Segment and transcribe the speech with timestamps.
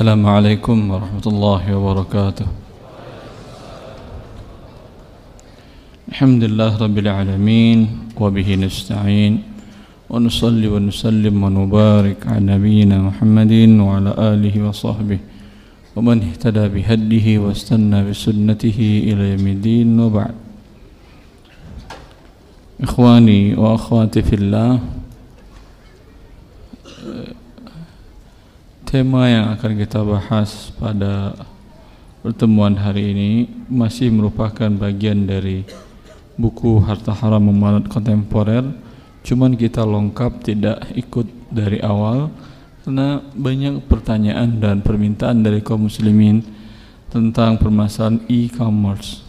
[0.00, 2.46] السلام عليكم ورحمة الله وبركاته.
[6.08, 7.78] الحمد لله رب العالمين
[8.16, 9.32] وبه نستعين
[10.08, 15.20] ونصلي ونسلم ونبارك على نبينا محمد وعلى آله وصحبه
[15.92, 20.34] ومن اهتدى بهديه واستنى بسنته إلى يوم الدين وبعد.
[22.88, 24.80] إخواني وأخواتي في الله
[28.90, 31.38] Tema yang akan kita bahas pada
[32.26, 33.30] pertemuan hari ini
[33.70, 35.62] masih merupakan bagian dari
[36.34, 38.66] buku Harta Haram Memanut Kontemporer.
[39.22, 41.22] Cuman kita lengkap tidak ikut
[41.54, 42.34] dari awal
[42.82, 46.42] karena banyak pertanyaan dan permintaan dari kaum muslimin
[47.14, 49.22] tentang permasalahan e-commerce.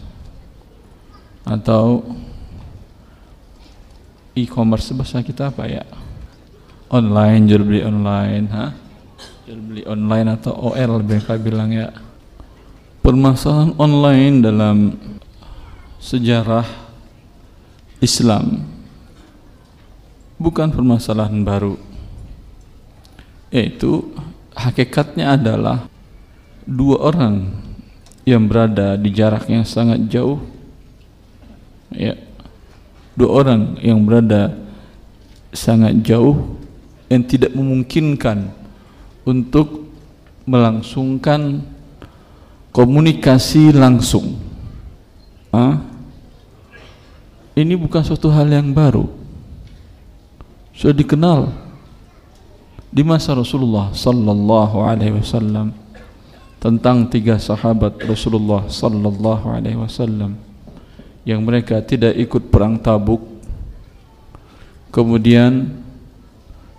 [1.46, 2.02] Atau
[4.34, 5.86] e-commerce bahasa kita apa ya?
[6.90, 8.81] Online jual beli online ha
[9.58, 11.92] beli online atau OL mereka bilang ya.
[13.02, 14.76] Permasalahan online dalam
[15.98, 16.66] sejarah
[17.98, 18.66] Islam
[20.38, 21.78] bukan permasalahan baru
[23.54, 24.10] yaitu
[24.56, 25.86] hakikatnya adalah
[26.66, 27.52] dua orang
[28.24, 30.40] yang berada di jarak yang sangat jauh
[31.92, 32.16] ya.
[33.12, 34.56] Dua orang yang berada
[35.52, 36.56] sangat jauh
[37.12, 38.61] yang tidak memungkinkan
[39.22, 39.88] untuk
[40.48, 41.62] melangsungkan
[42.74, 44.40] komunikasi langsung.
[45.52, 45.84] Ah,
[47.52, 49.04] ini bukan suatu hal yang baru.
[50.72, 51.52] Sudah dikenal
[52.88, 55.76] di masa Rasulullah sallallahu alaihi wasallam
[56.56, 60.40] tentang tiga sahabat Rasulullah sallallahu alaihi wasallam
[61.28, 63.20] yang mereka tidak ikut perang Tabuk.
[64.88, 65.72] Kemudian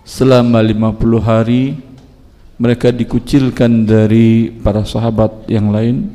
[0.02, 1.62] selama 50 hari
[2.54, 6.10] mereka dikucilkan dari para sahabat yang lain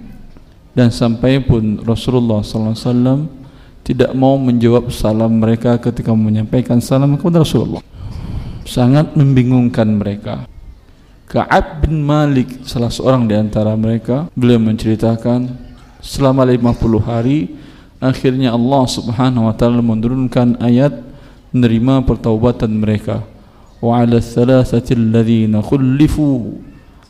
[0.71, 3.27] dan sampai pun Rasulullah SAW
[3.83, 7.81] tidak mau menjawab salam mereka ketika menyampaikan salam kepada Rasulullah.
[8.63, 10.45] Sangat membingungkan mereka.
[11.25, 15.49] Ka'ab bin Malik salah seorang di antara mereka beliau menceritakan
[16.01, 17.53] selama 50 hari
[18.01, 20.95] akhirnya Allah Subhanahu wa taala menurunkan ayat
[21.53, 23.21] menerima pertaubatan mereka
[23.84, 26.40] وعلى الثلاثة الذين خلفوا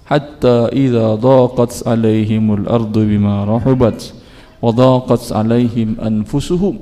[0.04, 4.00] حتى إذا ضاقت عليهم الأرض بما رحبت
[4.62, 6.76] وضاقت عليهم أنفسهم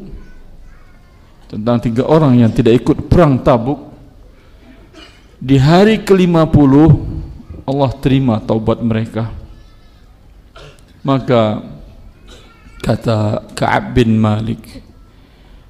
[1.53, 3.93] tentang tiga orang yang tidak ikut perang tabuk
[5.37, 6.73] di hari ke-50
[7.69, 9.29] Allah terima taubat mereka
[11.05, 11.61] maka
[12.81, 14.81] kata Ka'ab bin Malik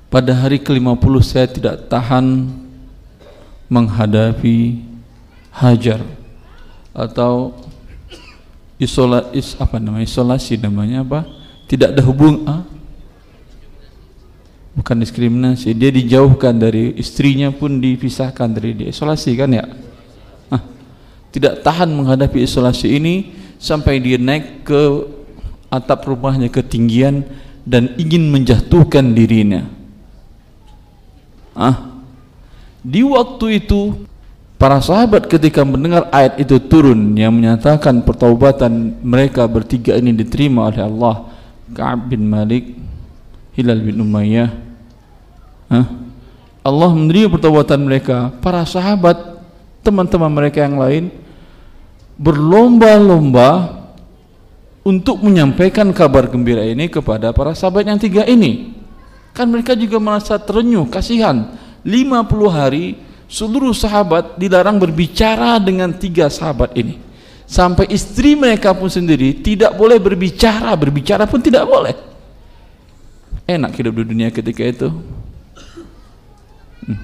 [0.07, 2.47] pada hari ke-50 saya tidak tahan
[3.68, 4.80] menghadapi
[5.52, 6.00] hajar
[6.96, 7.54] atau
[8.80, 11.28] isola is apa namanya isolasi namanya apa?
[11.68, 12.64] Tidak ada hubung ah?
[14.78, 18.88] bukan diskriminasi dia dijauhkan dari istrinya pun dipisahkan dari dia.
[18.94, 19.66] Isolasi kan ya?
[20.54, 20.62] Ah,
[21.34, 24.82] tidak tahan menghadapi isolasi ini sampai dia naik ke
[25.74, 27.26] atap rumahnya ketinggian
[27.66, 29.66] dan ingin menjatuhkan dirinya.
[31.58, 31.87] Ah
[32.88, 34.08] di waktu itu
[34.56, 40.88] para sahabat ketika mendengar ayat itu turun yang menyatakan pertaubatan mereka bertiga ini diterima oleh
[40.88, 41.16] Allah.
[41.68, 42.80] Ka'ab bin Malik
[43.60, 44.50] Hilal bin Umayyah.
[45.68, 45.86] Hah?
[46.64, 48.32] Allah menerima pertaubatan mereka.
[48.40, 49.20] Para sahabat
[49.84, 51.12] teman-teman mereka yang lain
[52.16, 53.84] berlomba-lomba
[54.88, 58.72] untuk menyampaikan kabar gembira ini kepada para sahabat yang tiga ini.
[59.36, 63.00] Kan mereka juga merasa terenyuh kasihan 50 hari
[63.32, 67.00] seluruh sahabat dilarang berbicara dengan tiga sahabat ini
[67.48, 71.96] sampai istri mereka pun sendiri tidak boleh berbicara berbicara pun tidak boleh
[73.48, 74.88] enak hidup di dunia ketika itu
[76.84, 77.00] hmm.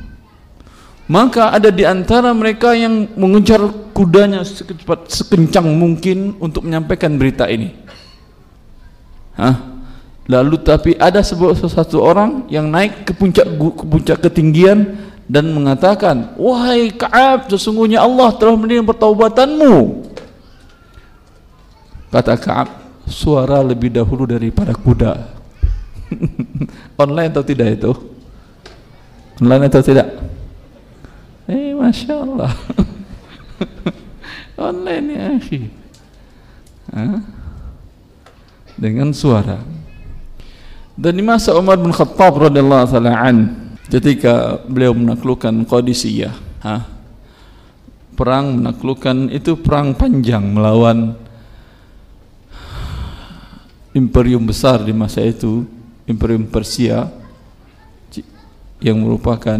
[1.08, 3.64] maka ada di antara mereka yang mengejar
[3.96, 7.72] kudanya secepat sekencang mungkin untuk menyampaikan berita ini
[9.34, 9.73] Hah?
[10.24, 14.96] Lalu tapi ada sebuah satu orang yang naik ke puncak ke puncak ketinggian
[15.28, 19.76] dan mengatakan, "Wahai Ka'ab, sesungguhnya Allah telah menerima pertaubatanmu."
[22.08, 22.70] Kata Ka'ab,
[23.04, 25.28] suara lebih dahulu daripada kuda.
[27.04, 27.92] Online atau tidak itu?
[29.44, 30.08] Online atau tidak?
[31.52, 32.54] Eh, masya Allah.
[34.72, 35.28] Online ya,
[38.80, 39.83] Dengan suara.
[40.94, 43.38] Dan di masa Umar bin Khattab radhiyallahu taala an
[43.90, 46.86] ketika beliau menaklukkan Qadisiyah, ha?
[48.14, 51.18] perang menaklukkan itu perang panjang melawan
[53.98, 55.66] imperium besar di masa itu
[56.06, 57.10] imperium Persia
[58.78, 59.58] yang merupakan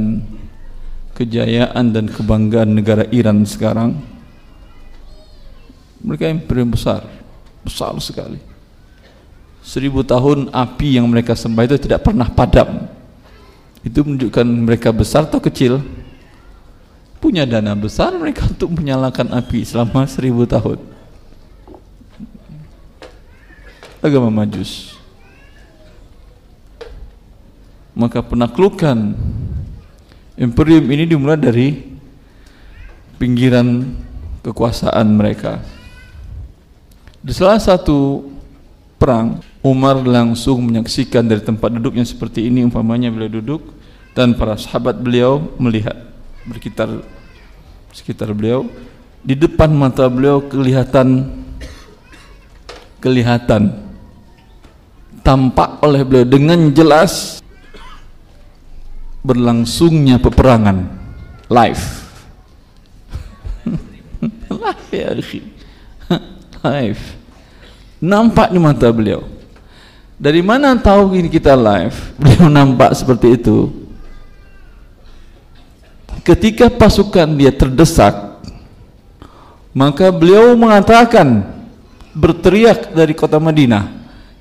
[1.18, 3.98] kejayaan dan kebanggaan negara Iran sekarang
[6.04, 7.06] mereka imperium besar
[7.66, 8.53] besar sekali
[9.64, 12.92] seribu tahun api yang mereka sembah itu tidak pernah padam.
[13.84, 15.80] Itu menunjukkan mereka besar atau kecil?
[17.24, 20.80] Punya dana besar mereka untuk menyalakan api selama seribu tahun.
[24.04, 25.00] Agama majus.
[27.96, 29.16] Maka penaklukan
[30.36, 31.68] imperium ini dimulai dari
[33.16, 33.96] pinggiran
[34.44, 35.64] kekuasaan mereka.
[37.24, 38.28] Di salah satu
[39.00, 43.72] perang Umar langsung menyaksikan dari tempat duduknya seperti ini umpamanya beliau duduk
[44.12, 45.96] dan para sahabat beliau melihat
[46.44, 46.92] berkitar
[47.96, 48.68] sekitar beliau.
[49.24, 51.32] Di depan mata beliau kelihatan
[53.00, 53.88] kelihatan.
[55.24, 57.40] Tampak oleh beliau dengan jelas
[59.24, 60.92] berlangsungnya peperangan
[61.48, 61.86] live.
[64.52, 65.16] Live ya
[66.68, 67.04] live.
[68.04, 69.43] Nampak di mata beliau
[70.24, 73.68] dari mana tahu ini kita live beliau nampak seperti itu
[76.24, 78.40] ketika pasukan dia terdesak
[79.76, 81.44] maka beliau mengatakan
[82.16, 83.92] berteriak dari kota Madinah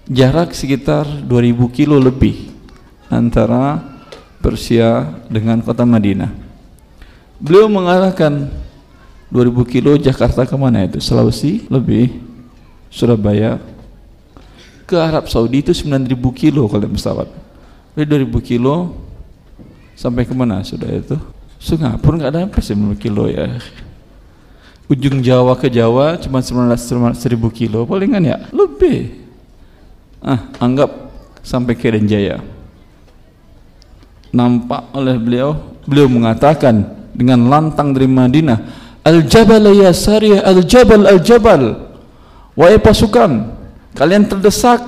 [0.06, 2.52] jarak sekitar 2000 kilo lebih
[3.10, 3.92] antara
[4.42, 6.34] Persia dengan kota Madinah.
[7.38, 8.50] Beliau mengatakan
[9.30, 10.98] 2000 kilo Jakarta ke mana itu?
[10.98, 12.10] Sulawesi lebih
[12.90, 13.56] Surabaya
[14.92, 17.28] ke Arab Saudi itu 9000 kilo kalau pesawat.
[17.96, 18.92] Dari 2000 kilo
[19.96, 21.16] sampai ke mana sudah itu?
[21.56, 23.48] Singapura nggak ada apa 90 kilo ya.
[24.92, 29.24] Ujung Jawa ke Jawa cuma 19 1000 kilo palingan ya lebih
[30.20, 31.08] ah, anggap
[31.40, 32.44] sampai ke Jaya
[34.28, 35.56] nampak oleh beliau
[35.88, 36.84] beliau mengatakan
[37.16, 38.58] dengan lantang dari Madinah
[39.00, 41.62] al-jabal ya sariyah al-jabal al-jabal
[42.52, 43.61] wahai pasukan
[43.92, 44.80] kalian terdesak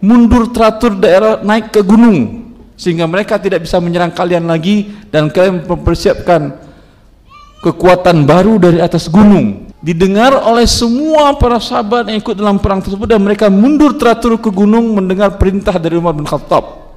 [0.00, 2.48] mundur teratur daerah naik ke gunung
[2.80, 6.56] sehingga mereka tidak bisa menyerang kalian lagi dan kalian mempersiapkan
[7.60, 9.68] kekuatan baru dari atas gunung.
[9.80, 14.52] Didengar oleh semua para sahabat yang ikut dalam perang tersebut dan mereka mundur teratur ke
[14.52, 16.96] gunung mendengar perintah dari Umar bin Khattab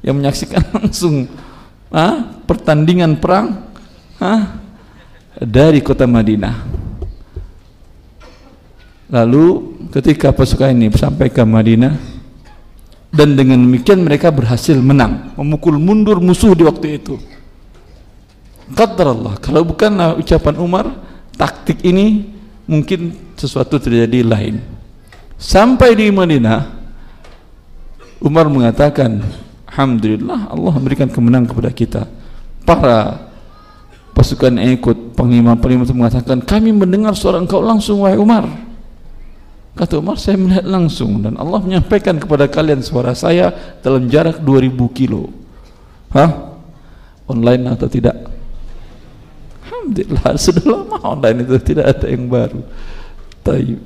[0.00, 1.28] yang menyaksikan langsung
[1.92, 3.68] ah, pertandingan perang?
[4.16, 4.60] Ah,
[5.40, 6.81] dari kota Madinah
[9.12, 12.00] lalu ketika pasukan ini sampai ke Madinah
[13.12, 15.36] dan dengan demikian mereka berhasil menang.
[15.36, 17.20] Memukul mundur musuh di waktu itu.
[18.72, 20.86] Qadar Allah kalau bukan ucapan Umar
[21.36, 22.32] taktik ini
[22.64, 24.64] mungkin sesuatu terjadi lain.
[25.36, 26.72] Sampai di Madinah
[28.24, 29.20] Umar mengatakan
[29.68, 32.02] Alhamdulillah Allah memberikan kemenangan kepada kita.
[32.64, 33.28] Para
[34.16, 38.71] pasukan yang ikut panglima-panglima itu mengatakan kami mendengar suara engkau langsung wahai Umar
[39.72, 44.72] kata Umar saya melihat langsung dan Allah menyampaikan kepada kalian suara saya dalam jarak 2000
[44.92, 45.32] kilo
[46.12, 46.60] Hah?
[47.28, 48.32] online atau tidak
[49.82, 52.62] Alhamdulillah sudah lama online itu tidak ada yang baru.
[53.42, 53.82] Tayyib.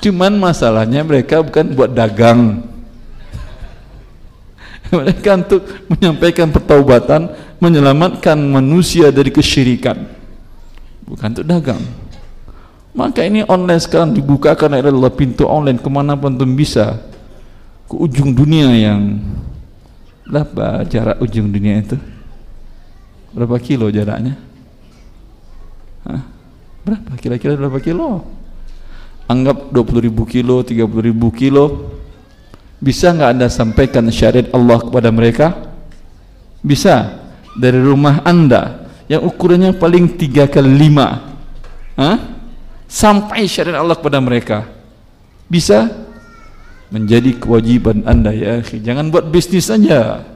[0.00, 2.64] Cuman masalahnya mereka bukan buat dagang.
[4.96, 7.28] mereka untuk menyampaikan pertaubatan,
[7.60, 10.08] menyelamatkan manusia dari kesyirikan.
[11.04, 11.99] Bukan untuk dagang.
[12.90, 16.98] Maka ini online sekarang dibukakan adalah pintu online ke mana pun bisa
[17.86, 19.22] ke ujung dunia yang
[20.26, 21.94] berapa jarak ujung dunia itu?
[23.30, 24.34] Berapa kilo jaraknya?
[26.02, 26.22] Hah?
[26.82, 27.10] Berapa?
[27.14, 28.26] Kira-kira berapa kilo?
[29.30, 30.74] Anggap 20 ribu kilo, 30
[31.14, 31.94] ribu kilo.
[32.82, 35.54] Bisa nggak anda sampaikan syariat Allah kepada mereka?
[36.58, 37.22] Bisa.
[37.54, 42.39] Dari rumah anda yang ukurannya paling 3 kali 5 Hah?
[42.90, 44.66] Sampai syariat Allah kepada mereka.
[45.46, 45.86] Bisa?
[46.90, 48.58] Menjadi kewajiban anda ya.
[48.66, 50.26] Jangan buat bisnis saja.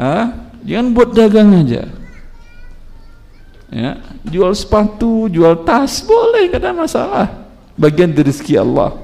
[0.00, 0.32] Hah?
[0.64, 1.98] Jangan buat dagang aja
[3.72, 7.26] ya, jual sepatu, jual tas boleh, tidak ada masalah.
[7.78, 8.96] Bagian dari rezeki Allah.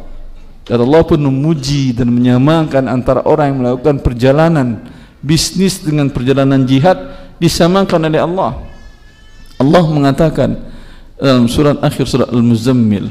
[0.65, 4.81] Dan Allah pun memuji dan menyamakan antara orang yang melakukan perjalanan
[5.21, 6.97] bisnis dengan perjalanan jihad
[7.37, 8.53] disamakan oleh Allah.
[9.61, 10.57] Allah mengatakan
[11.25, 13.09] dalam surat akhir surat Al-Muzammil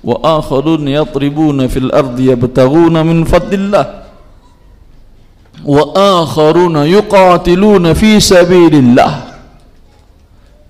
[0.00, 4.08] wa akharun yatribuna fil ardi yabtaghuna min fadlillah
[5.68, 9.28] wa akharuna yuqatiluna fi sabilillah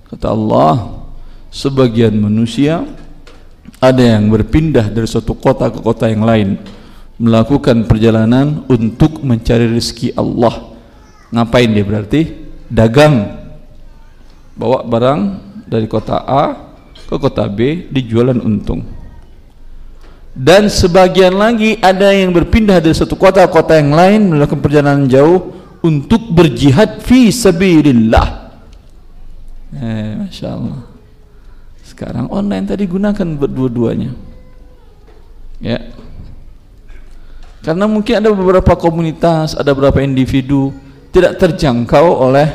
[0.08, 1.04] Kata Allah,
[1.52, 2.80] sebagian manusia
[3.76, 6.56] ada yang berpindah dari suatu kota ke kota yang lain
[7.20, 10.73] melakukan perjalanan untuk mencari rezeki Allah.
[11.28, 12.23] Ngapain dia berarti?
[12.73, 13.37] Dagang.
[14.56, 15.20] Bawa barang
[15.68, 16.44] dari kota A
[17.08, 18.82] ke kota B dijualan untung.
[20.32, 25.04] Dan sebagian lagi ada yang berpindah dari satu kota ke kota yang lain melakukan perjalanan
[25.10, 28.48] jauh untuk berjihad fi sabilillah
[29.68, 30.80] Eh, Masya Allah.
[31.84, 34.16] Sekarang online tadi gunakan buat dua-duanya.
[35.60, 35.92] Ya.
[37.60, 40.72] Karena mungkin ada beberapa komunitas, ada beberapa individu
[41.12, 42.48] tidak terjangkau oleh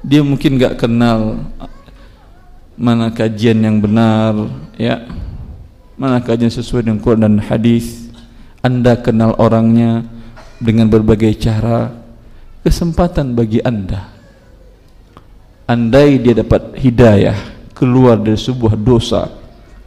[0.00, 1.44] dia mungkin nggak kenal
[2.78, 4.38] mana kajian yang benar,
[4.78, 5.02] ya,
[5.98, 8.06] mana kajian sesuai dengan Quran dan hadis.
[8.62, 10.06] Anda kenal orangnya
[10.62, 11.90] dengan berbagai cara,
[12.62, 14.14] kesempatan bagi Anda.
[15.68, 17.36] Andai dia dapat hidayah
[17.76, 19.28] keluar dari sebuah dosa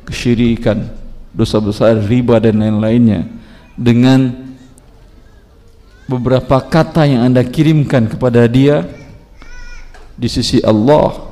[0.06, 0.88] kesyirikan
[1.32, 3.28] dosa besar riba dan lain-lainnya
[3.80, 4.52] dengan
[6.06, 8.84] beberapa kata yang anda kirimkan kepada dia
[10.20, 11.31] di sisi Allah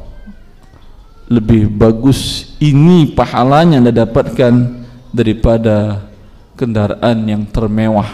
[1.30, 4.82] lebih bagus ini pahalanya anda dapatkan
[5.14, 6.10] daripada
[6.58, 8.10] kendaraan yang termewah.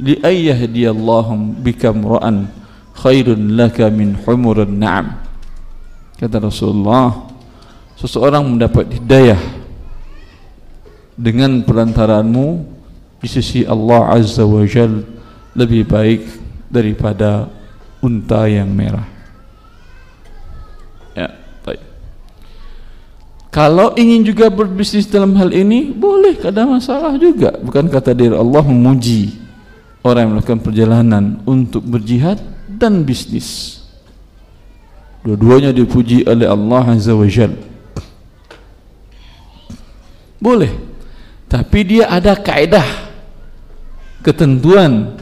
[0.00, 2.48] Li ayyahdiyallahum bikam ra'an
[2.96, 5.20] khairun laka min humurun na'am.
[6.16, 7.28] Kata Rasulullah
[8.00, 9.40] seseorang mendapat hidayah
[11.20, 12.64] dengan perantaraanmu
[13.20, 15.04] di sisi Allah Azza wa Jal
[15.52, 16.24] lebih baik
[16.72, 17.44] daripada
[18.00, 19.19] unta yang merah
[23.50, 27.50] kalau ingin juga berbisnis dalam hal ini boleh ada masalah juga.
[27.58, 29.34] Bukan kata diri Allah memuji
[30.06, 32.38] orang yang melakukan perjalanan untuk berjihad
[32.70, 33.82] dan bisnis.
[35.26, 37.52] Dua-duanya dipuji oleh Allah Azza wa Jal.
[40.40, 40.72] Boleh.
[41.50, 42.86] Tapi dia ada kaedah
[44.22, 45.18] ketentuan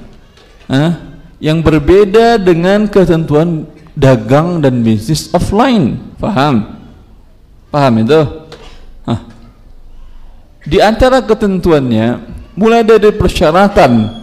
[0.69, 0.93] eh,
[1.41, 3.65] yang berbeda dengan ketentuan
[3.97, 5.97] dagang dan bisnis offline.
[6.21, 6.78] Paham?
[7.69, 8.21] Paham itu?
[9.09, 9.21] Hah.
[10.69, 12.21] di antara ketentuannya
[12.53, 14.21] mulai dari persyaratan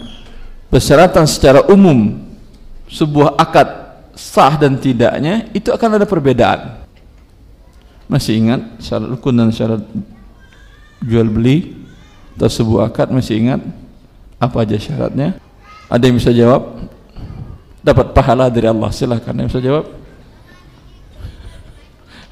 [0.69, 2.21] persyaratan secara umum
[2.85, 3.67] sebuah akad
[4.15, 6.85] sah dan tidaknya itu akan ada perbedaan.
[8.05, 9.81] Masih ingat syarat rukun dan syarat
[11.01, 11.73] jual beli
[12.37, 13.09] atau sebuah akad?
[13.09, 13.61] Masih ingat?
[14.37, 15.39] Apa aja syaratnya?
[15.89, 16.85] Ada yang bisa jawab?
[17.81, 20.04] Dapat pahala dari Allah silahkan yang bisa jawab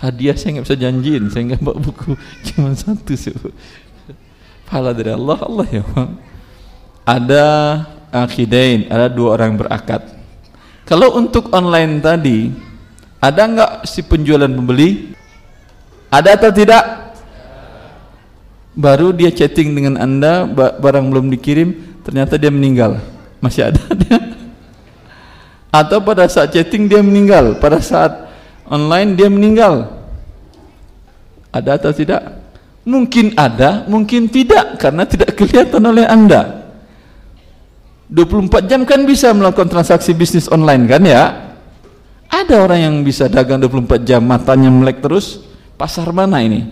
[0.04, 2.20] hadiah saya nggak bisa janjiin saya nggak bawa buku
[2.52, 3.32] cuma satu sih
[4.68, 5.84] pahala dari Allah Allah ya
[7.08, 7.46] ada
[8.12, 10.24] akidain ada dua orang berakad
[10.84, 12.52] kalau untuk online tadi,
[13.24, 15.16] ada nggak si penjualan pembeli?
[16.12, 16.84] Ada atau tidak?
[18.76, 23.00] Baru dia chatting dengan anda, barang belum dikirim, ternyata dia meninggal.
[23.40, 24.20] Masih ada dia?
[25.72, 28.23] Atau pada saat chatting dia meninggal, pada saat
[28.68, 30.04] online dia meninggal.
[31.54, 32.22] Ada atau tidak?
[32.84, 36.64] Mungkin ada, mungkin tidak, karena tidak kelihatan oleh anda.
[38.14, 41.24] 24 jam kan bisa melakukan transaksi bisnis online kan ya
[42.30, 45.42] ada orang yang bisa dagang 24 jam matanya melek terus
[45.82, 46.70] pasar mana ini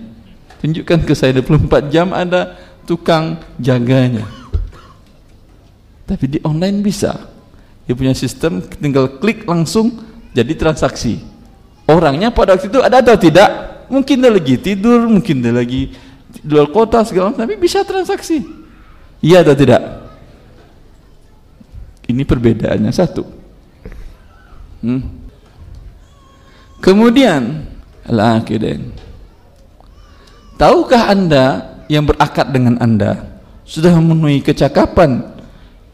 [0.62, 2.54] tunjukkan ke saya 24 jam ada
[2.86, 4.22] tukang jaganya
[6.06, 7.18] tapi di online bisa
[7.90, 9.98] dia punya sistem tinggal klik langsung
[10.38, 11.26] jadi transaksi
[11.90, 13.50] orangnya pada waktu itu ada atau tidak
[13.88, 15.94] mungkin dia lagi tidur mungkin dia lagi
[16.32, 18.44] di luar kota segala macam tapi bisa transaksi
[19.22, 20.02] iya atau tidak
[22.12, 23.24] ini perbedaannya satu.
[24.84, 25.02] Hmm.
[26.84, 27.64] Kemudian
[28.04, 28.92] al-aqidain.
[30.60, 31.46] Tahukah Anda
[31.88, 35.24] yang berakad dengan Anda sudah memenuhi kecakapan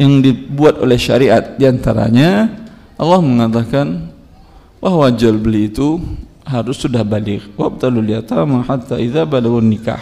[0.01, 2.51] yang dibuat oleh syariat di antaranya
[2.97, 4.11] Allah mengatakan
[4.77, 6.01] bahwa jual beli itu
[6.47, 10.01] harus sudah balik wabtalul yatama hatta idza balagun nikah.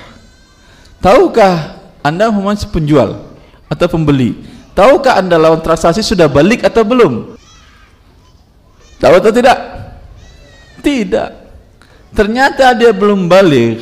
[1.00, 3.22] Tahukah Anda masih penjual
[3.70, 7.40] atau pembeli Tahukah anda lawan transaksi sudah balik atau belum?
[9.00, 9.56] Tahu atau tidak?
[10.84, 11.30] Tidak.
[12.12, 13.80] Ternyata dia belum balik.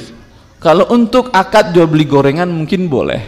[0.62, 3.26] Kalau untuk akad jual beli gorengan mungkin boleh.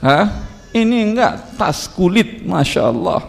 [0.00, 0.48] Hah?
[0.72, 3.20] Ini enggak tas kulit, masya Allah.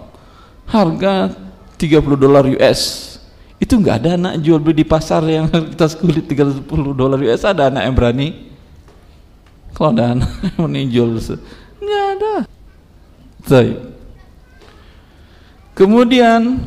[0.72, 1.36] Harga
[1.82, 3.10] 30 dolar US.
[3.58, 6.62] Itu enggak ada anak jual beli di pasar yang tas kulit 30
[6.94, 7.42] dolar US.
[7.42, 8.28] Ada anak yang berani?
[9.74, 10.30] Kalau ada anak
[10.78, 11.10] yang jual,
[11.82, 12.34] enggak ada.
[13.50, 13.78] Baik.
[15.74, 16.62] Kemudian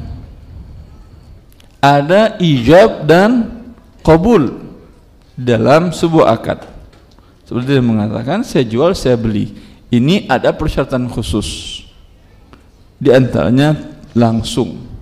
[1.78, 3.62] ada ijab dan
[4.00, 4.64] qabul
[5.38, 6.64] dalam sebuah akad.
[7.44, 9.52] Seperti dia mengatakan, saya jual, saya beli.
[9.92, 11.83] Ini ada persyaratan khusus.
[12.97, 13.76] Di antaranya
[14.16, 14.93] langsung.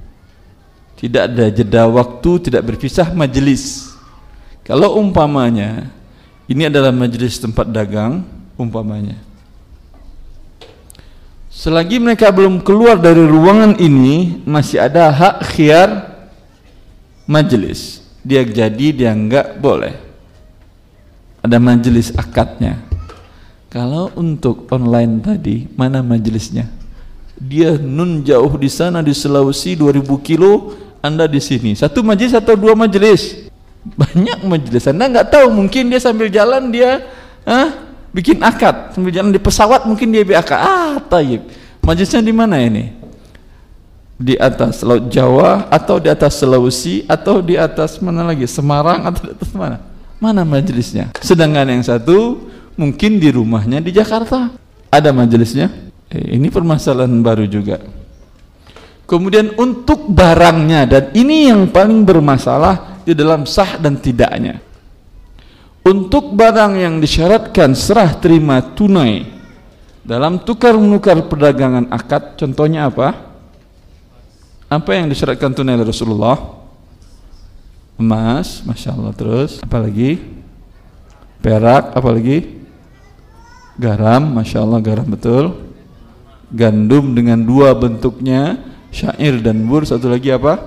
[1.02, 3.90] Tidak ada jeda waktu, tidak berpisah majelis.
[4.62, 5.90] Kalau umpamanya
[6.46, 8.22] ini adalah majelis tempat dagang,
[8.54, 9.18] umpamanya.
[11.52, 15.88] Selagi mereka belum keluar dari ruangan ini, masih ada hak khiar
[17.26, 18.02] majelis.
[18.22, 19.94] Dia jadi, dia enggak boleh.
[21.42, 22.78] Ada majelis akadnya.
[23.72, 26.68] Kalau untuk online tadi, mana majelisnya?
[27.40, 31.74] Dia nun jauh di sana di Sulawesi 2000 kilo, Anda di sini.
[31.74, 33.50] Satu majelis atau dua majelis?
[33.82, 34.86] Banyak majelis.
[34.86, 37.02] Anda enggak tahu, mungkin dia sambil jalan dia
[37.42, 38.94] ah, bikin akad.
[38.94, 40.58] Sambil jalan di pesawat mungkin dia akad.
[40.62, 41.42] Ah, tayyib.
[41.82, 43.02] Majelisnya di mana ini?
[44.22, 49.20] di atas Laut Jawa atau di atas Sulawesi atau di atas mana lagi Semarang atau
[49.26, 49.76] di atas mana
[50.22, 52.46] mana majelisnya sedangkan yang satu
[52.78, 54.54] mungkin di rumahnya di Jakarta
[54.86, 55.68] ada majelisnya
[56.14, 57.82] eh, ini permasalahan baru juga
[59.04, 64.62] kemudian untuk barangnya dan ini yang paling bermasalah di dalam sah dan tidaknya
[65.82, 69.26] untuk barang yang disyaratkan serah terima tunai
[70.02, 73.32] dalam tukar menukar perdagangan akad contohnya apa
[74.72, 76.40] apa yang disyaratkan tunai oleh Rasulullah?
[78.00, 79.12] Emas, masya Allah.
[79.12, 80.16] Terus apa lagi?
[81.44, 82.64] Perak, apa lagi?
[83.76, 85.60] Garam, masya Allah garam betul.
[86.48, 88.56] Gandum dengan dua bentuknya,
[88.92, 90.60] syair dan bur satu lagi apa?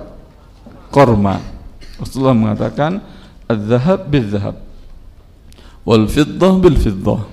[0.90, 1.38] Korma.
[1.96, 3.00] Rasulullah mengatakan
[3.48, 4.60] al-zahab bil-zahab
[5.86, 7.24] wal-fiddah bil-fiddah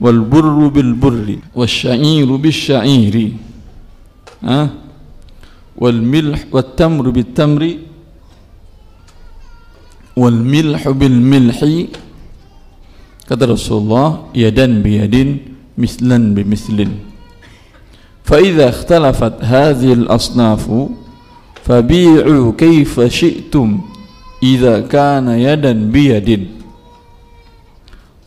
[0.00, 3.36] wal-burru bil-burri wal-sya'iru bil-sya'iri
[5.76, 7.84] wal-milh wal-tamru bil-tamri
[10.16, 11.92] wal-milh bil-milhi.
[13.22, 17.11] Kata Rasulullah yadan biyadin mislan bimislin
[18.27, 20.63] فإذا اختلفت هذه الأصناف
[21.63, 23.67] فبيعوا كيف شئتم
[24.43, 26.57] إذا كان يدا بيد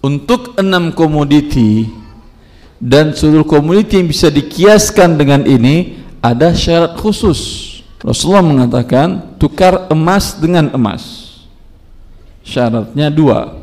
[0.00, 1.84] untuk enam komoditi
[2.80, 7.68] dan seluruh komoditi yang bisa dikiaskan dengan ini ada syarat khusus.
[8.00, 11.28] Rasulullah mengatakan tukar emas dengan emas.
[12.40, 13.60] Syaratnya dua.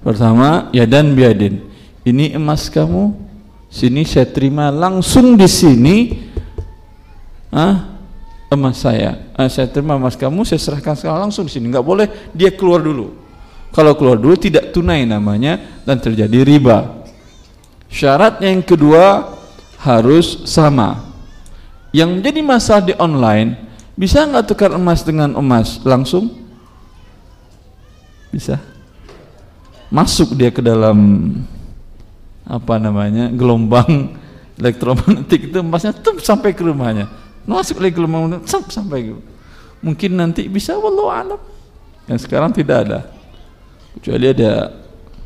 [0.00, 1.60] Pertama, ya dan biadin.
[2.08, 3.12] Ini emas kamu,
[3.73, 5.97] Sini saya terima langsung di sini.
[7.49, 7.97] Ah,
[8.53, 9.33] emas saya.
[9.33, 11.73] Ah, saya terima emas kamu, saya serahkan sekarang langsung di sini.
[11.73, 12.07] Enggak boleh
[12.37, 13.17] dia keluar dulu.
[13.73, 17.01] Kalau keluar dulu tidak tunai namanya dan terjadi riba.
[17.89, 19.33] Syarat yang kedua
[19.81, 21.13] harus sama
[21.93, 23.57] yang menjadi masalah di online
[23.93, 26.33] bisa nggak tukar emas dengan emas langsung
[28.33, 28.57] bisa
[29.93, 30.97] masuk dia ke dalam
[32.43, 34.15] apa namanya gelombang
[34.59, 37.09] elektromagnetik itu emasnya tuh sampai ke rumahnya.
[37.43, 39.13] Masuk lagi gelombang sampai ke
[39.83, 41.41] mungkin nanti bisa wallahu alam.
[42.07, 42.99] Yang sekarang tidak ada.
[43.99, 44.71] Kecuali ada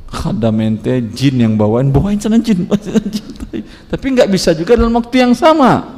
[0.07, 3.29] khadamente jin yang bawain bawain sana jin, jin.
[3.91, 5.97] Tapi nggak bisa juga dalam waktu yang sama.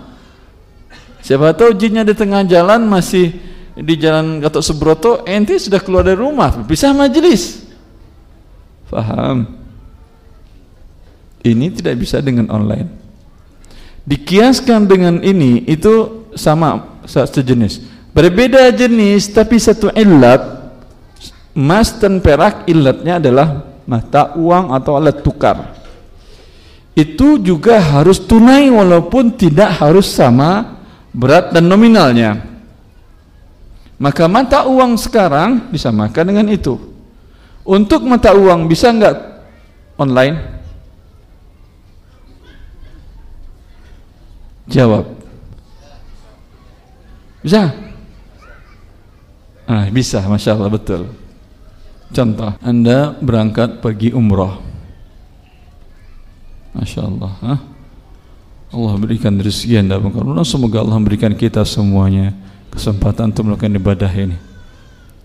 [1.20, 3.36] Siapa tahu jinnya di tengah jalan masih
[3.76, 7.64] di jalan Gatot Subroto, ente sudah keluar dari rumah, bisa majelis.
[8.88, 9.59] Faham?
[11.40, 12.90] Ini tidak bisa dengan online.
[14.04, 17.86] Dikiaskan dengan ini itu sama sejenis.
[18.12, 20.42] Berbeda jenis tapi satu ilat
[21.56, 23.48] emas dan perak ilatnya adalah
[23.88, 25.78] mata uang atau alat tukar.
[26.98, 30.80] Itu juga harus tunai walaupun tidak harus sama
[31.14, 32.50] berat dan nominalnya
[34.00, 36.78] maka mata uang sekarang disamakan dengan itu
[37.66, 39.18] untuk mata uang bisa enggak
[40.00, 40.59] online
[44.70, 45.06] jawab.
[47.42, 47.74] Bisa?
[49.70, 51.10] Ah bisa masya Allah betul.
[52.10, 54.58] Contoh anda berangkat pergi umroh
[56.74, 57.60] masya Allah Hah?
[58.70, 62.34] Allah berikan rezeki anda karena semoga Allah berikan kita semuanya
[62.70, 64.38] kesempatan untuk melakukan ibadah ini.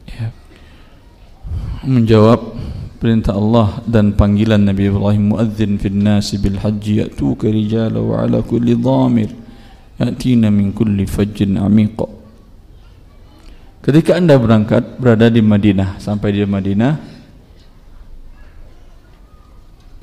[0.09, 0.29] Ya.
[1.85, 2.57] menjawab
[3.05, 8.41] perintah Allah dan panggilan Nabi Ibrahim muadzin fil nasi bil haji ya'tuka rijala wa ala
[8.41, 9.29] kulli dhamir
[10.01, 12.01] ya'tina min kulli fajjin amiq
[13.85, 16.97] ketika anda berangkat berada di Madinah sampai di Madinah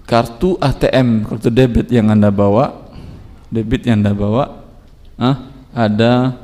[0.06, 2.86] kartu ATM kartu debit yang anda bawa
[3.50, 4.62] debit yang anda bawa
[5.18, 6.38] ah, ada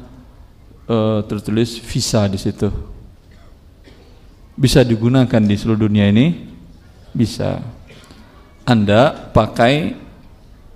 [0.89, 2.96] uh, tertulis visa di situ.
[4.57, 6.33] Bisa digunakan di seluruh dunia ini?
[7.13, 7.61] Bisa.
[8.65, 9.93] Anda pakai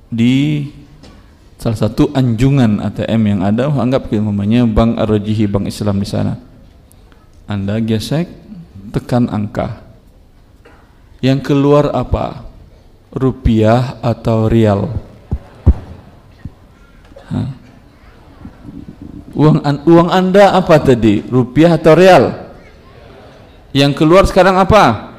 [0.06, 0.70] di
[1.58, 6.38] salah satu anjungan ATM yang ada, anggap namanya Bank Ar-Rajihi Bank Islam di sana.
[7.50, 8.30] Anda gesek,
[8.94, 9.82] tekan angka.
[11.26, 12.46] Yang keluar apa?
[13.12, 14.94] Rupiah atau rial?
[19.34, 19.58] Uang
[19.90, 21.26] uang Anda apa tadi?
[21.26, 22.51] Rupiah atau rial?
[23.72, 25.16] Yang keluar sekarang apa?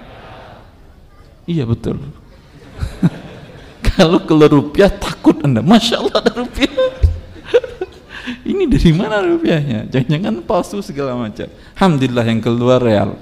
[1.49, 1.99] Iya betul.
[3.93, 5.65] Kalau keluar rupiah takut Anda.
[5.65, 6.71] Masya Allah ada rupiah.
[8.51, 9.89] Ini dari mana rupiahnya?
[9.89, 11.49] Jangan-jangan palsu segala macam.
[11.75, 13.17] Alhamdulillah yang keluar real.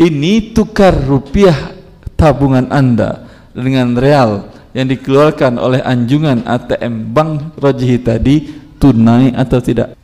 [0.00, 1.76] Ini tukar rupiah
[2.18, 8.36] tabungan Anda dengan real yang dikeluarkan oleh anjungan ATM Bank Rajihi tadi
[8.80, 9.94] tunai atau tidak?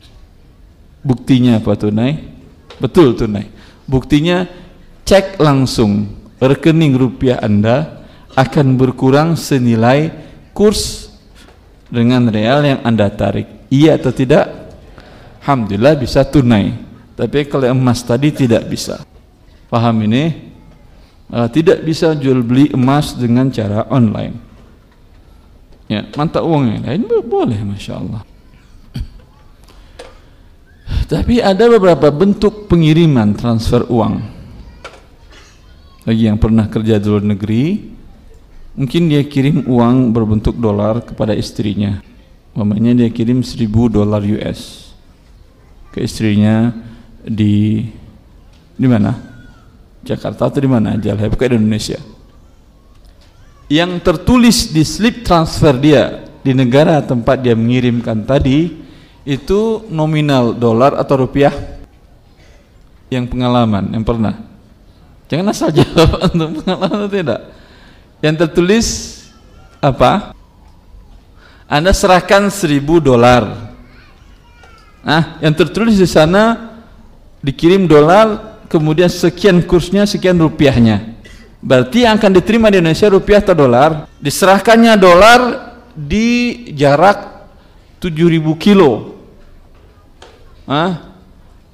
[1.03, 2.15] Buktinya apa tunai?
[2.79, 3.58] Betul tunai.
[3.89, 4.45] Buktinya
[5.01, 6.05] cek langsung
[6.37, 8.05] rekening rupiah Anda
[8.37, 10.13] akan berkurang senilai
[10.53, 11.09] kurs
[11.89, 13.65] dengan real yang Anda tarik.
[13.73, 14.45] Iya atau tidak?
[15.41, 16.77] Alhamdulillah bisa tunai.
[17.17, 19.01] Tapi kalau emas tadi tidak bisa.
[19.73, 20.53] Paham ini?
[21.29, 24.37] Uh, tidak bisa jual beli emas dengan cara online.
[25.89, 28.21] Ya, mata uang yang lain boleh, masya Allah.
[31.09, 34.21] Tapi ada beberapa bentuk pengiriman transfer uang.
[36.05, 37.81] Bagi yang pernah kerja di luar negeri,
[38.77, 41.97] mungkin dia kirim uang berbentuk dolar kepada istrinya.
[42.53, 44.93] Mamanya dia kirim 1000 dolar US
[45.89, 46.77] ke istrinya
[47.25, 47.89] di
[48.77, 49.17] di mana?
[50.05, 50.93] Jakarta atau di mana?
[50.93, 51.97] Jalha, bukan di Indonesia.
[53.65, 58.88] Yang tertulis di slip transfer dia di negara tempat dia mengirimkan tadi
[59.27, 61.51] itu nominal dolar atau rupiah?
[63.09, 64.35] Yang pengalaman yang pernah?
[65.29, 67.39] Jangan asal jawab untuk pengalaman atau tidak.
[68.19, 68.87] Yang tertulis
[69.79, 70.35] apa?
[71.69, 73.73] Anda serahkan seribu dolar.
[75.05, 76.73] Nah yang tertulis di sana
[77.39, 81.17] dikirim dolar kemudian sekian kursnya sekian rupiahnya.
[81.59, 84.07] Berarti yang akan diterima di Indonesia rupiah atau dolar?
[84.23, 85.39] Diserahkannya dolar
[85.91, 86.27] di
[86.71, 87.38] jarak
[87.99, 89.19] 7000 kilo.
[90.63, 91.15] Ah,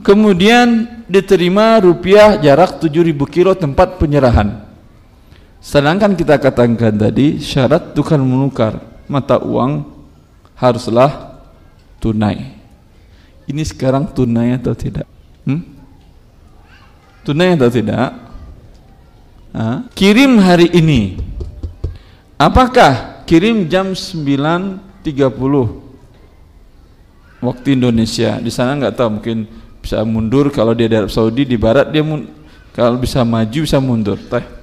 [0.02, 4.66] kemudian diterima rupiah jarak 7000 kilo tempat penyerahan.
[5.62, 8.78] Sedangkan kita katakan tadi syarat tukar menukar
[9.10, 9.86] mata uang
[10.54, 11.42] haruslah
[11.98, 12.54] tunai.
[13.46, 15.06] Ini sekarang tunai atau tidak?
[15.46, 15.62] Hmm?
[17.26, 18.14] tunai atau tidak?
[19.54, 21.18] Ah, kirim hari ini.
[22.38, 25.85] Apakah kirim jam 9.30
[27.46, 28.42] waktu Indonesia.
[28.42, 29.46] Di sana nggak tahu mungkin
[29.80, 30.50] bisa mundur.
[30.50, 32.26] Kalau dia di Arab Saudi di Barat dia mun,
[32.74, 34.18] kalau bisa maju bisa mundur.
[34.18, 34.56] Teh.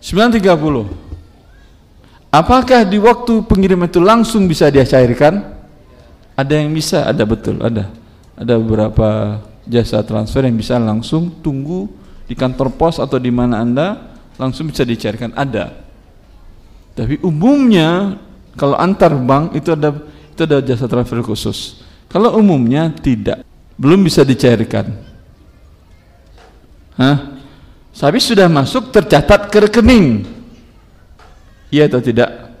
[0.00, 5.60] 9.30 apakah di waktu pengiriman itu langsung bisa dia cairkan?
[6.38, 7.92] Ada yang bisa ada betul ada.
[8.40, 9.36] Ada beberapa
[9.68, 11.84] jasa transfer yang bisa langsung tunggu
[12.24, 15.36] di kantor pos atau di mana anda langsung bisa dicairkan.
[15.36, 15.68] Ada.
[16.96, 18.16] Tapi umumnya
[18.56, 19.92] kalau antar bank itu ada
[20.40, 21.84] itu ada jasa transfer khusus.
[22.08, 23.44] Kalau umumnya tidak,
[23.76, 24.88] belum bisa dicairkan.
[26.96, 27.36] Hah?
[27.92, 30.24] Tapi sudah masuk tercatat ke rekening.
[31.68, 32.56] Iya atau tidak?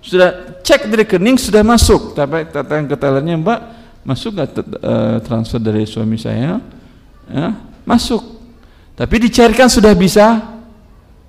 [0.00, 2.16] Sudah cek di rekening sudah masuk.
[2.16, 3.60] Tapi tata yang ketelannya Mbak,
[4.08, 6.56] masuk nggak uh, transfer dari suami saya?
[7.28, 7.52] Ya,
[7.84, 8.24] masuk.
[8.96, 10.40] Tapi dicairkan sudah bisa?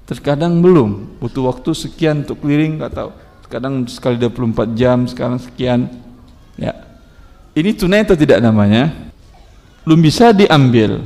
[0.07, 1.19] Terkadang belum.
[1.19, 3.11] Butuh waktu sekian untuk clearing nggak tahu
[3.49, 5.89] kadang sekali 24 jam sekarang sekian.
[6.55, 6.77] Ya.
[7.57, 8.93] Ini tunai atau tidak namanya?
[9.83, 11.01] Belum bisa diambil.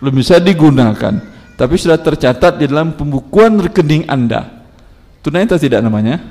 [0.00, 1.14] Belum bisa digunakan.
[1.56, 4.64] Tapi sudah tercatat di dalam pembukuan rekening anda.
[5.20, 6.24] Tunai atau tidak namanya?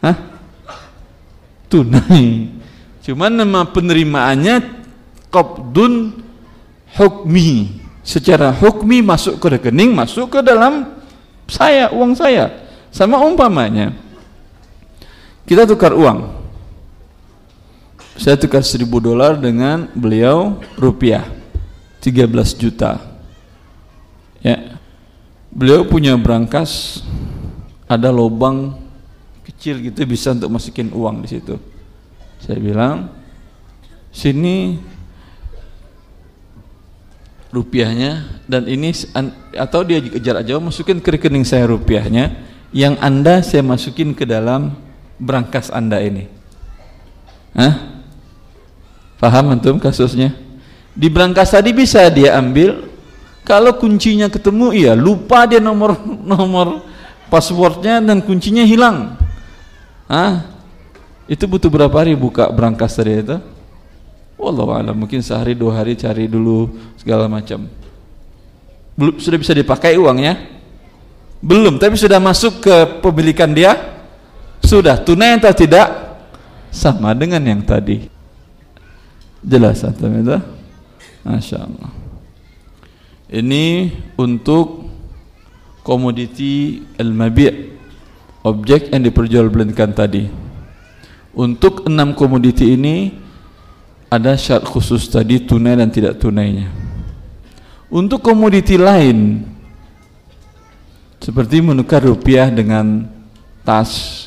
[0.00, 0.30] Hah?
[1.70, 2.50] tunai.
[3.00, 4.60] Cuman nama penerimaannya
[5.30, 6.18] qabdun
[6.98, 7.80] hukmi.
[8.02, 10.98] Secara hukmi masuk ke rekening masuk ke dalam
[11.46, 12.50] saya uang saya
[12.90, 13.94] sama umpamanya
[15.50, 16.30] kita tukar uang.
[18.14, 21.26] Saya tukar 1000 dolar dengan beliau rupiah
[21.98, 23.02] 13 juta.
[24.46, 24.78] Ya.
[25.50, 27.02] Beliau punya berangkas
[27.90, 28.78] ada lubang
[29.42, 31.58] kecil gitu bisa untuk masukin uang di situ.
[32.38, 33.10] Saya bilang,
[34.14, 34.78] sini
[37.50, 38.94] rupiahnya dan ini
[39.58, 44.74] atau dia jarak jauh masukin ke rekening saya rupiahnya yang anda saya masukin ke dalam
[45.18, 46.30] berangkas anda ini.
[47.54, 48.02] Hah?
[49.18, 50.32] Paham antum kasusnya?
[50.94, 52.88] Di berangkas tadi bisa dia ambil.
[53.44, 55.98] Kalau kuncinya ketemu iya lupa dia nomor
[56.32, 56.86] nomor
[57.26, 59.18] passwordnya dan kuncinya hilang.
[60.06, 60.46] Ah
[61.30, 63.38] itu butuh berapa hari buka berangkas tadi itu?
[64.40, 67.68] Wallahu mungkin sehari dua hari cari dulu segala macam.
[68.96, 70.59] Belum sudah bisa dipakai uangnya
[71.40, 73.76] belum tapi sudah masuk ke pemilikan dia.
[74.60, 75.88] Sudah tunai atau tidak?
[76.68, 78.06] Sama dengan yang tadi.
[79.40, 80.36] Jelas atau itu
[81.24, 82.00] Masya Allah
[83.30, 84.90] ini untuk
[85.86, 87.70] komoditi al-mabi'
[88.42, 90.26] objek yang diperjualbelikan tadi.
[91.30, 93.14] Untuk enam komoditi ini
[94.10, 96.66] ada syarat khusus tadi tunai dan tidak tunainya.
[97.86, 99.46] Untuk komoditi lain
[101.30, 103.06] seperti menukar rupiah dengan
[103.62, 104.26] tas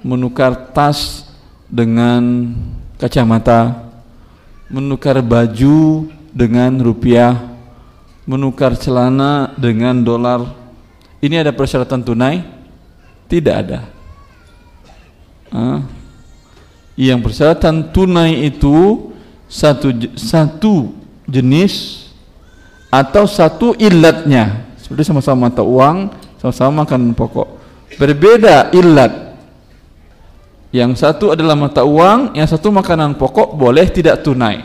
[0.00, 1.28] menukar tas
[1.68, 2.48] dengan
[2.96, 3.92] kacamata
[4.72, 7.36] menukar baju dengan rupiah
[8.24, 10.48] menukar celana dengan dolar.
[11.20, 12.40] Ini ada persyaratan tunai?
[13.28, 13.84] Tidak ada.
[15.52, 15.84] Ah.
[16.96, 19.12] yang persyaratan tunai itu
[19.44, 20.96] satu satu
[21.28, 22.08] jenis
[22.88, 26.06] atau satu ilatnya seperti sama-sama mata uang
[26.38, 27.48] sama-sama makan pokok.
[27.98, 29.34] Berbeda ilat.
[30.70, 34.62] Yang satu adalah mata uang yang satu makanan pokok boleh tidak tunai?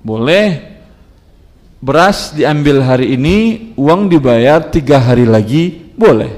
[0.00, 0.72] Boleh.
[1.84, 3.36] Beras diambil hari ini
[3.76, 6.32] uang dibayar tiga hari lagi boleh.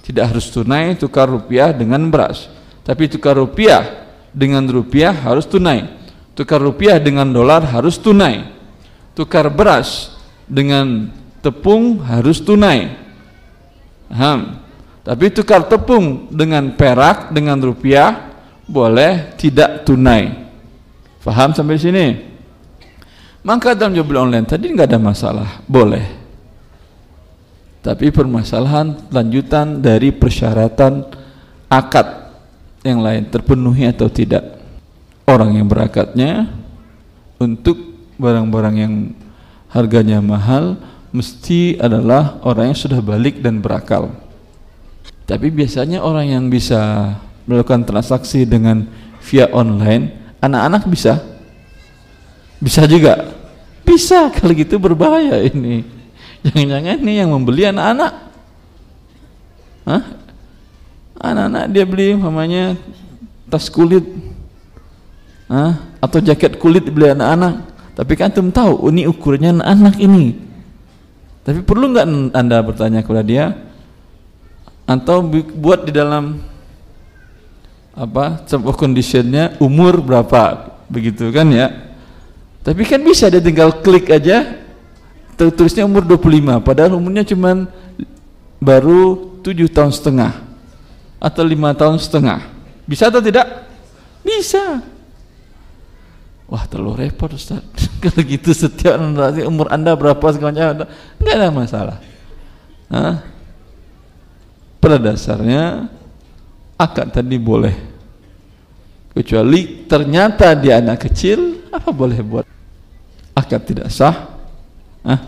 [0.00, 2.48] Tidak harus tunai tukar rupiah dengan beras.
[2.88, 3.84] Tapi tukar rupiah
[4.32, 5.92] dengan rupiah harus tunai.
[6.32, 8.48] Tukar rupiah dengan dolar harus tunai.
[9.12, 10.16] Tukar beras
[10.48, 11.12] dengan
[11.44, 12.96] tepung harus tunai
[14.08, 14.64] Paham?
[15.04, 18.32] tapi tukar tepung dengan perak dengan rupiah
[18.64, 20.44] boleh tidak tunai
[21.24, 22.06] Faham sampai sini?
[23.40, 26.04] Maka dalam jual beli online tadi nggak ada masalah, boleh.
[27.80, 31.04] Tapi permasalahan lanjutan dari persyaratan
[31.68, 32.32] akad
[32.84, 34.60] yang lain terpenuhi atau tidak.
[35.24, 36.48] Orang yang berakadnya
[37.40, 37.80] untuk
[38.20, 38.94] barang-barang yang
[39.72, 40.76] harganya mahal
[41.14, 44.10] mesti adalah orang yang sudah balik dan berakal.
[45.30, 47.14] Tapi biasanya orang yang bisa
[47.46, 48.90] melakukan transaksi dengan
[49.22, 50.10] via online,
[50.42, 51.22] anak-anak bisa.
[52.58, 53.30] Bisa juga.
[53.86, 55.86] Bisa kalau gitu berbahaya ini.
[56.44, 58.12] Jangan-jangan ini yang membeli anak-anak.
[59.86, 60.04] Hah?
[61.24, 62.76] anak-anak dia beli namanya
[63.48, 64.04] tas kulit.
[65.46, 65.78] Hah?
[66.02, 67.70] atau jaket kulit beli anak-anak.
[67.94, 70.53] Tapi kan antum tahu oh, ini ukurannya anak-anak ini
[71.44, 73.54] tapi perlu nggak anda bertanya kepada dia
[74.84, 76.40] atau buat di dalam
[77.94, 81.94] apa sebuah conditionnya umur berapa begitu kan ya
[82.66, 84.64] tapi kan bisa dia tinggal klik aja
[85.36, 87.68] tulisnya umur 25 padahal umurnya cuma
[88.58, 90.32] baru 7 tahun setengah
[91.24, 92.40] atau 5 tahun setengah.
[92.84, 93.44] Bisa atau tidak?
[94.20, 94.84] Bisa.
[96.44, 97.64] Wah terlalu repot Ustaz.
[98.02, 100.86] Kalau gitu setiap nanti umur anda berapa segalanya
[101.20, 101.98] nggak ada masalah.
[102.92, 103.24] Hah?
[104.78, 105.88] Pada dasarnya
[106.76, 107.76] akad tadi boleh.
[109.14, 112.44] Kecuali ternyata dia anak kecil, apa boleh buat?
[113.34, 114.30] akad tidak sah
[115.02, 115.20] ah.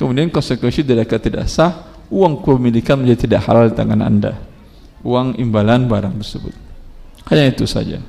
[0.00, 4.40] kemudian konsekuensi dari akad tidak sah uang kepemilikan menjadi tidak halal di tangan anda
[5.04, 6.56] uang imbalan barang tersebut
[7.28, 8.00] hanya itu saja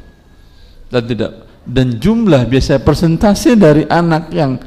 [0.87, 4.57] dan tidak dan jumlah biasa persentase dari anak yang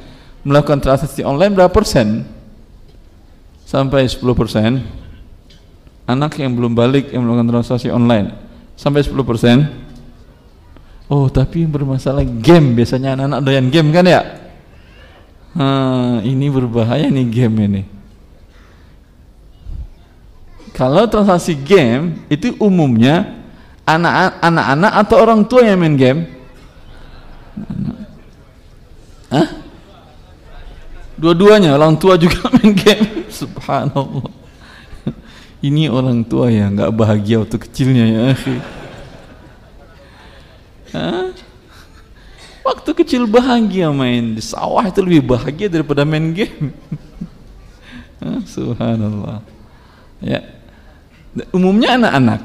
[0.46, 2.22] melakukan transaksi online berapa persen
[3.64, 4.84] sampai 10 persen
[6.04, 8.36] anak yang belum balik yang melakukan transaksi online
[8.76, 9.84] sampai 10 persen
[11.04, 14.22] Oh tapi yang bermasalah game biasanya anak-anak doyan game kan ya?
[15.52, 17.82] Hmm, ini berbahaya nih game ini.
[20.74, 23.30] Kalau transaksi game itu umumnya
[23.84, 26.20] anak-anak atau orang tua yang main game?
[29.34, 29.48] Hah?
[31.18, 33.26] Dua-duanya orang tua juga main game.
[33.30, 34.30] Subhanallah.
[35.64, 38.22] Ini orang tua ya nggak bahagia waktu kecilnya ya.
[42.64, 46.76] Waktu kecil bahagia main di sawah itu lebih bahagia daripada main game.
[48.54, 49.40] Subhanallah.
[50.20, 50.44] Ya.
[51.48, 52.40] Umumnya anak-anak.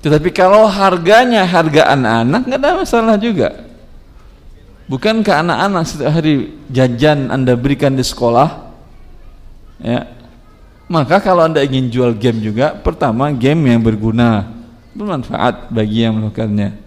[0.00, 3.65] Tetapi kalau harganya harga anak-anak nggak ada masalah juga.
[4.86, 8.70] Bukankah anak-anak setiap hari jajan Anda berikan di sekolah?
[9.82, 10.06] Ya.
[10.86, 14.46] Maka kalau Anda ingin jual game juga, pertama game yang berguna,
[14.94, 16.86] bermanfaat bagi yang melakukannya.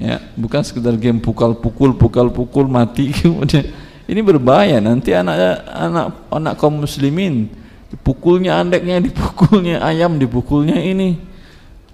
[0.00, 3.68] Ya bukan sekedar game pukul pukul pukul pukul mati kemudian
[4.10, 4.82] ini berbahaya.
[4.82, 7.52] Nanti anak anak anak kaum muslimin
[7.92, 11.20] dipukulnya andeknya dipukulnya ayam dipukulnya ini.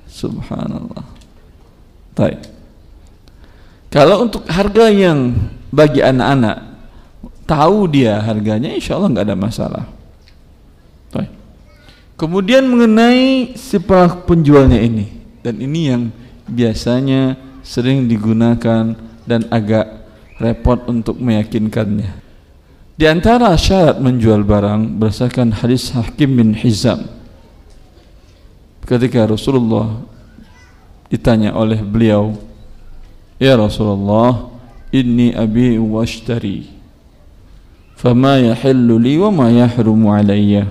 [0.09, 1.05] Subhanallah.
[2.17, 2.56] Baik
[3.91, 5.35] kalau untuk harga yang
[5.71, 6.67] bagi anak-anak
[7.47, 9.85] tahu dia harganya insya Allah nggak ada masalah.
[11.15, 11.31] Baik.
[12.19, 13.79] Kemudian mengenai si
[14.27, 15.15] penjualnya ini.
[15.41, 16.03] Dan ini yang
[16.51, 20.07] biasanya sering digunakan dan agak
[20.43, 22.27] repot untuk meyakinkannya.
[22.97, 27.07] Di antara syarat menjual barang berdasarkan hadis Hakim bin Hizam.
[28.87, 30.03] Ketika Rasulullah
[31.13, 32.39] ditanya oleh beliau,
[33.37, 34.51] "Ya Rasulullah,
[34.93, 36.73] inni abi washtari.
[37.97, 40.69] Fama yahillu li wa ma yahrumu alayya?"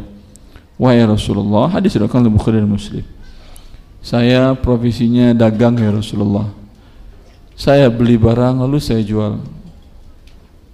[0.75, 3.05] Wahai Rasulullah, hadis riwayat Bukhari dan Muslim.
[4.03, 6.65] Saya profesinya dagang ya Rasulullah
[7.55, 9.39] saya beli barang lalu saya jual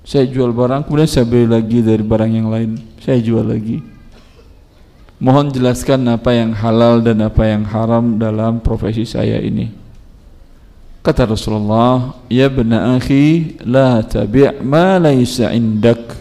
[0.01, 3.86] saya jual barang kemudian saya beli lagi dari barang yang lain saya jual lagi
[5.21, 9.69] mohon jelaskan apa yang halal dan apa yang haram dalam profesi saya ini
[11.01, 16.17] kata Rasulullah ya bena akhi la tabi' ma laysa indak.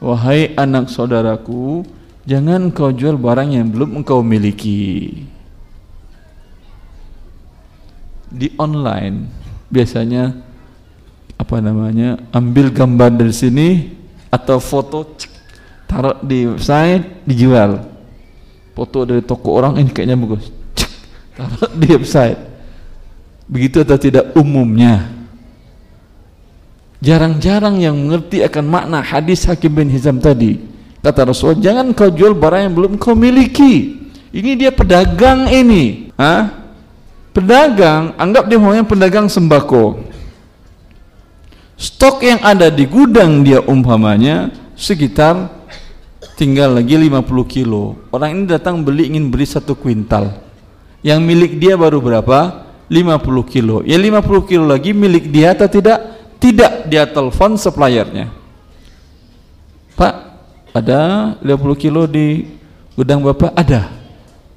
[0.00, 1.84] Wahai anak saudaraku
[2.24, 5.26] jangan kau jual barang yang belum engkau miliki.
[8.30, 9.26] Di online
[9.68, 10.38] biasanya
[11.34, 13.68] apa namanya ambil gambar dari sini
[14.30, 15.18] atau foto
[15.90, 17.84] taruh di website dijual.
[18.72, 20.48] Foto dari toko orang ini kayaknya bagus.
[21.34, 22.49] Taruh di website
[23.50, 25.10] begitu atau tidak umumnya.
[27.02, 30.62] Jarang-jarang yang mengerti akan makna hadis Hakim bin Hizam tadi.
[31.02, 33.98] Kata Rasul jangan kau jual barang yang belum kau miliki.
[34.30, 36.12] Ini dia pedagang ini.
[36.14, 36.60] Hah?
[37.30, 40.02] pedagang anggap dia maunya pedagang sembako.
[41.80, 45.48] Stok yang ada di gudang dia umpamanya sekitar
[46.36, 47.96] tinggal lagi 50 kilo.
[48.12, 50.36] Orang ini datang beli ingin beli satu kuintal.
[51.00, 55.98] Yang milik dia baru berapa 50 kilo ya 50 kilo lagi milik dia atau tidak
[56.42, 58.34] tidak dia telepon suppliernya
[59.94, 60.14] Pak
[60.74, 61.00] ada
[61.38, 62.50] 50 kilo di
[62.98, 63.94] gudang Bapak ada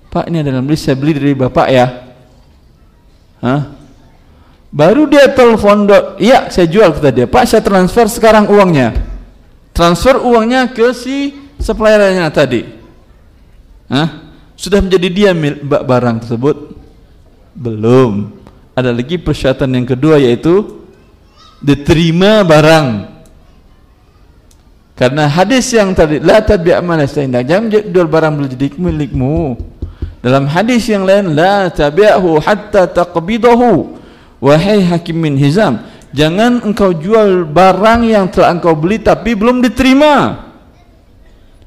[0.10, 2.04] Pak ini ada beli saya beli dari Bapak ya
[3.44, 3.76] Hah?
[4.74, 5.86] Baru dia telepon,
[6.18, 8.96] iya saya jual kata dia, Pak saya transfer sekarang uangnya.
[9.76, 12.64] Transfer uangnya ke si suppliernya tadi.
[13.92, 14.34] Hah?
[14.56, 15.32] Sudah menjadi dia
[15.68, 16.83] barang tersebut?
[17.54, 18.34] Belum.
[18.74, 20.82] Ada lagi persyaratan yang kedua yaitu
[21.62, 23.14] diterima barang.
[24.94, 29.58] Karena hadis yang tadi la tabi' ma jangan jual barang belum jadi milikmu.
[30.22, 34.02] Dalam hadis yang lain la tabi'hu hatta taqbidahu.
[34.44, 40.46] Wahai Hakim bin Hizam, jangan engkau jual barang yang telah engkau beli tapi belum diterima.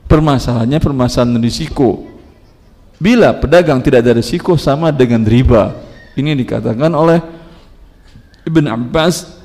[0.06, 2.15] Permasalahannya permasalahan risiko.
[2.96, 5.76] Bila pedagang tidak ada risiko sama dengan riba.
[6.16, 7.20] Ini dikatakan oleh
[8.48, 9.36] Ibn Abbas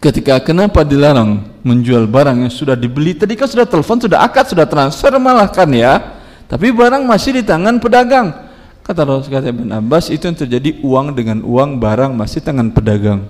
[0.00, 4.64] ketika kenapa dilarang menjual barang yang sudah dibeli tadi kan sudah telepon sudah akad sudah
[4.64, 6.16] transfer malah kan ya
[6.48, 8.32] tapi barang masih di tangan pedagang.
[8.80, 13.28] Kata Rasul kata Ibn Abbas itu yang terjadi uang dengan uang barang masih tangan pedagang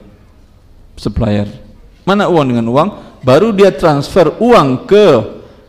[0.95, 1.51] supplier.
[2.07, 2.89] Mana uang dengan uang?
[3.21, 5.21] Baru dia transfer uang ke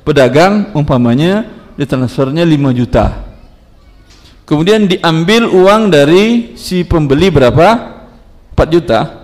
[0.07, 1.43] pedagang umpamanya
[1.75, 3.30] ditransfernya 5 juta.
[4.51, 7.67] Kemudian diambil uang dari si pembeli berapa?
[8.51, 9.23] 4 juta.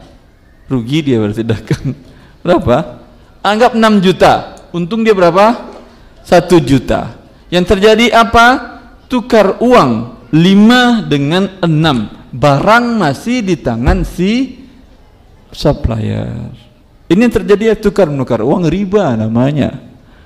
[0.72, 1.92] Rugi dia berarti dagang.
[2.48, 3.04] Berapa?
[3.44, 4.56] Anggap 6 juta.
[4.72, 5.68] Untung dia berapa?
[6.24, 7.20] 1 juta.
[7.52, 8.80] Yang terjadi apa?
[9.12, 14.64] Tukar uang 5 dengan 6 Barang masih di tangan si
[15.48, 16.52] supplier
[17.08, 19.80] Ini yang terjadi ya tukar menukar uang riba namanya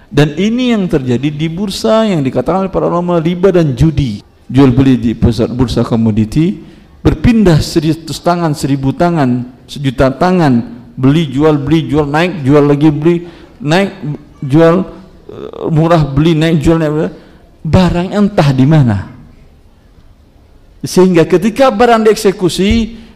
[0.09, 4.75] Dan ini yang terjadi di bursa yang dikatakan oleh para ulama riba dan judi Jual
[4.75, 6.59] beli di pusat bursa komoditi
[7.01, 13.25] Berpindah seratus tangan, seribu tangan, sejuta tangan Beli, jual, beli, jual, naik, jual lagi, beli,
[13.63, 13.89] naik,
[14.43, 15.01] jual
[15.71, 17.13] murah beli naik jual naik
[17.61, 18.97] barang entah di mana.
[20.81, 22.69] Sehingga ketika barang dieksekusi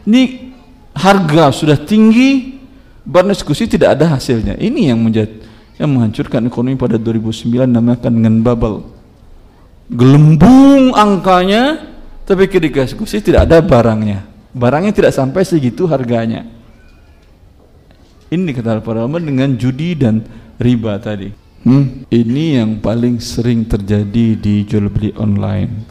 [0.05, 0.53] ini
[0.93, 2.61] harga sudah tinggi
[3.01, 4.55] barang eksekusi tidak ada hasilnya.
[4.61, 5.33] Ini yang menjadi
[5.75, 8.94] yang menghancurkan ekonomi pada 2009 namakan dengan bubble
[9.89, 11.93] gelembung angkanya
[12.25, 14.25] tapi ketika eksekusi tidak ada barangnya
[14.55, 16.47] barangnya tidak sampai segitu harganya
[18.33, 20.25] ini dikatakan para ulama dengan judi dan
[20.57, 25.81] riba tadi Hmm, ini yang paling sering terjadi di jual beli online.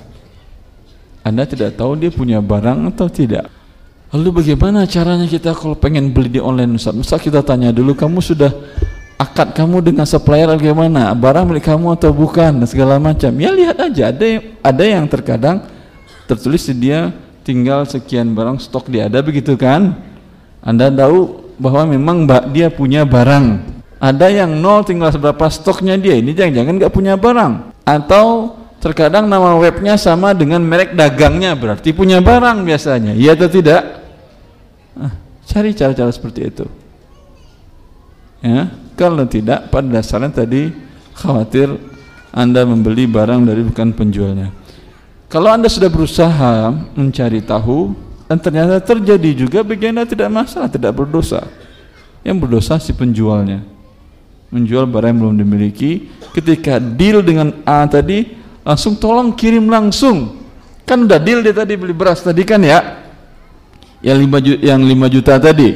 [1.26, 3.51] Anda tidak tahu dia punya barang atau tidak.
[4.14, 6.95] Lalu bagaimana caranya kita kalau pengen beli di online Ustaz?
[6.95, 8.55] Ustaz kita tanya dulu kamu sudah
[9.19, 11.15] akad kamu dengan supplier bagaimana?
[11.15, 13.31] Barang milik kamu atau bukan dan segala macam.
[13.39, 15.57] Ya lihat aja ada yang, ada yang terkadang
[16.25, 17.12] tertulis di dia
[17.45, 19.95] tinggal sekian barang stok dia ada begitu kan?
[20.65, 23.75] Anda tahu bahwa memang dia punya barang.
[24.01, 26.19] Ada yang nol tinggal seberapa stoknya dia.
[26.19, 27.73] Ini jangan-jangan nggak punya barang.
[27.89, 33.17] Atau terkadang nama webnya sama dengan merek dagangnya berarti punya barang biasanya.
[33.17, 33.81] Iya atau tidak?
[34.93, 35.12] Ah,
[35.49, 36.67] cari cara-cara seperti itu.
[38.45, 40.70] Ya, kalau tidak pada dasarnya tadi
[41.14, 41.70] khawatir
[42.34, 44.51] Anda membeli barang dari bukan penjualnya.
[45.30, 47.95] Kalau Anda sudah berusaha mencari tahu
[48.26, 51.47] dan ternyata terjadi juga bagi Anda tidak masalah, tidak berdosa.
[52.24, 53.62] Yang berdosa si penjualnya.
[54.51, 60.42] Menjual barang yang belum dimiliki, ketika deal dengan A tadi langsung tolong kirim langsung.
[60.86, 63.05] Kan udah deal dia tadi beli beras tadi kan ya?
[64.05, 65.68] yang 5 juta, yang 5 juta tadi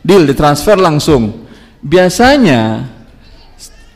[0.00, 1.47] deal ditransfer langsung
[1.82, 2.88] biasanya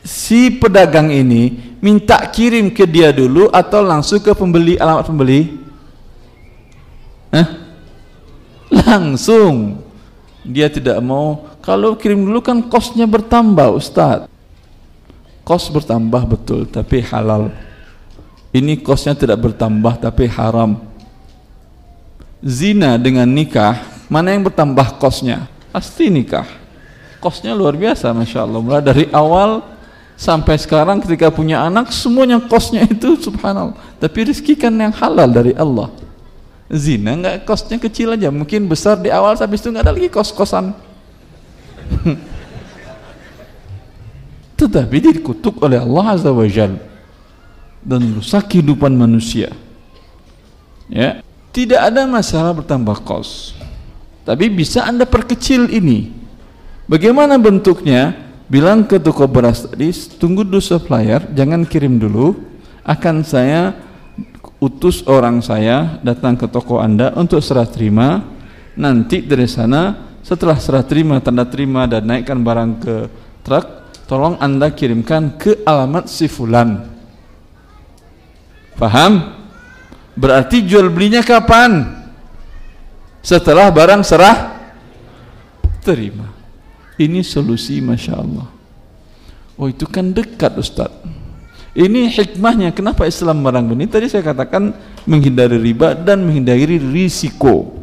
[0.03, 5.59] si pedagang ini minta kirim ke dia dulu atau langsung ke pembeli alamat pembeli?
[7.33, 7.63] Hah?
[8.73, 9.79] langsung.
[10.43, 11.47] Dia tidak mau.
[11.63, 14.27] Kalau kirim dulu kan kosnya bertambah Ustaz.
[15.47, 17.53] Kos bertambah betul tapi halal.
[18.51, 20.83] Ini kosnya tidak bertambah tapi haram.
[22.43, 23.79] Zina dengan nikah
[24.11, 25.47] mana yang bertambah kosnya?
[25.71, 26.62] Pasti nikah
[27.23, 28.59] kosnya luar biasa Masya Allah.
[28.59, 29.63] Mulai dari awal
[30.19, 33.79] sampai sekarang ketika punya anak semuanya kosnya itu subhanallah.
[34.03, 35.87] Tapi rezeki kan yang halal dari Allah.
[36.67, 38.27] Zina nggak kosnya kecil aja.
[38.27, 40.75] Mungkin besar di awal habis itu nggak ada lagi kos-kosan.
[44.59, 46.75] Tetapi dikutuk oleh Allah Azza wa Jal
[47.79, 49.55] dan rusak kehidupan manusia.
[50.91, 51.23] Ya.
[51.53, 53.53] Tidak ada masalah bertambah kos.
[54.25, 56.22] Tapi bisa anda perkecil ini
[56.89, 58.15] bagaimana bentuknya
[58.47, 62.35] bilang ke toko beras tadi tunggu dulu supplier jangan kirim dulu
[62.83, 63.73] akan saya
[64.59, 68.23] utus orang saya datang ke toko anda untuk serah terima
[68.75, 72.95] nanti dari sana setelah serah terima tanda terima dan naikkan barang ke
[73.43, 73.65] truk
[74.07, 76.93] tolong anda kirimkan ke alamat si fulan
[78.83, 79.39] paham?
[80.13, 82.03] Berarti jual belinya kapan?
[83.23, 84.37] Setelah barang serah
[85.81, 86.32] terima.
[86.97, 88.47] Ini solusi Masya Allah.
[89.57, 90.89] Oh itu kan dekat Ustaz.
[91.73, 93.89] Ini hikmahnya kenapa Islam melarang ini?
[93.89, 94.77] Tadi saya katakan
[95.09, 97.81] menghindari riba dan menghindari risiko.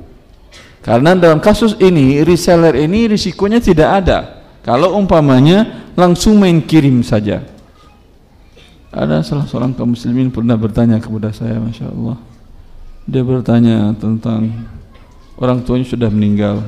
[0.81, 4.19] Karena dalam kasus ini reseller ini risikonya tidak ada.
[4.63, 7.43] Kalau umpamanya langsung main kirim saja.
[8.91, 12.19] Ada salah seorang kaum muslimin pernah bertanya kepada saya, masya Allah.
[13.07, 14.51] Dia bertanya tentang
[15.39, 16.67] orang tuanya sudah meninggal,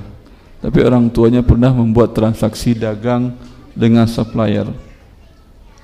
[0.62, 3.34] tapi orang tuanya pernah membuat transaksi dagang
[3.74, 4.70] dengan supplier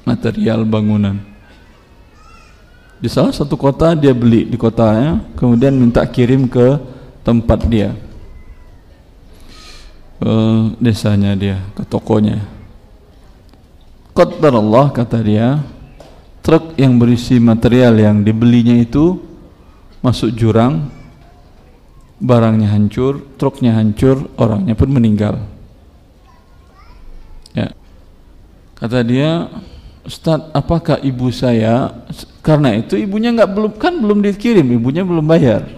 [0.07, 1.19] material bangunan.
[2.99, 6.79] Di salah satu kota dia beli di kotanya, kemudian minta kirim ke
[7.27, 7.95] tempat dia,
[10.19, 10.33] ke
[10.79, 12.43] desanya dia, ke tokonya.
[14.15, 15.63] Qaddar Allah kata dia,
[16.43, 19.19] truk yang berisi material yang dibelinya itu
[20.03, 20.91] masuk jurang
[22.19, 25.39] barangnya hancur truknya hancur orangnya pun meninggal.
[27.55, 27.73] Ya.
[28.79, 29.51] Kata dia
[30.03, 31.93] Ustaz apakah ibu saya?
[32.41, 35.69] Karena itu ibunya nggak belum kan belum dikirim ibunya belum bayar.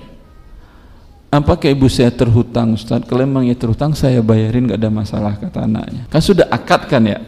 [1.30, 5.66] Apakah ibu saya terhutang Ustaz kalau memang ya terhutang saya bayarin nggak ada masalah kata
[5.66, 6.02] anaknya.
[6.10, 7.18] Kan sudah akad kan ya?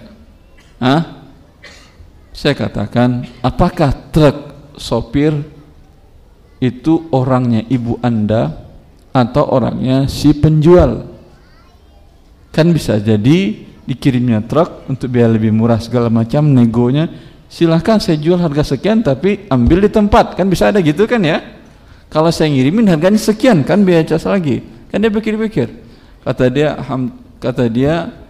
[0.82, 1.22] Hah?
[2.32, 4.36] saya katakan apakah truk
[4.80, 5.36] sopir
[6.58, 8.71] itu orangnya ibu anda
[9.12, 11.04] atau orangnya si penjual
[12.52, 17.12] kan bisa jadi dikirimnya truk untuk biaya lebih murah segala macam negonya
[17.52, 21.44] silahkan saya jual harga sekian tapi ambil di tempat kan bisa ada gitu kan ya
[22.08, 25.68] kalau saya ngirimin harganya sekian kan biaya jasa lagi kan dia pikir-pikir
[26.24, 26.80] kata dia
[27.36, 28.22] kata dia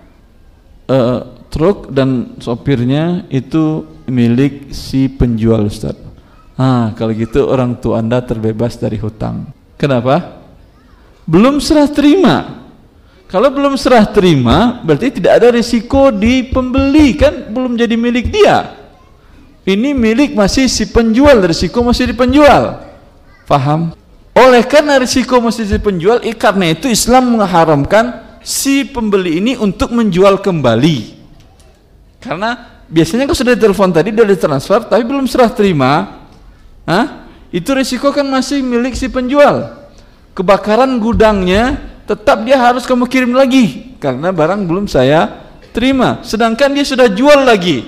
[0.88, 1.20] uh,
[1.52, 5.94] truk dan sopirnya itu milik si penjual Ustaz.
[6.56, 9.52] Ah, kalau gitu orang tua Anda terbebas dari hutang.
[9.76, 10.41] Kenapa?
[11.26, 12.62] Belum serah terima.
[13.32, 18.76] Kalau belum serah terima, berarti tidak ada risiko di pembeli kan belum jadi milik dia.
[19.64, 22.82] Ini milik masih si penjual, risiko masih di penjual.
[23.48, 23.94] Faham?
[24.36, 30.42] Oleh karena risiko masih di penjual, karena itu Islam mengharamkan si pembeli ini untuk menjual
[30.42, 31.22] kembali.
[32.20, 36.20] Karena biasanya kalau sudah telepon tadi dia ditransfer tapi belum serah terima,
[36.84, 37.26] Hah?
[37.48, 39.81] itu risiko kan masih milik si penjual.
[40.32, 41.76] Kebakaran gudangnya
[42.08, 45.28] tetap dia harus kamu kirim lagi karena barang belum saya
[45.76, 46.24] terima.
[46.24, 47.84] Sedangkan dia sudah jual lagi.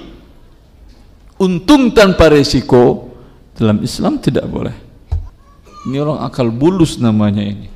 [1.40, 3.10] Untung tanpa resiko
[3.56, 4.76] dalam Islam tidak boleh.
[5.84, 7.68] Ini orang akal bulus namanya ini.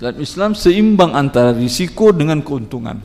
[0.00, 2.96] Dalam Islam seimbang antara risiko dengan keuntungan.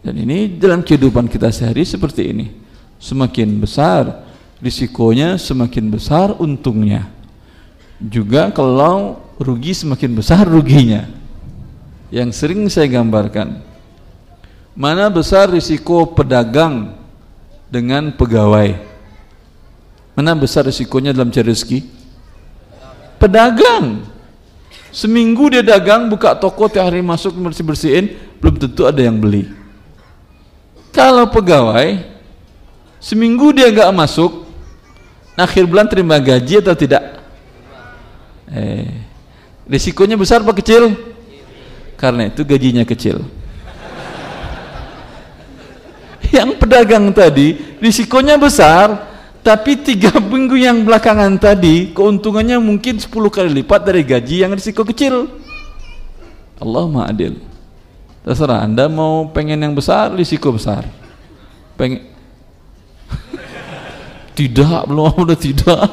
[0.00, 2.46] Dan ini dalam kehidupan kita sehari seperti ini.
[2.98, 7.08] Semakin besar risikonya semakin besar untungnya.
[8.00, 11.08] Juga kalau rugi semakin besar ruginya.
[12.12, 13.62] Yang sering saya gambarkan
[14.74, 16.94] mana besar risiko pedagang
[17.72, 18.76] dengan pegawai?
[20.14, 21.80] Mana besar risikonya dalam cari rezeki?
[23.16, 24.04] Pedagang.
[24.90, 28.04] Seminggu dia dagang buka toko tiap hari masuk bersih bersihin
[28.42, 29.46] belum tentu ada yang beli.
[30.90, 32.02] Kalau pegawai
[32.98, 34.50] seminggu dia nggak masuk
[35.38, 37.22] akhir bulan terima gaji atau tidak?
[38.50, 39.09] Eh
[39.70, 40.98] risikonya besar apa kecil?
[41.94, 43.22] Karena itu gajinya kecil.
[46.30, 49.10] Yang pedagang tadi risikonya besar
[49.40, 54.82] tapi tiga minggu yang belakangan tadi keuntungannya mungkin 10 kali lipat dari gaji yang risiko
[54.82, 55.30] kecil.
[56.60, 57.40] Allah adil.
[58.20, 60.84] Terserah anda mau pengen yang besar risiko besar.
[61.78, 62.04] Pengen
[64.38, 65.88] tidak belum udah tidak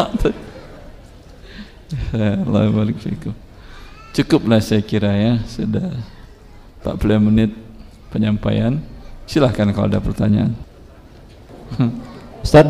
[2.13, 2.99] Allah balik
[4.17, 5.93] Cukuplah saya kira ya Sudah
[6.81, 7.53] 40 menit
[8.09, 8.81] penyampaian
[9.29, 10.57] Silahkan kalau ada pertanyaan
[12.45, 12.65] Ustaz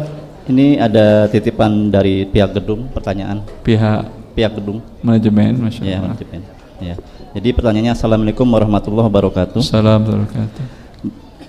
[0.51, 6.41] Ini ada titipan dari pihak gedung Pertanyaan Pihak Pihak gedung Manajemen Masya Allah ya, manajemen.
[6.83, 6.95] ya.
[7.31, 10.75] Jadi pertanyaannya Assalamualaikum warahmatullahi wabarakatuh Assalamualaikum warahmatullahi wabarakatuh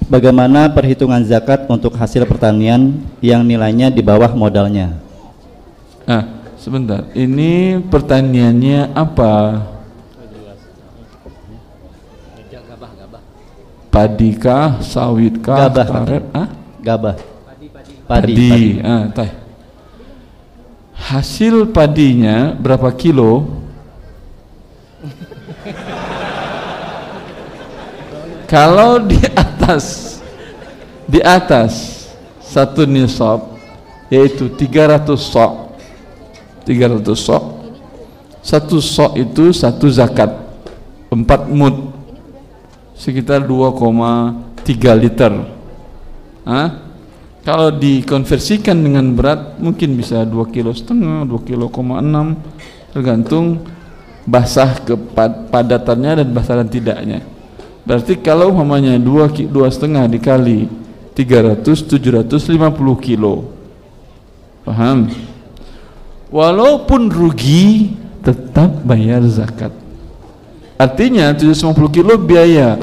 [0.08, 4.96] Bagaimana perhitungan zakat untuk hasil pertanian yang nilainya di bawah modalnya?
[6.08, 6.24] Ah,
[6.56, 7.04] sebentar.
[7.12, 9.60] Ini pertaniannya apa?
[13.88, 16.24] Padikah, sawitkah, gabah, karet?
[16.36, 16.48] Ah?
[16.84, 17.16] Gabah.
[17.16, 17.66] Padi.
[17.72, 17.94] Padi.
[18.04, 18.48] padi.
[18.48, 18.80] padi.
[18.84, 19.30] Ah, tay.
[20.98, 23.48] Hasil padinya berapa kilo?
[28.52, 30.18] Kalau di atas
[31.08, 32.04] di atas
[32.44, 33.56] satu nisab
[34.12, 35.52] yaitu 300 sok
[36.68, 37.44] 300 sok
[38.44, 40.32] satu sok itu satu zakat
[41.08, 41.97] empat mud
[42.98, 45.32] sekitar 2,3 liter.
[46.42, 46.88] Hah?
[47.48, 53.64] kalau dikonversikan dengan berat mungkin bisa 2 kilo setengah 2 kilo koma 6 tergantung
[54.28, 57.24] basah kepadatannya dan basah dan tidaknya.
[57.88, 60.68] Berarti kalau umpamanya 2 dua setengah dikali
[61.16, 62.68] 300 750
[63.00, 63.48] kilo.
[64.68, 65.08] Paham?
[66.28, 69.72] Walaupun rugi tetap bayar zakat
[70.78, 72.78] Artinya 750 kilo biaya.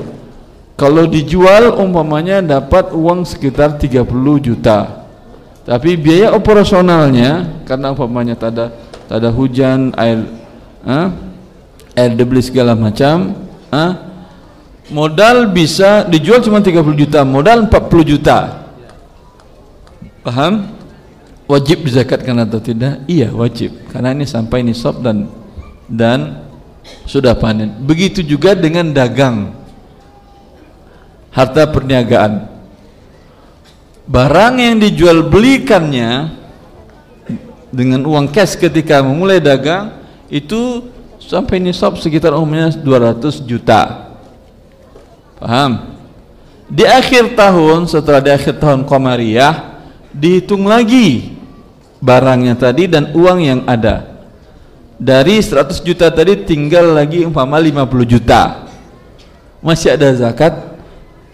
[0.76, 4.04] Kalau dijual umpamanya dapat uang sekitar 30
[4.44, 5.08] juta.
[5.64, 8.66] Tapi biaya operasionalnya karena umpamanya tak ada
[9.08, 10.28] tak ada hujan, air
[10.84, 11.08] eh,
[11.96, 13.34] air dibeli segala macam,
[13.72, 13.92] eh,
[14.92, 18.68] modal bisa dijual cuma 30 juta, modal 40 juta.
[20.22, 20.76] Paham?
[21.46, 23.06] Wajib dizakatkan atau tidak?
[23.06, 23.78] Iya, wajib.
[23.94, 25.30] Karena ini sampai nisab dan
[25.86, 26.45] dan
[27.06, 27.72] sudah panen.
[27.86, 29.54] Begitu juga dengan dagang.
[31.34, 32.48] Harta perniagaan.
[34.06, 36.30] Barang yang dijual belikannya
[37.74, 39.92] dengan uang cash ketika memulai dagang
[40.32, 40.88] itu
[41.20, 44.14] sampai nisab sekitar umumnya 200 juta.
[45.42, 45.98] Paham?
[46.66, 49.54] Di akhir tahun setelah di akhir tahun Qamariyah
[50.16, 51.36] dihitung lagi
[52.00, 54.15] barangnya tadi dan uang yang ada
[54.96, 58.68] dari 100 juta tadi tinggal lagi umpama 50 juta.
[59.60, 60.76] Masih ada zakat.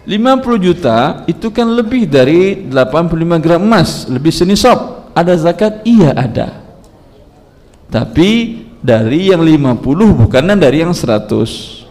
[0.02, 5.78] 50 juta itu kan lebih dari 85 gram emas lebih senisab ada zakat?
[5.86, 6.58] Iya ada.
[7.86, 9.78] Tapi dari yang 50
[10.26, 11.86] bukan dari yang 100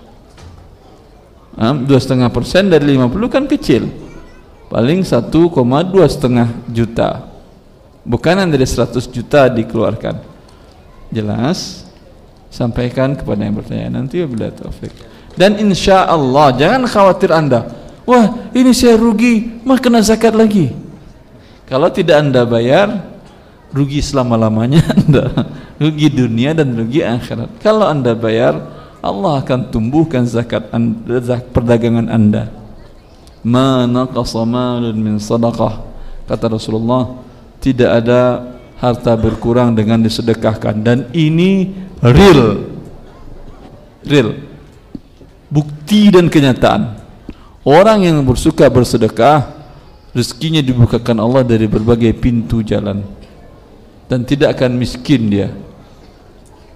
[1.88, 3.88] dua setengah persen dari 50 kan kecil.
[4.68, 5.32] Paling 1,2
[6.12, 7.32] setengah juta.
[8.04, 10.31] Bukan dari 100 juta dikeluarkan
[11.12, 11.86] jelas.
[12.52, 14.02] Sampaikan kepada yang bertanya.
[14.02, 14.92] Nanti bila taufik.
[15.36, 17.72] Dan insya Allah jangan khawatir anda.
[18.04, 20.76] Wah ini saya rugi mah kena zakat lagi.
[21.72, 23.08] Kalau tidak anda bayar
[23.72, 25.32] rugi selama-lamanya anda.
[25.80, 27.64] Rugi dunia dan rugi akhirat.
[27.64, 28.60] Kalau anda bayar
[29.02, 32.52] Allah akan tumbuhkan zakat anda, perdagangan anda.
[33.42, 34.06] Mana
[34.94, 35.82] min sadaqah.
[36.30, 37.18] Kata Rasulullah
[37.58, 38.22] tidak ada
[38.82, 40.82] harta berkurang dengan disedekahkan.
[40.82, 41.70] Dan ini
[42.02, 42.66] real.
[44.02, 44.34] Real.
[45.54, 46.98] Bukti dan kenyataan.
[47.62, 49.54] Orang yang bersuka bersedekah
[50.18, 53.06] rezekinya dibukakan Allah dari berbagai pintu jalan.
[54.10, 55.54] Dan tidak akan miskin dia.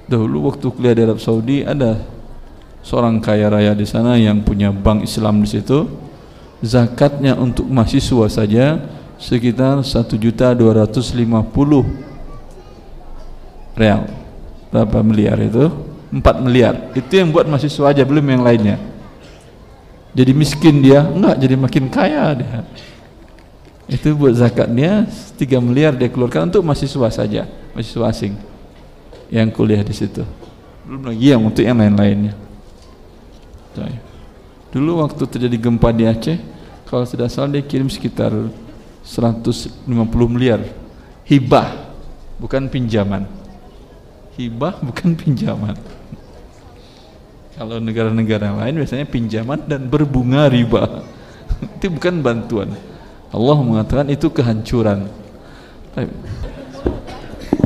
[0.05, 1.97] Dahulu waktu kuliah di Arab Saudi ada
[2.85, 5.89] seorang kaya raya di sana yang punya bank Islam di situ.
[6.61, 8.79] Zakatnya untuk mahasiswa saja
[9.19, 10.15] sekitar 1.250
[13.75, 14.01] real.
[14.71, 15.71] Berapa miliar itu?
[16.11, 16.91] 4 miliar.
[16.95, 18.77] Itu yang buat mahasiswa aja belum yang lainnya.
[20.15, 21.03] Jadi miskin dia?
[21.03, 22.63] Enggak jadi makin kaya dia.
[23.85, 25.05] Itu buat zakatnya
[25.37, 27.45] 3 miliar dia keluarkan untuk mahasiswa saja
[27.75, 28.33] mahasiswa asing
[29.27, 30.23] yang kuliah di situ.
[30.87, 32.33] Belum lagi yang untuk yang lain-lainnya.
[34.71, 36.39] Dulu waktu terjadi gempa di Aceh
[36.87, 38.31] kalau tidak salah dia kirim sekitar
[39.05, 39.85] 150
[40.25, 40.65] miliar.
[41.29, 41.93] Hibah
[42.41, 43.29] bukan pinjaman.
[44.35, 45.77] Hibah bukan pinjaman.
[47.55, 51.07] Kalau negara-negara lain biasanya pinjaman dan berbunga riba.
[51.79, 52.75] Itu bukan bantuan.
[53.31, 55.11] Allah mengatakan itu kehancuran.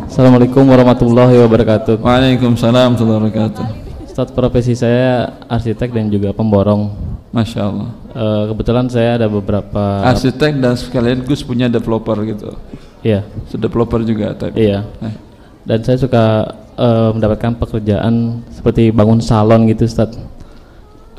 [0.09, 2.01] Assalamualaikum warahmatullahi wabarakatuh.
[2.01, 3.65] Waalaikumsalam warahmatullahi wabarakatuh.
[4.09, 7.89] Ustadz profesi saya arsitek dan juga pemborong Masya Allah.
[8.09, 12.57] Uh, Kebetulan saya ada beberapa Arsitek dan sekalian Gus punya developer gitu.
[13.05, 13.21] Iya.
[13.53, 14.65] Developer juga tapi.
[14.65, 14.82] Iya.
[15.05, 15.15] Eh.
[15.61, 16.25] Dan saya suka
[16.73, 20.17] uh, mendapatkan pekerjaan seperti bangun salon gitu Ustaz.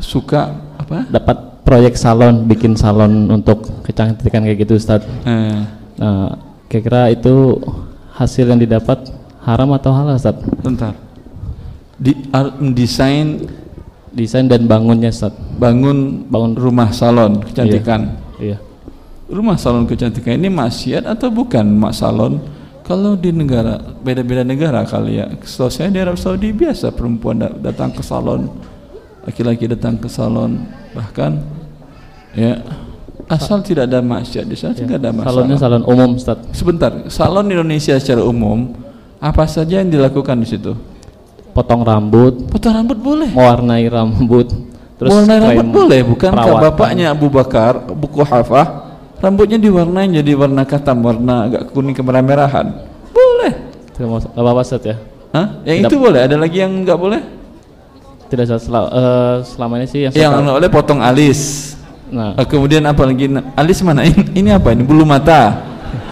[0.02, 0.50] Suka
[0.80, 1.06] apa?
[1.06, 5.06] Dapat proyek salon bikin salon untuk kecantikan kayak gitu Ustaz.
[5.22, 5.62] Eh.
[6.00, 6.34] nah
[6.66, 7.61] kira-kira itu
[8.16, 9.14] hasil yang didapat
[9.46, 10.34] haram atau halal Ustaz?
[10.58, 10.98] Bentar.
[12.00, 12.16] Di
[12.74, 13.46] desain
[14.11, 18.58] desain dan bangunnya Ustaz bangun bangun rumah salon kecantikan iya, iya.
[19.30, 22.42] rumah salon kecantikan ini maksiat atau bukan mak salon
[22.90, 25.30] kalau di negara beda-beda negara kali ya.
[25.46, 28.50] Setahu saya di Arab Saudi biasa perempuan datang ke salon,
[29.22, 31.38] laki-laki datang ke salon, bahkan
[32.34, 32.58] ya
[33.30, 34.82] asal tidak ada maksiat di sana ya.
[34.82, 35.30] tidak ada masalah.
[35.30, 36.38] Salonnya salon umum, Ustaz.
[36.50, 38.74] Sebentar, salon Indonesia secara umum
[39.22, 40.74] apa saja yang dilakukan di situ?
[41.61, 42.34] Potong rambut.
[42.48, 43.28] Potong rambut boleh.
[43.28, 44.48] Mewarnai rambut.
[44.96, 46.30] Terus Mewarnai rambut boleh, bukan?
[46.32, 48.90] bapaknya Abu Bakar, buku Hafah
[49.20, 52.72] rambutnya diwarnai jadi warna katam warna agak kuning kemerah-merahan.
[53.12, 53.52] Boleh.
[53.92, 54.96] Tidak apa-apa Ustaz ya.
[55.30, 55.62] Hah?
[55.62, 56.20] yang tidak, itu boleh?
[56.26, 57.20] Ada lagi yang enggak boleh?
[58.32, 61.74] Tidak sel uh, selama ini sih yang yang oleh potong alis.
[62.11, 62.34] Nah.
[62.34, 63.30] Uh, kemudian apa lagi?
[63.54, 64.02] Alis mana?
[64.08, 64.82] Ini, ini apa ini?
[64.82, 65.62] Bulu mata.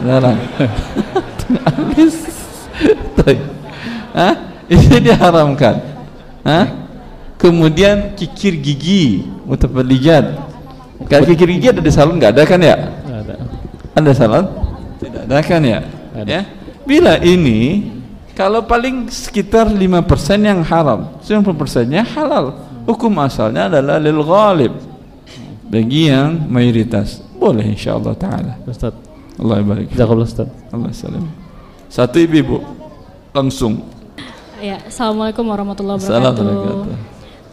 [0.05, 0.38] Larang
[1.74, 2.16] alis.
[4.14, 4.47] Hah?
[4.69, 5.81] Ini diharamkan
[6.45, 6.66] Hah?
[7.41, 10.49] kemudian kikir gigi mutafallijat
[11.07, 12.77] kalau kikir gigi ada di salon nggak ada kan ya?
[13.07, 13.35] Ada.
[13.95, 14.45] Ada salon?
[14.99, 15.81] Tidak ada kan ya?
[16.11, 16.27] Ada.
[16.27, 16.41] Ya.
[16.83, 17.87] Bila ini
[18.35, 19.79] kalau paling sekitar 5%
[20.43, 22.66] yang haram, 90%-nya halal.
[22.87, 24.73] Hukum asalnya adalah lil ghalib.
[25.69, 27.21] Bagi yang mayoritas.
[27.37, 28.57] Boleh insyaallah taala.
[28.64, 28.97] Ustaz.
[29.39, 29.93] Allah barik.
[29.93, 30.49] Jazakallah Ustaz.
[30.73, 31.29] Allah salam.
[31.93, 32.64] Satu ibu-ibu
[33.31, 33.85] langsung.
[34.59, 36.46] Ya, Assalamualaikum warahmatullahi wabarakatuh.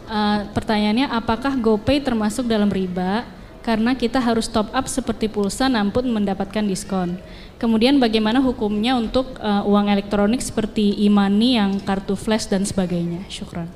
[0.06, 3.26] Uh, pertanyaannya apakah GoPay termasuk dalam riba?
[3.66, 7.18] karena kita harus top up seperti pulsa namun mendapatkan diskon.
[7.58, 13.26] Kemudian bagaimana hukumnya untuk uh, uang elektronik seperti e-money yang kartu flash dan sebagainya?
[13.26, 13.66] Syukran.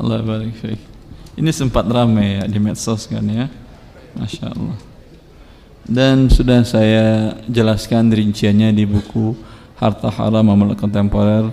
[0.00, 0.56] Allah barik
[1.36, 3.52] Ini sempat ramai ya di medsos kan ya.
[4.16, 4.78] Masya Allah.
[5.84, 9.36] Dan sudah saya jelaskan rinciannya di buku
[9.76, 11.52] Harta Haram Amal Kontemporer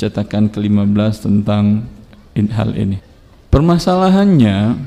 [0.00, 1.84] cetakan ke-15 tentang
[2.32, 2.96] hal ini.
[3.52, 4.80] Permasalahannya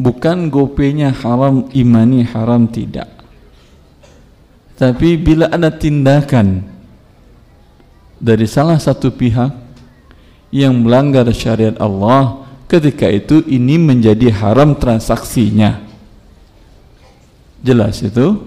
[0.00, 3.20] bukan gopenya haram imani haram tidak
[4.80, 6.64] tapi bila ada tindakan
[8.16, 9.52] dari salah satu pihak
[10.48, 15.84] yang melanggar syariat Allah ketika itu ini menjadi haram transaksinya
[17.60, 18.40] jelas itu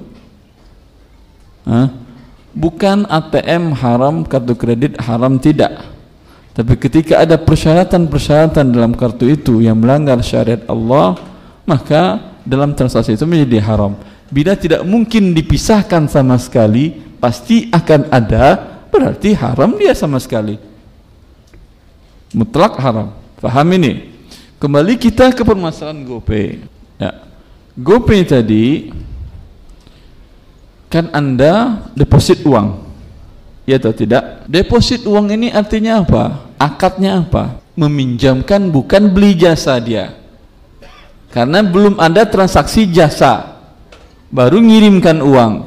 [1.70, 1.94] Hah?
[2.54, 5.94] Bukan ATM haram kartu kredit haram tidak
[6.54, 11.18] tapi ketika ada persyaratan-persyaratan dalam kartu itu yang melanggar syariat Allah
[11.66, 13.96] maka dalam transaksi itu menjadi haram.
[14.30, 18.60] Bila tidak mungkin dipisahkan sama sekali, pasti akan ada,
[18.92, 20.60] berarti haram dia sama sekali.
[22.36, 23.14] Mutlak haram.
[23.40, 24.14] Faham ini?
[24.58, 26.48] Kembali kita ke permasalahan GoPay.
[26.98, 27.12] Ya.
[27.78, 28.90] GoPay tadi
[30.94, 32.86] kan Anda deposit uang.
[33.66, 34.46] Ya atau tidak?
[34.46, 36.54] Deposit uang ini artinya apa?
[36.62, 37.58] Akadnya apa?
[37.74, 40.24] Meminjamkan bukan beli jasa dia
[41.34, 43.58] karena belum ada transaksi jasa
[44.30, 45.66] baru ngirimkan uang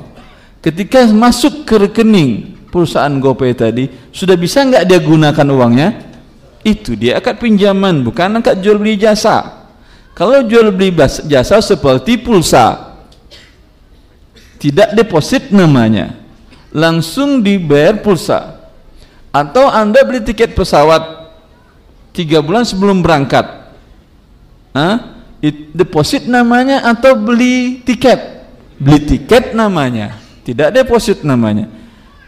[0.63, 5.89] ketika masuk ke rekening perusahaan GoPay tadi sudah bisa nggak dia gunakan uangnya
[6.63, 9.67] itu dia akad pinjaman bukan akad jual beli jasa
[10.17, 10.97] Kalau jual beli
[11.29, 12.86] jasa seperti pulsa,
[14.67, 16.19] tidak deposit namanya,
[16.75, 18.67] langsung dibayar pulsa.
[19.31, 21.31] Atau Anda beli tiket pesawat
[22.11, 23.47] tiga bulan sebelum berangkat,
[24.75, 25.23] Hah?
[25.71, 28.43] deposit namanya atau beli tiket?
[28.83, 31.71] Beli tiket namanya, tidak deposit namanya.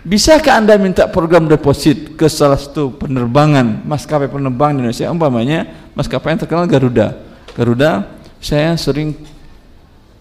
[0.07, 6.39] Bisakah Anda minta program deposit ke salah satu penerbangan maskapai penerbangan di Indonesia umpamanya maskapai
[6.39, 7.19] yang terkenal Garuda.
[7.59, 8.07] Garuda
[8.39, 9.19] saya sering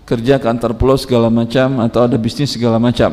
[0.07, 3.11] kerja ke antar pulau segala macam atau ada bisnis segala macam.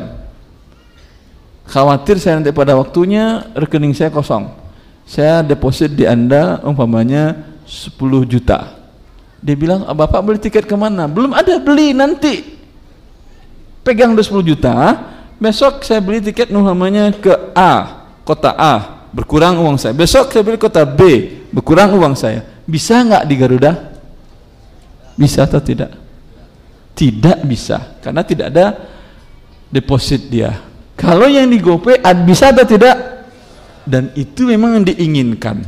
[1.67, 4.47] Khawatir saya nanti pada waktunya rekening saya kosong.
[5.03, 7.35] Saya deposit di Anda umpamanya
[7.67, 8.79] 10 juta.
[9.43, 11.05] Dia bilang, ah, Bapak beli tiket ke mana?
[11.05, 12.41] Belum ada, beli nanti.
[13.85, 14.73] Pegang 10 juta,
[15.37, 20.59] besok saya beli tiket namanya ke A kota A berkurang uang saya besok saya beli
[20.59, 23.71] kota B berkurang uang saya bisa nggak di Garuda
[25.15, 26.04] bisa atau tidak
[26.95, 28.65] tidak bisa karena tidak ada
[29.69, 30.55] deposit dia.
[30.95, 32.95] Kalau yang di GoPay bisa atau tidak?
[33.83, 35.61] Dan itu memang diinginkan.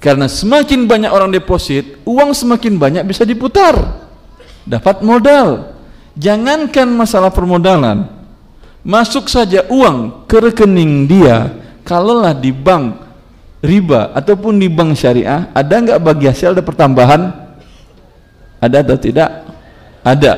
[0.00, 4.04] Karena semakin banyak orang deposit uang semakin banyak bisa diputar.
[4.64, 5.76] Dapat modal.
[6.16, 8.06] Jangankan masalah permodalan,
[8.86, 11.50] masuk saja uang ke rekening dia,
[11.82, 13.02] kalaulah di bank
[13.58, 16.54] riba ataupun di bank syariah, ada nggak bagi hasil?
[16.54, 17.43] Ada pertambahan?
[18.64, 19.30] Ada atau tidak?
[20.00, 20.32] Ada.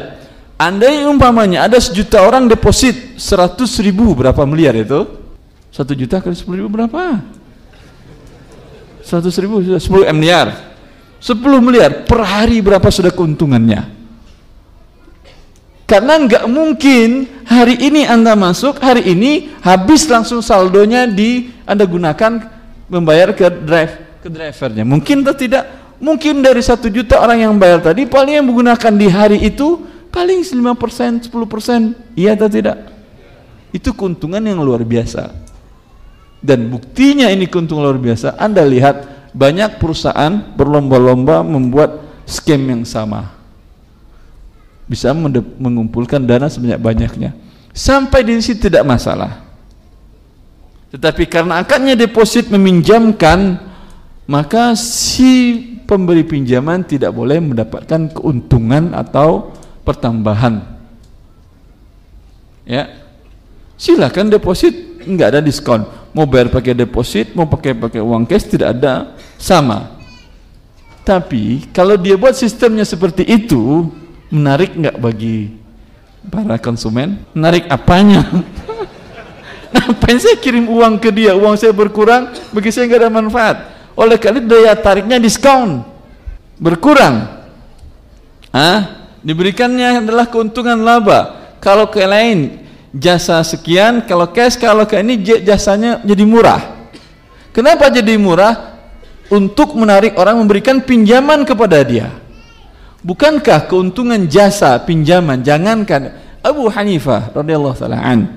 [0.56, 5.04] Andai umpamanya ada sejuta orang deposit seratus ribu berapa miliar itu?
[5.70, 7.20] Satu juta kali sepuluh ribu berapa?
[9.04, 10.74] Seratus ribu sudah sepuluh miliar.
[11.20, 13.94] Sepuluh miliar per hari berapa sudah keuntungannya?
[15.86, 22.32] Karena nggak mungkin hari ini Anda masuk, hari ini habis langsung saldonya di Anda gunakan
[22.90, 24.82] membayar ke drive ke drivernya.
[24.82, 25.85] Mungkin atau tidak?
[25.96, 29.80] Mungkin dari satu juta orang yang bayar tadi paling yang menggunakan di hari itu
[30.12, 32.18] paling 5%, 10%.
[32.18, 32.76] Iya atau tidak?
[33.72, 35.32] Itu keuntungan yang luar biasa.
[36.40, 38.36] Dan buktinya ini keuntungan luar biasa.
[38.36, 43.36] Anda lihat banyak perusahaan berlomba-lomba membuat skema yang sama
[44.88, 45.14] bisa
[45.60, 47.36] mengumpulkan dana sebanyak-banyaknya
[47.76, 49.44] sampai di sini tidak masalah
[50.94, 53.58] tetapi karena akadnya deposit meminjamkan
[54.26, 59.54] maka si pemberi pinjaman tidak boleh mendapatkan keuntungan atau
[59.86, 60.62] pertambahan
[62.66, 62.90] ya
[63.78, 64.74] silakan deposit
[65.06, 69.94] enggak ada diskon mau bayar pakai deposit mau pakai pakai uang cash tidak ada sama
[71.06, 73.86] tapi kalau dia buat sistemnya seperti itu
[74.26, 75.66] menarik nggak bagi
[76.30, 77.22] para konsumen?
[77.32, 78.26] Menarik apanya?
[79.74, 81.38] Ngapain saya kirim uang ke dia?
[81.38, 83.56] Uang saya berkurang, bagi saya nggak ada manfaat.
[83.96, 85.82] Oleh karena daya tariknya diskon
[86.60, 87.26] berkurang.
[88.52, 91.48] Ah, diberikannya adalah keuntungan laba.
[91.58, 96.92] Kalau ke lain jasa sekian, kalau cash, kalau ke ini jasanya jadi murah.
[97.56, 98.76] Kenapa jadi murah?
[99.26, 102.14] Untuk menarik orang memberikan pinjaman kepada dia.
[103.02, 106.14] Bukankah keuntungan jasa pinjaman jangankan
[106.46, 108.30] Abu Hanifah radhiyallahu taala an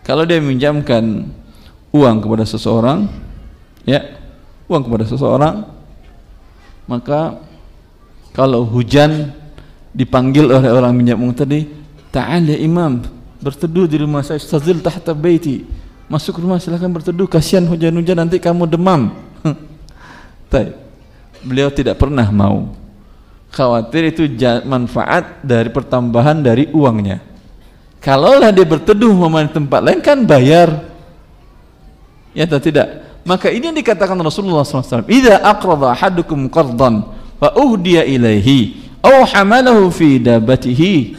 [0.00, 1.28] kalau dia meminjamkan
[1.92, 3.04] uang kepada seseorang
[3.84, 4.00] ya
[4.66, 5.66] uang kepada seseorang
[6.86, 7.42] maka
[8.34, 9.32] kalau hujan
[9.90, 11.66] dipanggil oleh orang uang tadi
[12.12, 13.00] ta'ala imam
[13.40, 18.66] berteduh di rumah saya stazil tahta baiti masuk rumah silakan berteduh kasihan hujan-hujan nanti kamu
[18.70, 19.10] demam.
[21.42, 22.74] Beliau tidak pernah mau.
[23.50, 24.22] Khawatir itu
[24.66, 27.22] manfaat dari pertambahan dari uangnya.
[28.02, 30.94] Kalaulah dia berteduh di tempat lain kan bayar.
[32.36, 37.02] Ya atau tidak maka ini yang dikatakan Rasulullah SAW idza aqrada ahadukum qardan
[37.42, 41.18] fa uhdiya ilaihi aw hamalahu fi dabatihi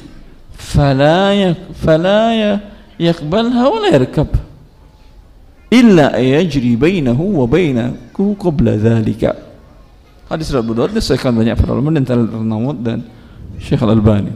[0.56, 2.32] fala yak fala
[2.96, 4.32] yakbalha wa la yarkab
[5.68, 9.48] illa yajri bainahu wa bainahu qabla dhalika
[10.28, 13.00] Hadis Abu Dawud disahkan banyak para ulama dan Nawud dan
[13.64, 14.36] Syekh Al-Albani.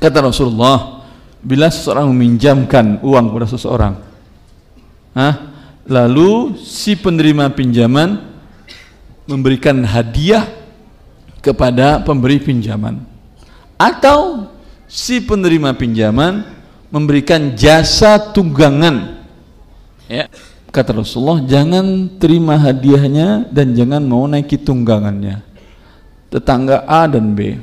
[0.00, 1.04] Kata Rasulullah,
[1.44, 3.94] bila seseorang meminjamkan uang kepada seseorang,
[5.12, 5.53] ah,
[5.84, 8.20] lalu si penerima pinjaman
[9.24, 10.48] memberikan hadiah
[11.44, 13.04] kepada pemberi pinjaman,
[13.76, 14.48] atau
[14.88, 16.44] si penerima pinjaman
[16.88, 19.24] memberikan jasa tunggangan,
[20.08, 20.28] ya.
[20.74, 25.38] Kata Rasulullah jangan terima hadiahnya dan jangan mau naiki tunggangannya.
[26.34, 27.62] Tetangga A dan B.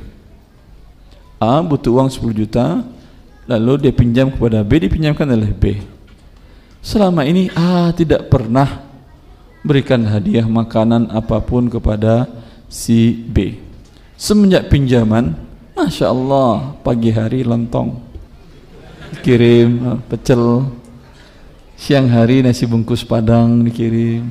[1.36, 2.80] A butuh uang 10 juta
[3.44, 5.76] lalu dia pinjam kepada B dipinjamkan oleh B
[6.82, 8.82] selama ini A tidak pernah
[9.62, 12.26] berikan hadiah makanan apa pun kepada
[12.66, 13.62] si B.
[14.18, 15.38] Semenjak pinjaman,
[15.78, 18.02] masya Allah pagi hari lontong,
[19.22, 20.66] kirim pecel,
[21.78, 24.26] siang hari nasi bungkus padang dikirim,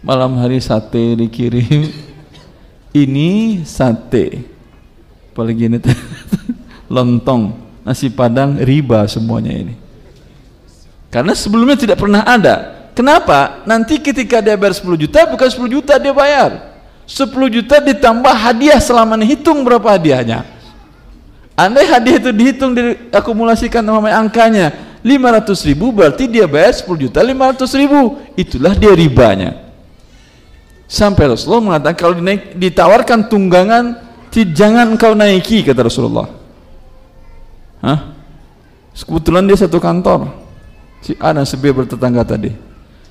[0.00, 1.90] malam hari sate dikirim.
[2.90, 4.42] Ini sate,
[5.30, 5.78] apalagi ini
[6.94, 7.54] lontong,
[7.86, 9.89] nasi padang riba semuanya ini.
[11.10, 12.88] Karena sebelumnya tidak pernah ada.
[12.94, 13.66] Kenapa?
[13.66, 16.70] Nanti ketika dia bayar 10 juta bukan 10 juta dia bayar.
[17.10, 20.46] 10 juta ditambah hadiah selama hitung berapa hadiahnya.
[21.58, 24.66] Andai hadiah itu dihitung diakumulasikan namanya angkanya
[25.00, 29.56] 500 ribu berarti dia bayar 10 juta 500 ribu itulah dia ribanya
[30.84, 33.96] sampai Rasulullah mengatakan kalau dinaik, ditawarkan tunggangan
[34.30, 36.28] jangan engkau naiki kata Rasulullah
[37.80, 38.12] Hah?
[38.92, 40.28] kebetulan dia satu kantor
[41.00, 42.52] si A dan si B bertetangga tadi.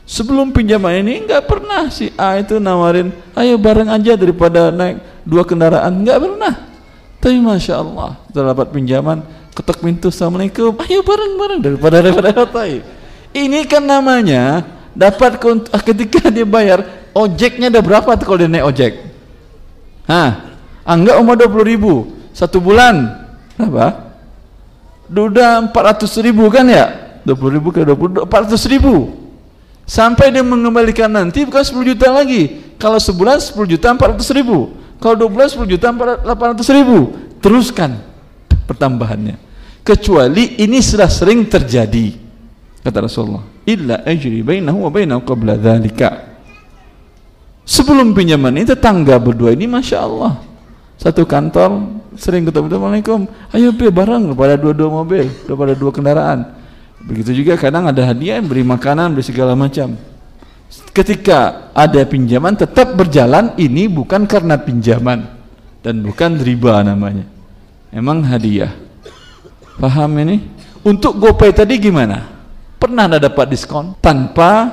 [0.10, 5.46] Sebelum pinjaman ini nggak pernah si A itu nawarin ayo bareng aja daripada naik dua
[5.46, 6.02] kendaraan.
[6.02, 6.54] Nggak pernah.
[7.20, 9.22] Tapi masya Allah setelah dapat pinjaman
[9.54, 10.74] ketok pintu assalamualaikum.
[10.82, 11.60] Ayo bareng bareng.
[11.62, 11.98] Daripada
[12.34, 12.82] hotai
[13.44, 14.66] ini kan namanya
[14.98, 15.38] dapat
[15.86, 16.82] ketika dia bayar
[17.14, 18.94] ojeknya ada berapa tuh kalau dia naik ojek?
[20.10, 20.50] Hah?
[20.90, 21.94] anggap umur 20 ribu.
[22.34, 23.30] Satu bulan.
[23.54, 24.10] Berapa?
[25.10, 26.99] udah 400 ribu kan ya
[27.30, 29.14] 20 ribu ke 20 400 ribu.
[29.90, 32.74] Sampai dia mengembalikan nanti bukan 10 juta lagi.
[32.78, 34.74] Kalau sebulan 10 juta 400 ribu.
[35.00, 37.16] Kalau dua bulan 10 juta 800 ribu.
[37.40, 37.98] Teruskan
[38.68, 39.40] pertambahannya.
[39.82, 42.14] Kecuali ini sudah sering terjadi
[42.86, 43.42] kata Rasulullah.
[43.66, 46.30] Illa ajri bainahu wa bainahu qabla dhalika.
[47.66, 50.42] Sebelum pinjaman ini tetangga berdua ini Masya Allah.
[51.00, 53.20] Satu kantor sering ketemu Assalamualaikum.
[53.56, 54.36] Ayo be bareng.
[54.36, 56.59] Pada dua-dua mobil pada dua kendaraan
[57.04, 59.96] begitu juga kadang ada hadiah beri makanan beri segala macam.
[60.94, 65.40] Ketika ada pinjaman tetap berjalan ini bukan karena pinjaman.
[65.80, 67.24] Dan bukan riba namanya.
[67.90, 68.76] Emang hadiah.
[69.80, 70.44] Paham ini?
[70.84, 72.28] Untuk GoPay tadi gimana?
[72.76, 73.96] Pernah anda dapat diskon?
[74.04, 74.68] Tanpa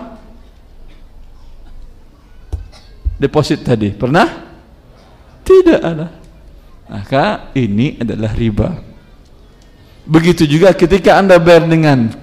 [3.16, 3.94] deposit tadi.
[3.94, 4.26] Pernah?
[5.46, 6.06] Tidak ada.
[6.90, 8.95] Maka ini adalah riba
[10.06, 12.14] begitu juga ketika anda bayar dengan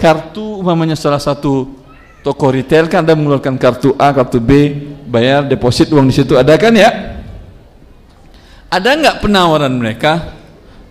[0.00, 1.78] kartu umpamanya salah satu
[2.22, 4.74] toko retail kan Anda mengeluarkan kartu A, kartu B,
[5.08, 7.18] bayar deposit uang di situ ada kan ya?
[8.68, 10.36] Ada nggak penawaran mereka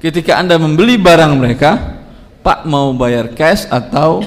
[0.02, 2.00] ketika Anda membeli barang mereka,
[2.42, 4.24] Pak mau bayar cash atau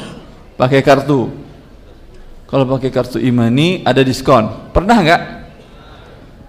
[0.54, 1.32] pakai kartu?
[2.46, 4.70] Kalau pakai kartu imani ada diskon.
[4.74, 5.22] Pernah nggak?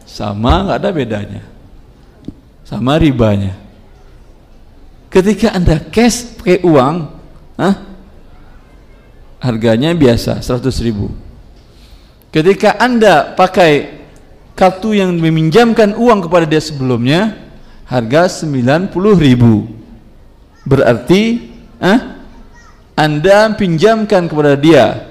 [0.05, 1.41] Sama nggak ada bedanya.
[2.65, 3.53] Sama ribanya.
[5.11, 6.95] Ketika Anda cash pakai uang,
[7.59, 7.91] Hah?
[9.41, 11.09] harganya biasa 100 ribu.
[12.31, 13.99] Ketika anda pakai
[14.55, 17.35] kartu yang meminjamkan uang kepada dia sebelumnya
[17.89, 19.67] harga 90 ribu.
[20.63, 21.51] Berarti
[21.81, 21.99] eh,
[22.95, 25.09] anda pinjamkan kepada dia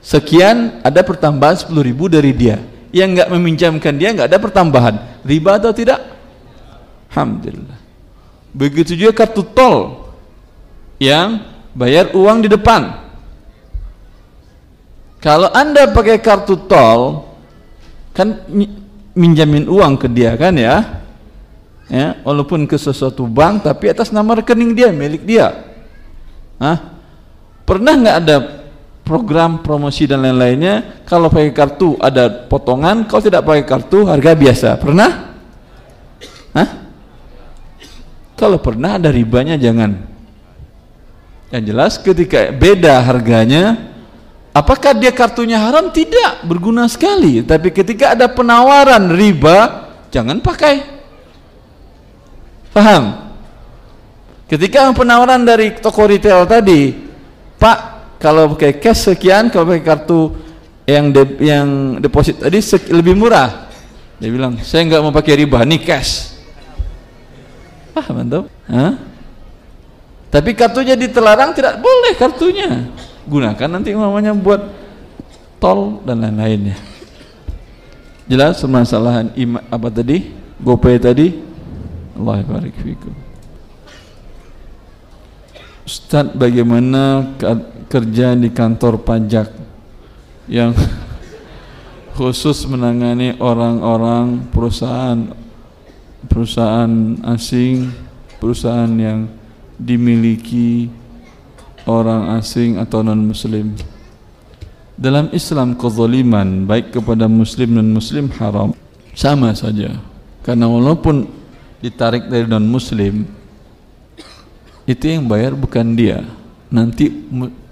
[0.00, 2.62] sekian ada pertambahan 10 ribu dari dia.
[2.94, 4.94] Yang nggak meminjamkan dia nggak ada pertambahan.
[5.26, 6.00] Riba atau tidak?
[7.10, 7.83] Alhamdulillah
[8.54, 10.08] begitu juga kartu tol
[11.02, 11.42] yang
[11.74, 13.04] bayar uang di depan
[15.24, 17.24] kalau Anda pakai kartu tol
[18.12, 18.44] kan
[19.16, 21.00] minjamin uang ke dia kan ya?
[21.88, 25.64] Ya, walaupun ke sesuatu bank tapi atas nama rekening dia, milik dia.
[26.60, 27.00] Hah?
[27.64, 28.36] Pernah nggak ada
[29.00, 34.68] program promosi dan lain-lainnya kalau pakai kartu ada potongan, kalau tidak pakai kartu harga biasa.
[34.76, 35.10] Pernah?
[36.52, 36.68] Hah?
[38.44, 40.04] Kalau pernah ada ribanya jangan.
[41.48, 43.94] Yang jelas ketika beda harganya
[44.54, 45.90] Apakah dia kartunya haram?
[45.90, 47.42] Tidak, berguna sekali.
[47.42, 50.78] Tapi ketika ada penawaran riba, jangan pakai.
[52.70, 53.34] Paham?
[54.46, 56.94] Ketika penawaran dari toko retail tadi,
[57.58, 57.78] Pak,
[58.22, 60.30] kalau pakai cash sekian, kalau pakai kartu
[60.86, 62.62] yang de, yang deposit tadi
[62.94, 63.74] lebih murah.
[64.22, 66.33] Dia bilang, saya nggak mau pakai riba, nih cash.
[67.94, 68.44] Paham, mantap?
[68.66, 68.98] Hah?
[70.34, 72.90] Tapi kartunya ditelarang tidak boleh kartunya.
[73.22, 74.66] Gunakan nanti namanya buat
[75.62, 76.74] tol dan lain-lainnya.
[78.26, 80.34] Jelas permasalahan ima, apa tadi?
[80.58, 81.38] Gopay tadi?
[82.18, 83.14] Allah barik fikum.
[85.86, 87.36] Ustaz bagaimana
[87.86, 89.52] kerja di kantor pajak
[90.50, 90.74] yang
[92.18, 95.43] khusus menangani orang-orang perusahaan
[96.28, 97.92] perusahaan asing
[98.38, 99.30] perusahaan yang
[99.80, 100.92] dimiliki
[101.88, 103.72] orang asing atau non muslim
[104.94, 108.70] dalam Islam kezaliman baik kepada muslim dan muslim haram
[109.14, 109.98] sama saja.
[110.44, 111.26] Karena walaupun
[111.82, 113.26] ditarik dari non muslim
[114.84, 116.22] itu yang bayar bukan dia.
[116.68, 117.10] Nanti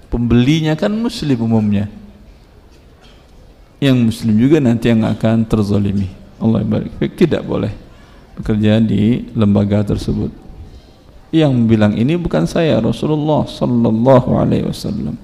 [0.09, 1.87] pembelinya kan muslim umumnya.
[3.83, 6.07] Yang muslim juga nanti yang akan terzalimi.
[6.39, 6.91] Allah barik.
[7.13, 7.82] Tidak boleh
[8.37, 10.31] bekerja di lembaga tersebut.
[11.33, 15.17] Yang bilang ini bukan saya Rasulullah sallallahu alaihi wasallam.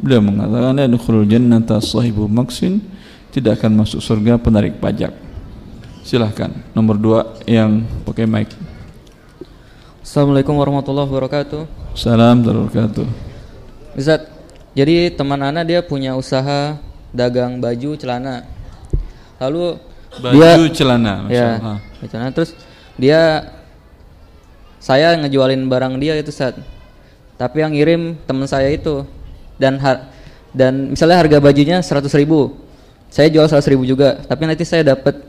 [0.00, 2.80] Beliau mengatakan yadkhulul jannata sahibu maksin
[3.32, 5.12] tidak akan masuk surga penarik pajak.
[6.04, 6.52] Silahkan.
[6.72, 8.52] Nomor dua yang pakai mic.
[10.00, 11.68] Assalamualaikum warahmatullahi wabarakatuh.
[11.92, 13.06] Salam warahmatullahi wabarakatuh.
[13.94, 14.24] Ustaz,
[14.72, 16.80] jadi teman Ana dia punya usaha
[17.12, 18.48] dagang baju celana.
[19.36, 19.76] Lalu
[20.18, 21.48] baju dia, celana, ya,
[22.10, 22.30] celana.
[22.34, 22.58] Terus
[22.98, 23.52] dia
[24.82, 26.58] saya ngejualin barang dia itu saat
[27.38, 29.06] tapi yang ngirim teman saya itu.
[29.60, 30.08] Dan har,
[30.56, 32.56] dan misalnya harga bajunya 100 ribu
[33.12, 34.24] saya jual 100 ribu juga.
[34.24, 35.20] Tapi nanti saya dapat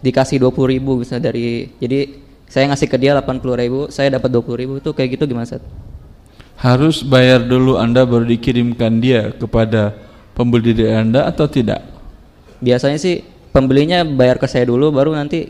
[0.00, 4.60] dikasih 20 ribu bisa dari jadi saya ngasih ke dia 80 ribu saya dapat 20
[4.64, 4.72] ribu.
[4.80, 5.60] Itu kayak gitu gimana Sat?
[6.56, 9.92] harus bayar dulu Anda baru dikirimkan dia kepada
[10.32, 11.84] pembeli dari Anda atau tidak?
[12.64, 13.20] Biasanya sih
[13.56, 15.48] pembelinya bayar ke saya dulu baru nanti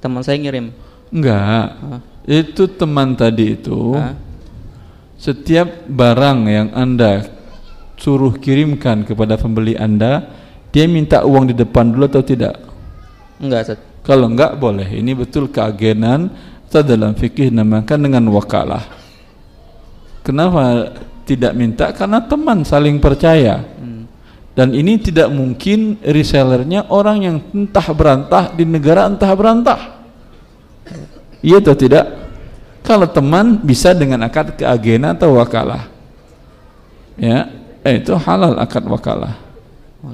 [0.00, 0.72] teman saya ngirim.
[1.12, 1.68] Enggak.
[1.76, 2.00] Hah?
[2.24, 4.16] Itu teman tadi itu Hah?
[5.20, 7.28] setiap barang yang Anda
[7.98, 10.24] suruh kirimkan kepada pembeli Anda,
[10.70, 12.56] dia minta uang di depan dulu atau tidak?
[13.42, 13.82] Enggak, Seth.
[14.06, 14.86] Kalau enggak boleh.
[14.88, 16.32] Ini betul keagenan
[16.68, 18.84] atau dalam fikih namakan dengan wakalah.
[20.22, 20.92] Kenapa
[21.24, 21.92] tidak minta?
[21.92, 23.64] Karena teman saling percaya.
[23.64, 23.87] Hmm.
[24.58, 30.02] Dan ini tidak mungkin resellernya orang yang entah berantah di negara entah berantah.
[31.38, 32.10] Iya atau tidak?
[32.82, 35.86] Kalau teman bisa dengan akad keagenan atau wakalah.
[37.14, 37.54] Ya,
[37.86, 39.38] eh, itu halal akad wakalah.
[40.02, 40.10] Oh,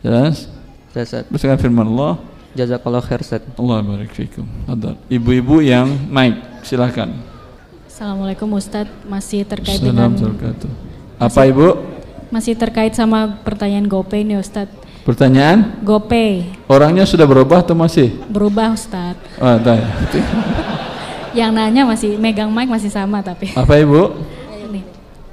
[0.00, 0.48] Jelas?
[0.96, 1.28] Jelas.
[1.28, 2.24] Bersama firman Allah.
[2.56, 3.44] Jazakallah khair Ustaz.
[3.44, 4.48] Allah barik fikum.
[5.12, 7.20] Ibu-ibu yang naik, silakan.
[7.84, 10.08] Assalamualaikum Ustadz, masih terkait dengan
[11.20, 11.91] Apa Ibu?
[12.32, 14.72] Masih terkait sama pertanyaan GoPay nih Ustadz.
[15.04, 15.76] Pertanyaan?
[15.84, 16.64] GoPay.
[16.64, 18.08] Orangnya sudah berubah atau masih?
[18.32, 19.36] Berubah Ustadz.
[19.36, 19.52] Oh,
[21.38, 23.52] Yang nanya masih megang mic masih sama tapi.
[23.52, 24.16] Apa Ibu?
[24.48, 24.80] Ini,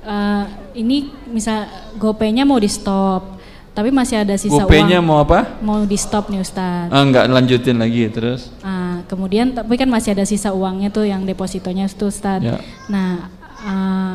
[0.03, 0.43] uh,
[0.75, 3.39] ini misal GoPay-nya mau di stop
[3.79, 5.07] tapi masih ada sisa Gopenya uang.
[5.07, 5.55] mau apa?
[5.63, 6.91] Mau di stop nih Ustaz.
[6.91, 8.51] Ah, enggak lanjutin lagi terus.
[8.59, 12.43] Ah, kemudian tapi kan masih ada sisa uangnya tuh yang depositonya tuh Ustaz.
[12.43, 12.59] Ya.
[12.91, 13.31] Nah,
[13.63, 14.13] uh,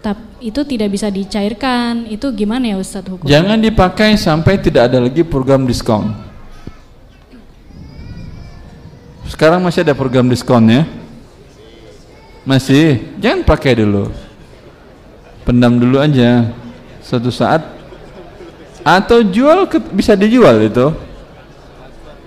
[0.00, 2.08] tap, itu tidak bisa dicairkan.
[2.08, 3.28] Itu gimana ya Ustaz hukum?
[3.28, 6.12] Jangan dipakai sampai tidak ada lagi program diskon.
[9.30, 10.82] Sekarang masih ada program diskon ya?
[12.42, 13.14] Masih?
[13.20, 14.10] Jangan pakai dulu.
[15.46, 16.50] Pendam dulu aja.
[17.00, 17.80] Suatu saat
[18.84, 20.88] atau jual ke, bisa dijual itu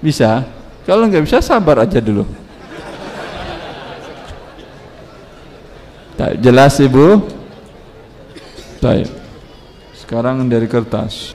[0.04, 0.46] bisa
[0.86, 2.28] kalau nggak bisa sabar aja dulu
[6.14, 7.26] tak jelas ibu
[8.84, 9.08] Baik.
[9.96, 11.32] sekarang dari kertas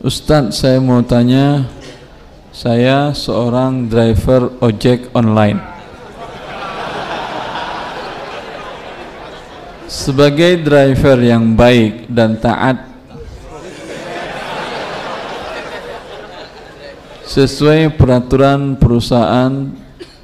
[0.00, 1.68] Ustadz saya mau tanya
[2.56, 5.60] saya seorang driver ojek online
[9.84, 12.80] sebagai driver yang baik dan taat
[17.28, 19.52] sesuai peraturan perusahaan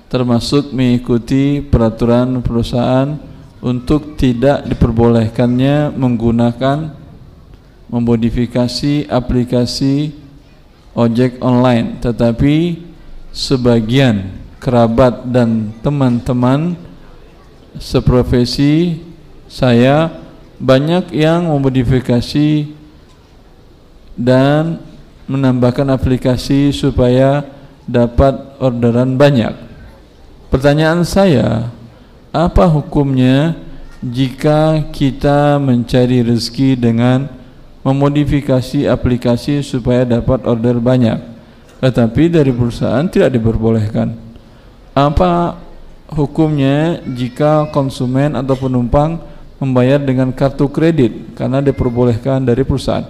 [0.08, 3.29] termasuk mengikuti peraturan perusahaan
[3.60, 6.96] untuk tidak diperbolehkannya menggunakan
[7.92, 10.16] memodifikasi aplikasi
[10.96, 12.80] ojek online tetapi
[13.30, 16.76] sebagian kerabat dan teman-teman
[17.78, 19.00] seprofesi
[19.46, 20.12] saya
[20.60, 22.68] banyak yang memodifikasi
[24.18, 24.84] dan
[25.24, 27.46] menambahkan aplikasi supaya
[27.88, 29.56] dapat orderan banyak.
[30.52, 31.72] Pertanyaan saya,
[32.30, 33.58] apa hukumnya
[34.00, 37.28] jika kita mencari rezeki dengan
[37.82, 41.18] memodifikasi aplikasi supaya dapat order banyak,
[41.82, 44.16] tetapi dari perusahaan tidak diperbolehkan?
[44.94, 45.58] Apa
[46.10, 49.20] hukumnya jika konsumen atau penumpang
[49.60, 53.04] membayar dengan kartu kredit karena diperbolehkan dari perusahaan?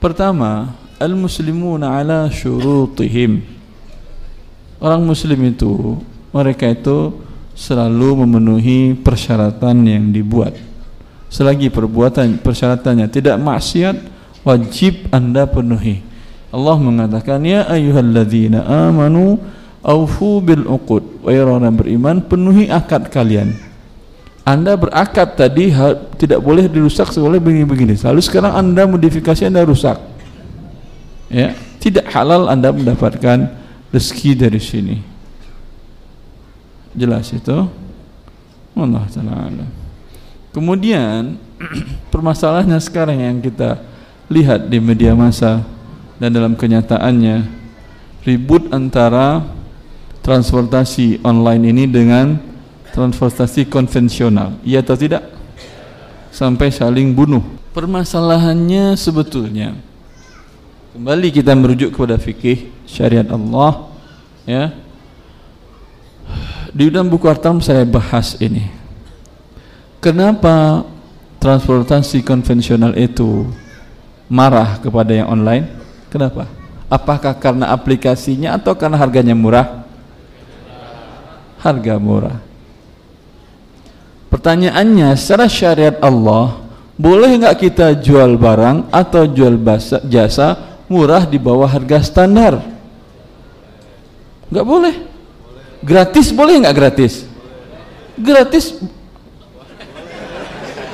[0.00, 3.60] Pertama, al-muslimuna ala syurutihim
[4.80, 6.00] orang muslim itu
[6.32, 7.12] mereka itu
[7.60, 10.56] selalu memenuhi persyaratan yang dibuat.
[11.28, 13.96] Selagi perbuatan persyaratannya tidak maksiat
[14.40, 16.00] wajib anda penuhi.
[16.50, 19.36] Allah mengatakan ya ayyuhalladzina amanu
[19.84, 21.20] aufu bil uqud.
[21.20, 23.52] Wahai orang beriman penuhi akad kalian.
[24.42, 25.70] Anda berakad tadi
[26.16, 27.94] tidak boleh dirusak sebelum begini-begini.
[28.00, 30.00] Lalu sekarang anda modifikasi anda rusak.
[31.30, 33.52] Ya tidak halal anda mendapatkan
[33.94, 35.09] rezeki dari sini
[36.94, 37.68] jelas itu.
[38.74, 39.66] Allah taala
[40.54, 41.38] kemudian
[42.12, 43.82] permasalahannya sekarang yang kita
[44.30, 45.66] lihat di media massa
[46.22, 47.46] dan dalam kenyataannya
[48.22, 49.42] ribut antara
[50.20, 52.36] transportasi online ini dengan
[52.92, 54.60] transportasi konvensional.
[54.62, 55.24] Iya atau tidak?
[56.30, 57.42] Sampai saling bunuh.
[57.74, 59.78] Permasalahannya sebetulnya
[60.90, 63.86] kembali kita merujuk kepada fikih syariat Allah
[64.42, 64.74] ya
[66.70, 68.70] di dalam buku Artam saya bahas ini.
[70.00, 70.86] Kenapa
[71.42, 73.50] transportasi konvensional itu
[74.30, 75.68] marah kepada yang online?
[76.08, 76.48] Kenapa?
[76.90, 79.84] Apakah karena aplikasinya atau karena harganya murah?
[81.60, 82.38] Harga murah.
[84.32, 86.64] Pertanyaannya secara syariat Allah
[86.96, 90.56] boleh nggak kita jual barang atau jual basa, jasa
[90.86, 92.62] murah di bawah harga standar?
[94.48, 95.09] Nggak boleh
[95.84, 97.24] gratis boleh nggak gratis?
[98.16, 98.76] Gratis.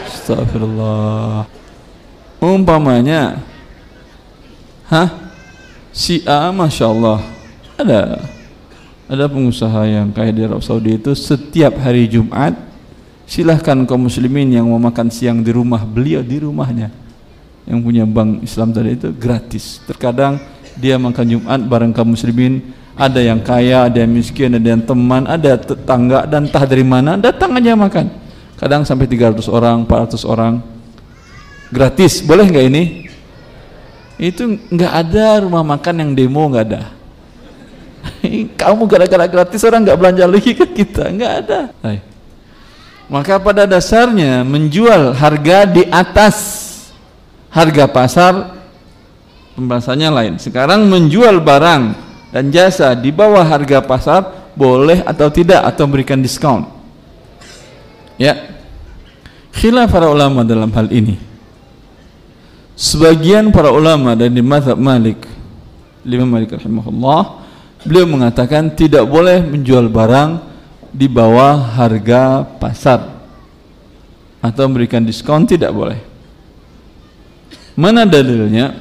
[0.07, 1.47] Astagfirullah.
[2.43, 3.43] Umpamanya.
[4.87, 5.09] Hah?
[5.91, 7.21] Si A masya Allah.
[7.79, 8.27] Ada.
[9.07, 12.59] Ada pengusaha yang kaya di Arab Saudi itu setiap hari Jumat
[13.27, 16.91] silahkan kaum muslimin yang mau makan siang di rumah beliau di rumahnya.
[17.67, 19.83] Yang punya bank Islam tadi itu gratis.
[19.87, 20.43] Terkadang
[20.79, 22.63] dia makan Jumat bareng kaum muslimin
[22.97, 27.21] ada yang kaya, ada yang miskin, ada yang teman, ada tetangga dan entah dari mana
[27.21, 28.09] datang aja makan.
[28.57, 30.65] Kadang sampai 300 orang, 400 orang.
[31.69, 32.85] Gratis boleh nggak ini?
[34.17, 36.83] Itu nggak ada rumah makan yang demo nggak ada.
[38.65, 41.61] Kamu gara-gara gratis orang nggak belanja lagi ke kita nggak ada.
[41.85, 42.01] Hai.
[43.07, 46.37] maka pada dasarnya menjual harga di atas
[47.53, 48.57] harga pasar
[49.53, 50.35] pembahasannya lain.
[50.41, 52.06] Sekarang menjual barang
[52.37, 56.69] dan jasa di bawah harga pasar boleh atau tidak atau memberikan diskon
[58.21, 58.37] ya.
[59.57, 61.17] Khilaf para ulama dalam hal ini.
[62.77, 65.25] Sebagian para ulama dan di mazhab Malik
[66.05, 67.41] Imam Malik rahimahullah
[67.89, 70.37] beliau mengatakan tidak boleh menjual barang
[70.93, 73.17] di bawah harga pasar
[74.45, 75.97] atau memberikan diskon tidak boleh.
[77.81, 78.77] Mana dalilnya?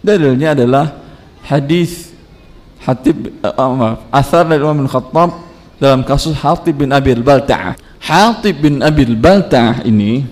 [0.00, 0.96] Dalilnya adalah
[1.44, 2.07] hadis
[2.88, 5.36] Hatib uh, asar dari Umar bin Khattab
[5.76, 10.24] dalam kasus Hatib bin Abi al-Balta'ah Hatib bin Abi al-Balta'ah ini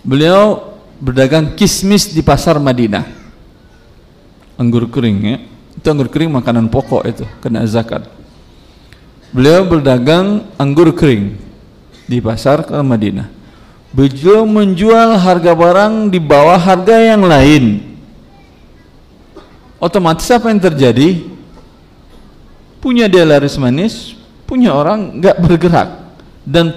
[0.00, 3.04] beliau berdagang kismis di pasar Madinah.
[4.56, 5.36] Anggur kering ya.
[5.76, 8.08] Itu anggur kering makanan pokok itu kena zakat.
[9.36, 11.36] Beliau berdagang anggur kering
[12.08, 13.28] di pasar ke Madinah.
[13.90, 17.89] Beliau menjual harga barang di bawah harga yang lain
[19.80, 21.24] otomatis apa yang terjadi
[22.78, 24.14] punya dia laris manis
[24.44, 25.88] punya orang nggak bergerak
[26.44, 26.76] dan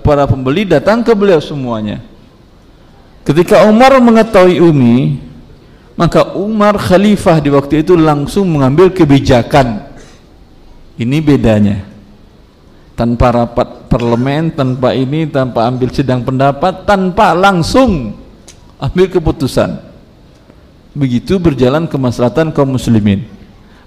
[0.00, 2.14] para pembeli datang ke beliau semuanya
[3.24, 5.16] Ketika Umar mengetahui Umi,
[5.96, 9.80] maka Umar khalifah di waktu itu langsung mengambil kebijakan.
[11.00, 11.88] Ini bedanya.
[12.92, 18.12] Tanpa rapat parlemen, tanpa ini, tanpa ambil sidang pendapat, tanpa langsung
[18.76, 19.80] ambil keputusan.
[20.94, 23.26] Begitu berjalan kemaslahatan kaum muslimin.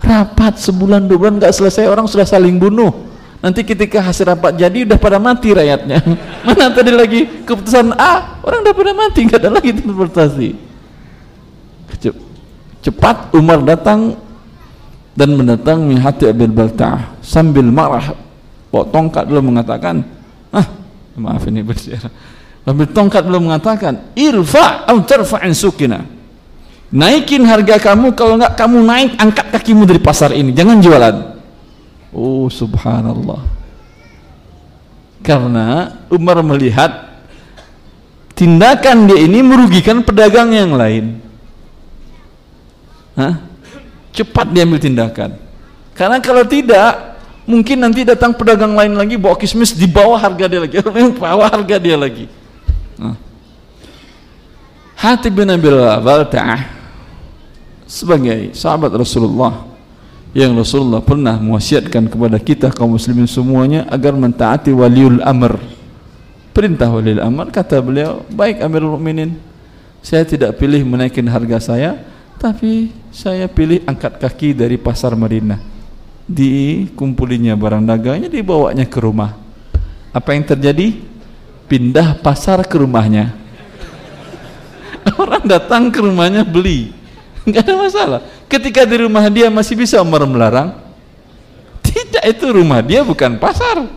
[0.03, 3.07] Rapat sebulan dua bulan nggak selesai orang sudah saling bunuh.
[3.39, 6.03] Nanti ketika hasil rapat jadi udah pada mati rakyatnya.
[6.45, 10.49] Mana tadi lagi keputusan A orang udah pada mati nggak ada lagi transportasi.
[12.83, 14.19] Cepat Umar datang
[15.17, 18.13] dan mendatangi hati Abil Balta'ah sambil marah.
[18.67, 20.03] Bawa tongkat dulu mengatakan
[20.51, 20.67] ah
[21.15, 22.11] maaf ini bersiar
[22.67, 26.16] sambil tongkat dulu mengatakan irfa atau terfa'in sukina
[26.93, 30.51] naikin harga kamu kalau enggak kamu naik angkat kakimu dari pasar ini.
[30.51, 31.15] Jangan jualan.
[32.15, 33.41] Oh subhanallah.
[35.21, 37.07] Karena Umar melihat
[38.37, 41.17] Tindakan dia ini merugikan pedagang yang lain.
[43.17, 43.33] Hah?
[44.13, 45.41] Cepat dia ambil tindakan.
[45.97, 50.59] Karena kalau tidak Mungkin nanti datang pedagang lain lagi Bawa kismis di bawah harga dia
[50.67, 50.83] lagi.
[51.23, 52.27] Bawah harga dia lagi.
[54.99, 56.76] Hati bin Abil Balta'ah
[57.87, 59.63] Sebagai sahabat Rasulullah
[60.35, 65.55] yang Rasulullah pernah mewasiatkan kepada kita kaum muslimin semuanya agar mentaati waliul amr.
[66.51, 69.39] Perintah waliul amr kata beliau baik amirul mukminin
[70.03, 71.95] saya tidak pilih menaikkan harga saya
[72.35, 75.63] tapi saya pilih angkat kaki dari pasar Madinah.
[76.27, 79.31] Dikumpulinya barang dagangnya dibawanya ke rumah.
[80.11, 81.07] Apa yang terjadi?
[81.71, 83.31] Pindah pasar ke rumahnya.
[85.23, 87.06] Orang datang ke rumahnya beli
[87.47, 88.19] Enggak ada masalah.
[88.51, 90.75] Ketika di rumah dia masih bisa Umar melarang,
[91.79, 93.87] tidak itu rumah dia bukan pasar.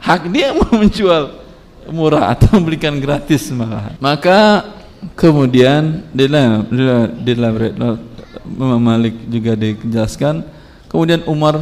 [0.00, 1.36] Hak dia mau menjual
[1.92, 3.92] murah atau memberikan gratis malah.
[4.00, 4.64] Maka
[5.20, 6.64] kemudian di dalam
[7.20, 7.54] dalam
[8.48, 10.42] Imam Malik juga dijelaskan
[10.90, 11.54] kemudian Umar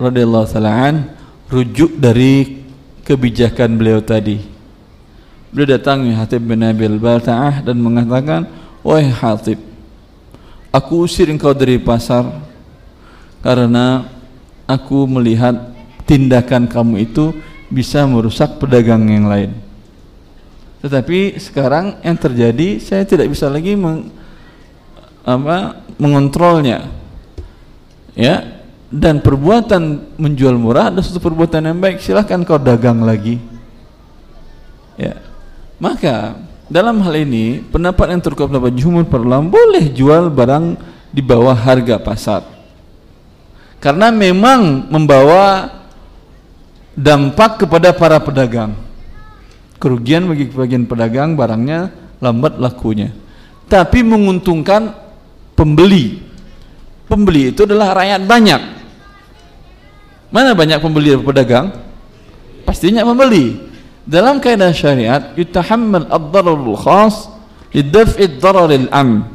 [0.00, 1.06] radhiyallahu taala
[1.46, 2.64] rujuk dari
[3.06, 4.42] kebijakan beliau tadi
[5.54, 8.46] beliau datang Hatib bin Abil Balta'ah dan mengatakan
[8.82, 9.69] wahai Hatib
[10.70, 12.26] aku usir engkau dari pasar
[13.42, 14.06] karena
[14.66, 15.74] aku melihat
[16.06, 17.34] tindakan kamu itu
[17.70, 19.70] bisa merusak pedagang yang lain
[20.80, 24.08] tetapi sekarang yang terjadi saya tidak bisa lagi meng,
[25.24, 26.88] apa, mengontrolnya.
[28.16, 28.58] Ya.
[28.90, 32.02] Dan perbuatan menjual murah adalah suatu perbuatan yang baik.
[32.02, 33.38] Silahkan kau dagang lagi.
[34.98, 35.20] Ya.
[35.78, 36.34] Maka
[36.70, 40.78] dalam hal ini pendapat yang terkuat pendapat jumhur perlam boleh jual barang
[41.10, 42.46] di bawah harga pasar.
[43.82, 45.66] Karena memang membawa
[46.94, 48.78] dampak kepada para pedagang.
[49.82, 51.90] Kerugian bagi bagian pedagang barangnya
[52.22, 53.10] lambat lakunya.
[53.66, 54.94] Tapi menguntungkan
[55.58, 56.22] pembeli.
[57.10, 58.62] Pembeli itu adalah rakyat banyak.
[60.30, 61.66] Mana banyak pembeli dan pedagang?
[62.62, 63.69] Pastinya pembeli
[64.08, 67.28] dalam kaidah syariat yutahammal ad-dararul khas
[67.74, 69.28] lidaf'i ad-dararil am.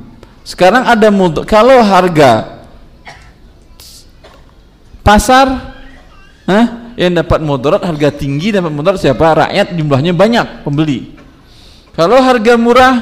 [0.46, 1.10] Sekarang ada
[1.46, 2.62] kalau harga
[5.02, 5.74] pasar
[6.46, 6.94] Hah?
[6.94, 9.46] yang dapat mudarat harga tinggi dapat mudarat siapa?
[9.46, 11.18] Rakyat jumlahnya banyak pembeli.
[11.98, 12.96] Kalau harga murah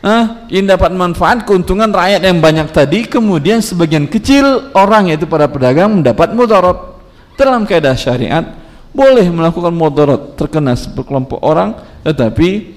[0.00, 5.44] eh, yang dapat manfaat keuntungan rakyat yang banyak tadi kemudian sebagian kecil orang yaitu para
[5.52, 6.96] pedagang mendapat mudarat.
[7.36, 8.44] Dalam keadaan syariat
[8.92, 12.76] boleh melakukan mudarat terkena sekelompok orang tetapi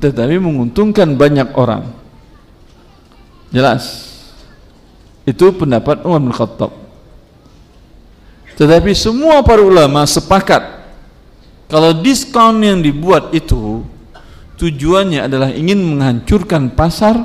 [0.00, 1.88] tetapi menguntungkan banyak orang
[3.52, 4.12] jelas
[5.24, 6.72] itu pendapat Umar bin Khattab
[8.56, 10.62] tetapi semua para ulama sepakat
[11.68, 13.84] kalau diskon yang dibuat itu
[14.60, 17.18] tujuannya adalah ingin menghancurkan pasar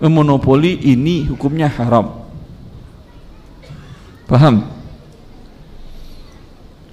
[0.00, 2.28] memonopoli ini hukumnya haram.
[4.28, 4.75] Paham?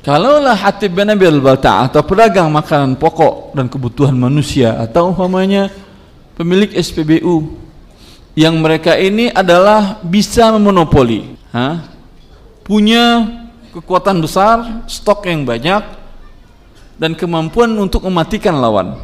[0.03, 5.71] Kalaulah hati bin Abi al-Balta' atau pedagang makanan pokok dan kebutuhan manusia atau umpamanya
[6.35, 7.55] pemilik SPBU
[8.35, 11.87] yang mereka ini adalah bisa memonopoli, ha?
[12.67, 13.31] punya
[13.71, 15.79] kekuatan besar, stok yang banyak,
[16.99, 18.99] dan kemampuan untuk mematikan lawan.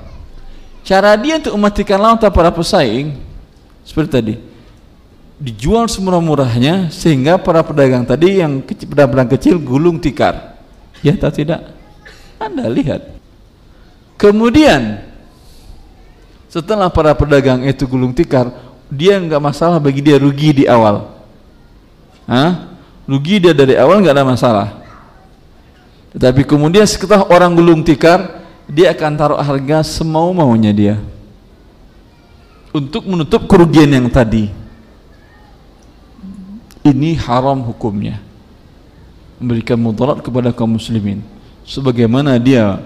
[0.84, 3.16] Cara dia untuk mematikan lawan atau para pesaing,
[3.88, 4.36] seperti tadi,
[5.40, 10.49] dijual semurah-murahnya sehingga para pedagang tadi yang kecil, pedagang kecil gulung tikar.
[11.00, 11.64] Ya atau tidak?
[12.40, 13.16] Anda lihat.
[14.20, 15.04] Kemudian
[16.52, 18.52] setelah para pedagang itu gulung tikar,
[18.92, 21.08] dia nggak masalah bagi dia rugi di awal.
[22.28, 22.70] Hah?
[23.10, 24.68] rugi dia dari awal nggak ada masalah
[26.14, 30.96] tetapi kemudian setelah orang gulung tikar dia akan taruh harga semau maunya dia
[32.70, 34.54] untuk menutup kerugian yang tadi
[36.86, 38.22] ini haram hukumnya
[39.40, 41.24] memberikan mudarat kepada kaum muslimin
[41.64, 42.78] sebagaimana dia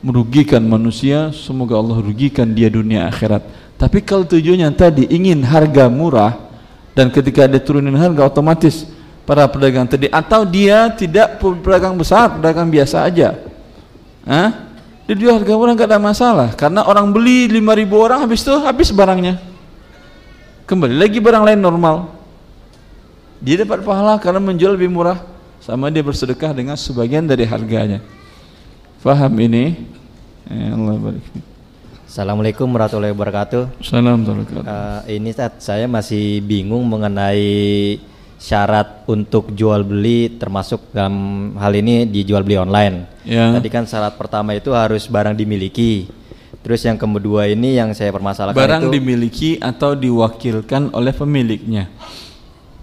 [0.00, 3.44] merugikan manusia semoga Allah rugikan dia dunia akhirat
[3.78, 6.34] tapi kalau tujuannya tadi ingin harga murah
[6.98, 8.90] dan ketika dia turunin harga otomatis
[9.22, 13.38] para pedagang tadi atau dia tidak pedagang besar, pedagang biasa aja.
[14.26, 14.66] Hah?
[15.06, 18.90] Dia jual harga murah nggak ada masalah karena orang beli 5000 orang habis itu habis
[18.90, 19.38] barangnya.
[20.66, 22.18] Kembali lagi barang lain normal.
[23.38, 25.22] Dia dapat pahala karena menjual lebih murah
[25.68, 28.00] sama dia bersedekah dengan sebagian dari harganya.
[29.04, 29.76] Faham ini?
[30.48, 31.24] Ya Allah barik.
[32.08, 33.76] Assalamualaikum warahmatullahi wabarakatuh.
[33.76, 34.64] Assalamualaikum.
[34.64, 35.28] Uh, ini
[35.60, 38.00] saya masih bingung mengenai
[38.40, 43.04] syarat untuk jual beli termasuk dalam hal ini dijual beli online.
[43.28, 43.52] Ya.
[43.52, 46.08] Tadi kan syarat pertama itu harus barang dimiliki.
[46.64, 51.92] Terus yang kedua ini yang saya permasalahkan barang itu dimiliki atau diwakilkan oleh pemiliknya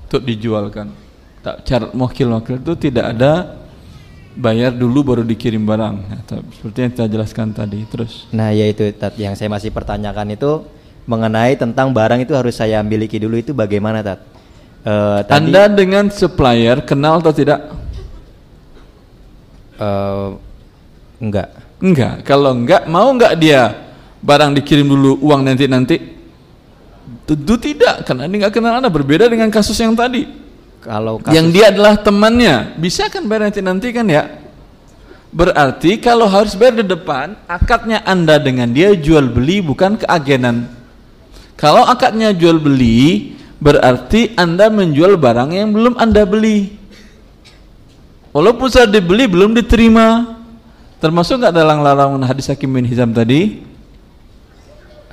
[0.05, 1.04] untuk dijualkan.
[1.45, 3.61] Tak syarat wakil-wakil itu tidak ada
[4.33, 5.95] bayar dulu baru dikirim barang.
[6.09, 7.85] Ya, seperti yang kita jelaskan tadi.
[7.85, 8.25] Terus.
[8.33, 8.89] Nah, yaitu
[9.21, 10.65] yang saya masih pertanyakan itu
[11.05, 14.25] mengenai tentang barang itu harus saya miliki dulu itu bagaimana, Tat?
[14.81, 17.61] Uh, tadi, Anda dengan supplier kenal atau tidak?
[19.77, 20.41] Uh,
[21.21, 21.53] enggak.
[21.77, 22.25] Enggak.
[22.25, 25.97] Kalau enggak, mau enggak dia barang dikirim dulu uang nanti nanti?
[27.29, 28.89] Tentu tidak, karena ini enggak kenal Anda.
[28.89, 30.44] Berbeda dengan kasus yang tadi.
[30.85, 34.45] Kalau kasus yang dia adalah temannya, bisa kan bayar nanti nanti kan ya?
[35.33, 40.69] Berarti kalau harus bayar di depan, akadnya Anda dengan dia jual beli bukan keagenan.
[41.57, 46.77] Kalau akadnya jual beli, berarti Anda menjual barang yang belum Anda beli.
[48.29, 50.37] Walaupun sudah dibeli belum diterima.
[51.01, 53.59] Termasuk nggak dalam larangan hadis Hakim bin Hizam tadi?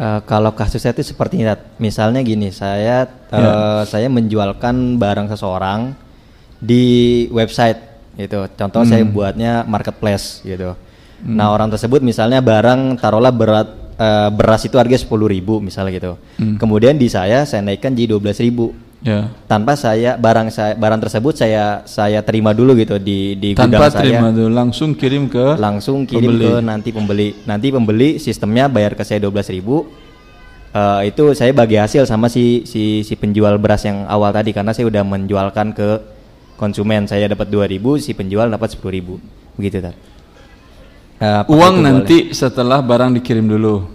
[0.02, 3.52] Uh, kalau kasusnya itu seperti ini, misalnya gini, saya uh, ya.
[3.86, 5.94] saya menjualkan barang seseorang
[6.58, 7.78] di website,
[8.18, 8.50] gitu.
[8.58, 8.90] Contoh hmm.
[8.90, 10.74] saya buatnya marketplace, gitu.
[11.22, 11.38] Hmm.
[11.38, 16.12] Nah orang tersebut misalnya barang taruhlah berat uh, beras itu harga sepuluh ribu misalnya gitu.
[16.34, 16.58] Hmm.
[16.58, 18.74] Kemudian di saya saya naikkan jadi dua belas ribu.
[19.02, 19.34] Yeah.
[19.50, 23.98] Tanpa saya barang saya barang tersebut saya saya terima dulu gitu di di Tanpa gudang
[23.98, 24.36] terima saya.
[24.38, 26.46] dulu langsung kirim ke langsung kirim pembeli.
[26.46, 27.28] ke nanti pembeli.
[27.42, 29.90] Nanti pembeli sistemnya bayar ke saya dua belas ribu.
[30.72, 34.72] Uh, itu saya bagi hasil sama si si si penjual beras yang awal tadi karena
[34.72, 36.00] saya udah menjualkan ke
[36.56, 39.14] konsumen saya dapat dua ribu si penjual dapat sepuluh ribu
[39.58, 39.98] begitu tadi
[41.22, 42.34] Uh, uang nanti boleh?
[42.34, 43.86] setelah barang dikirim dulu.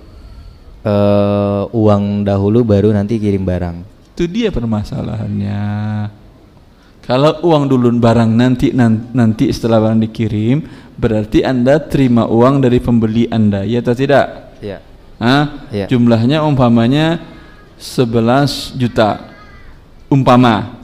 [0.87, 3.83] Uh, uang dahulu baru nanti kirim barang.
[4.17, 5.61] Itu dia permasalahannya.
[7.05, 10.65] Kalau uang dulu barang nanti nanti setelah barang dikirim,
[10.97, 14.57] berarti Anda terima uang dari pembeli Anda, ya atau tidak?
[14.57, 14.81] Iya.
[15.21, 15.69] Hah?
[15.69, 15.85] Ya.
[15.85, 17.21] Jumlahnya umpamanya
[17.77, 19.37] 11 juta.
[20.09, 20.81] Umpama.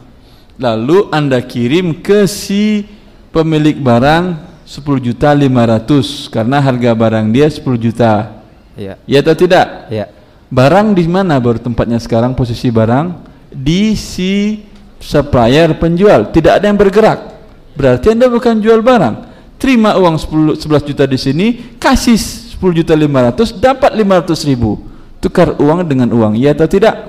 [0.61, 2.85] Lalu Anda kirim ke si
[3.33, 4.37] pemilik barang
[4.69, 8.45] 10 juta 500 karena harga barang dia 10 juta.
[8.77, 9.01] Iya.
[9.09, 9.89] Ya atau tidak?
[9.89, 10.21] Iya.
[10.53, 14.61] Barang di mana baru tempatnya sekarang posisi barang di si
[15.01, 17.33] supplier penjual, tidak ada yang bergerak.
[17.73, 19.33] Berarti Anda bukan jual barang.
[19.57, 21.47] Terima uang 10 11 juta di sini,
[21.81, 22.21] kasih
[22.53, 24.77] 10 juta 500 dapat 500 ribu.
[25.17, 27.01] Tukar uang dengan uang, ya atau tidak?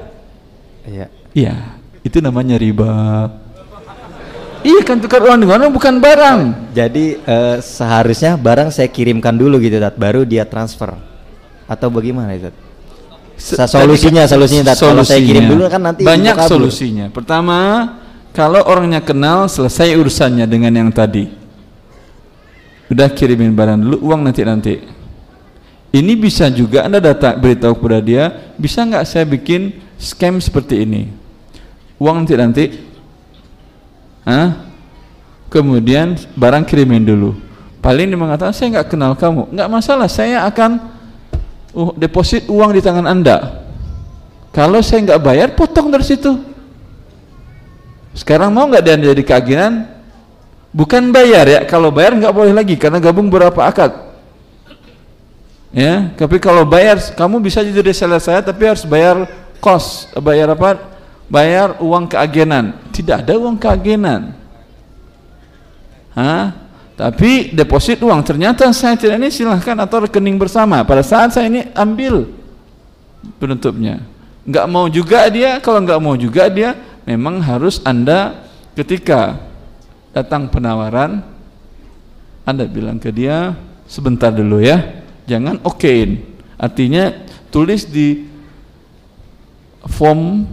[0.88, 1.12] Iya.
[1.36, 1.54] Iya,
[2.00, 3.28] itu namanya riba.
[4.64, 6.40] Iya kan tukar uang dengan uang bukan barang.
[6.72, 10.96] Jadi uh, seharusnya barang saya kirimkan dulu gitu Tat, baru dia transfer.
[11.68, 12.32] Atau bagaimana
[13.36, 13.54] itu?
[13.66, 14.80] solusinya solusinya Tat.
[14.80, 17.06] Kalau saya kirim dulu kan nanti banyak solusinya.
[17.10, 17.58] Pertama,
[18.34, 21.30] kalau orangnya kenal selesai urusannya dengan yang tadi.
[22.90, 24.74] Udah kirimin barang dulu, uang nanti nanti.
[25.94, 28.24] Ini bisa juga Anda datang beritahu kepada dia,
[28.58, 31.06] bisa nggak saya bikin scam seperti ini?
[32.02, 32.64] Uang nanti nanti
[34.24, 34.72] Hah?
[35.52, 37.36] Kemudian barang kirimin dulu.
[37.84, 40.80] Paling dia mengatakan saya nggak kenal kamu, nggak masalah, saya akan
[41.74, 43.66] uh, deposit uang di tangan anda.
[44.54, 46.30] Kalau saya nggak bayar, potong dari situ.
[48.14, 49.90] Sekarang mau nggak dia jadi keaginan?
[50.70, 53.90] Bukan bayar ya, kalau bayar nggak boleh lagi karena gabung berapa akad.
[55.74, 59.26] Ya, tapi kalau bayar, kamu bisa jadi reseller saya, tapi harus bayar
[59.58, 60.94] kos, bayar apa?
[61.28, 64.36] bayar uang keagenan tidak ada uang keagenan
[66.14, 66.54] Hah?
[66.94, 68.22] Tapi deposit uang.
[68.22, 70.86] Ternyata saya tidak ini silahkan atau rekening bersama.
[70.86, 72.30] Pada saat saya ini ambil
[73.42, 74.02] penutupnya.
[74.46, 75.58] Nggak mau juga dia.
[75.58, 78.46] Kalau nggak mau juga dia memang harus anda
[78.78, 79.42] ketika
[80.14, 81.26] datang penawaran
[82.46, 83.58] anda bilang ke dia
[83.90, 85.02] sebentar dulu ya.
[85.26, 86.22] Jangan okein.
[86.54, 87.10] Artinya
[87.50, 88.22] tulis di
[89.90, 90.46] form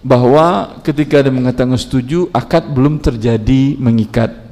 [0.00, 4.49] bahwa ketika dia mengatakan setuju akad belum terjadi mengikat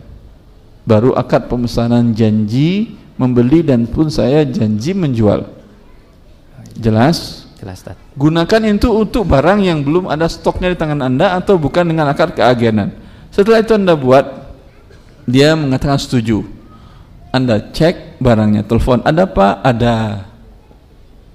[0.89, 5.45] baru akad pemesanan janji membeli dan pun saya janji menjual.
[6.81, 7.45] Jelas?
[7.59, 7.99] Jelas Tad.
[8.15, 12.33] gunakan itu untuk barang yang belum ada stoknya di tangan anda atau bukan dengan akad
[12.33, 12.95] keagenan.
[13.35, 14.25] Setelah itu anda buat
[15.27, 16.47] dia mengatakan setuju.
[17.35, 19.61] Anda cek barangnya telepon ada pak?
[19.61, 20.25] Ada.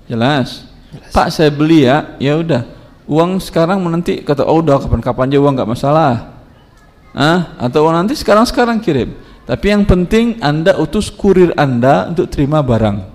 [0.08, 1.12] Jelas, jelas.
[1.12, 2.16] pak saya beli ya.
[2.18, 2.66] Ya udah.
[3.04, 6.40] Uang sekarang menanti kata oh udah kapan-kapan aja uang nggak masalah.
[7.12, 9.12] Ah atau uang nanti sekarang-sekarang kirim
[9.44, 13.12] tapi yang penting anda utus kurir anda untuk terima barang.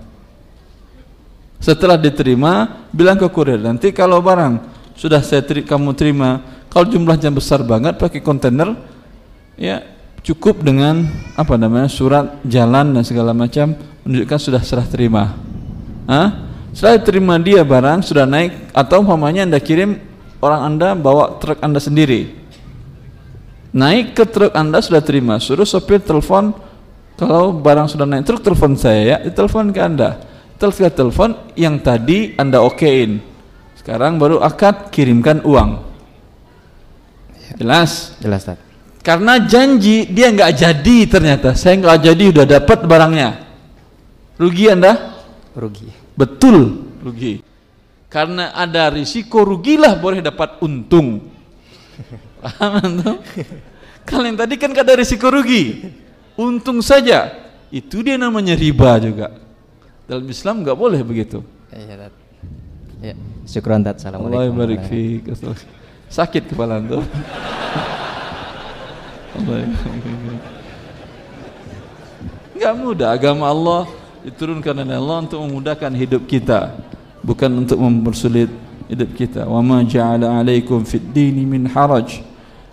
[1.59, 4.63] Setelah diterima bilang ke kurir nanti kalau barang
[4.95, 6.39] sudah saya teri kamu terima
[6.71, 8.79] kalau jumlahnya besar banget pakai kontainer
[9.59, 9.83] ya
[10.23, 13.75] cukup dengan apa namanya surat jalan dan segala macam
[14.07, 15.35] menunjukkan sudah serah terima.
[16.07, 19.99] Ah setelah terima dia barang sudah naik atau umpamanya anda kirim
[20.39, 22.48] orang anda bawa truk anda sendiri
[23.75, 25.41] naik ke truk anda sudah terima.
[25.43, 26.53] Suruh sopir telepon.
[27.19, 29.17] Kalau barang sudah naik truk telepon saya ya.
[29.33, 30.23] Telepon ke anda.
[30.59, 33.23] Telepon telepon yang tadi anda okein.
[33.79, 35.87] Sekarang baru akad kirimkan uang.
[37.57, 38.15] Jelas?
[38.21, 38.69] Jelas tak
[39.09, 41.57] karena janji dia nggak jadi ternyata.
[41.57, 43.41] Saya nggak jadi udah dapat barangnya.
[44.37, 45.17] Rugi anda?
[45.57, 45.89] Rugi.
[46.13, 47.41] Betul rugi.
[48.13, 51.25] Karena ada risiko rugilah boleh dapat untung
[52.41, 53.17] paham tuh
[54.09, 55.93] kalau yang tadi kan ada risiko rugi
[56.39, 57.35] untung saja
[57.69, 59.35] itu dia namanya riba juga
[60.09, 61.45] dalam Islam nggak boleh begitu
[61.75, 62.09] iya,
[62.99, 63.15] Ya,
[63.47, 64.03] syukran tat.
[64.03, 64.43] Assalamualaikum.
[64.43, 65.31] Allah barik fiik.
[66.11, 67.07] Sakit kepala antum.
[72.59, 73.87] Enggak mudah agama Allah
[74.27, 76.75] diturunkan oleh Allah untuk memudahkan hidup kita,
[77.23, 78.51] bukan untuk mempersulit
[78.91, 79.47] hidup kita.
[79.47, 82.19] Wa ma ja'ala 'alaikum fid dini min haraj.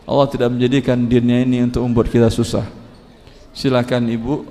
[0.06, 2.62] Allah tidak menjadikan dinnya ini untuk membuat kita susah.
[3.58, 4.46] Silakan Ibu.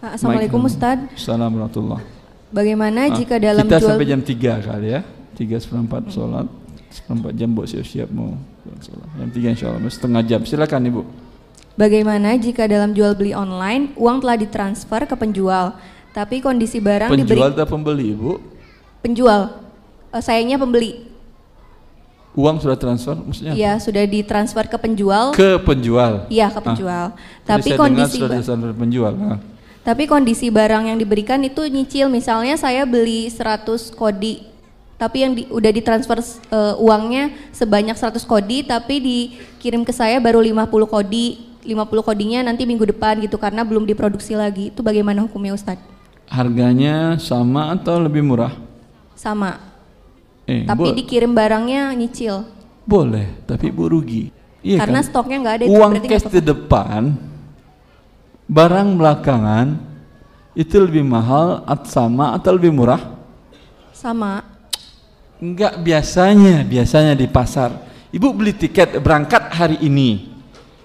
[0.00, 1.04] Assalamualaikum Ustaz.
[1.12, 2.00] Assalamualaikum
[2.48, 3.88] Bagaimana ah, jika dalam kita jual...
[3.92, 5.00] sampai jam 3 kali ya.
[5.36, 6.48] 3 seperempat sholat.
[6.88, 8.40] Seperempat jam buat siap-siap mau
[8.80, 9.08] sholat.
[9.20, 9.92] Jam 3 insya Allah.
[9.92, 10.40] Setengah jam.
[10.48, 11.02] Silakan Ibu.
[11.76, 15.76] Bagaimana jika dalam jual beli online uang telah ditransfer ke penjual,
[16.16, 17.36] tapi kondisi barang penjual diberi...
[17.36, 18.32] Penjual atau pembeli Ibu?
[19.04, 19.42] Penjual.
[20.08, 21.04] Uh, sayangnya pembeli.
[22.36, 23.56] Uang sudah transfer maksudnya?
[23.56, 25.32] Iya, sudah ditransfer ke penjual.
[25.32, 26.28] Ke penjual.
[26.28, 26.64] Iya, ke ah.
[26.68, 27.06] penjual.
[27.16, 27.48] Ah.
[27.48, 29.12] Tapi kondisi sudah ditransfer penjual.
[29.16, 29.40] Ah.
[29.80, 32.12] Tapi kondisi barang yang diberikan itu nyicil.
[32.12, 33.64] Misalnya saya beli 100
[33.96, 34.44] kodi,
[35.00, 36.20] tapi yang di, udah ditransfer
[36.52, 41.56] uh, uangnya sebanyak 100 kodi, tapi dikirim ke saya baru 50 kodi.
[41.66, 44.68] 50 kodinya nanti minggu depan gitu karena belum diproduksi lagi.
[44.70, 45.82] Itu bagaimana hukumnya Ustadz?
[46.28, 48.54] Harganya sama atau lebih murah?
[49.16, 49.75] Sama.
[50.46, 52.46] Eh, tapi dikirim barangnya nyicil.
[52.86, 54.30] Boleh, tapi bu rugi.
[54.62, 55.06] Iya Karena kan?
[55.10, 55.64] stoknya nggak ada.
[55.66, 57.18] Uang cash di depan,
[58.46, 59.74] barang belakangan
[60.54, 63.02] itu lebih mahal atau sama atau lebih murah?
[63.90, 64.46] Sama.
[65.42, 67.74] Enggak biasanya, biasanya di pasar.
[68.14, 70.32] Ibu beli tiket berangkat hari ini.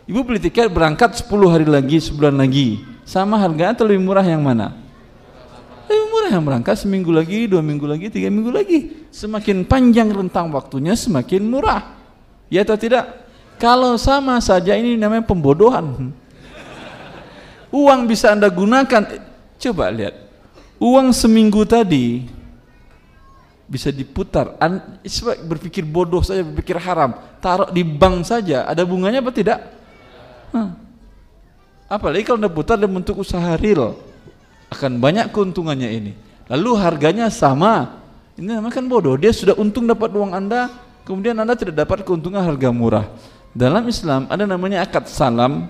[0.10, 2.84] Ibu beli tiket berangkat 10 hari lagi, sebulan lagi.
[3.08, 4.76] Sama harganya atau lebih murah yang mana?
[5.92, 9.04] Lebih murah yang berangkat seminggu lagi, dua minggu lagi, tiga minggu lagi.
[9.12, 12.00] Semakin panjang rentang waktunya semakin murah.
[12.48, 13.28] Ya atau tidak?
[13.60, 16.16] Kalau sama saja ini namanya pembodohan.
[17.76, 19.20] Uang bisa anda gunakan.
[19.60, 20.16] Coba lihat.
[20.80, 22.24] Uang seminggu tadi
[23.68, 24.56] bisa diputar.
[25.44, 27.20] Berpikir bodoh saja, berpikir haram.
[27.44, 28.64] Taruh di bank saja.
[28.64, 29.60] Ada bunganya apa tidak?
[30.56, 30.72] Hah.
[31.92, 34.00] Apalagi kalau anda putar dalam bentuk usaha real
[34.72, 36.12] akan banyak keuntungannya ini.
[36.48, 38.02] Lalu harganya sama.
[38.40, 39.20] Ini namanya kan bodoh.
[39.20, 40.72] Dia sudah untung dapat uang Anda,
[41.04, 43.06] kemudian Anda tidak dapat keuntungan harga murah.
[43.52, 45.68] Dalam Islam ada namanya akad salam,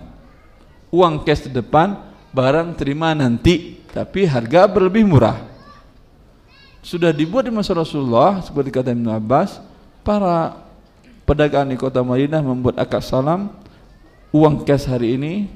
[0.94, 1.98] uang cash di depan,
[2.30, 5.50] barang terima nanti, tapi harga berlebih murah.
[6.86, 9.62] Sudah dibuat di masa Rasulullah, seperti kata Ibn Abbas,
[10.06, 10.62] para
[11.26, 13.50] pedagang di kota Madinah membuat akad salam,
[14.30, 15.50] uang cash hari ini,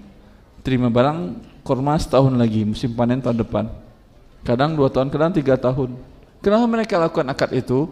[0.66, 3.66] terima barang kurma setahun lagi musim panen tahun depan.
[4.46, 5.98] Kadang dua tahun kadang tiga tahun.
[6.46, 7.90] Kenapa mereka lakukan akad itu?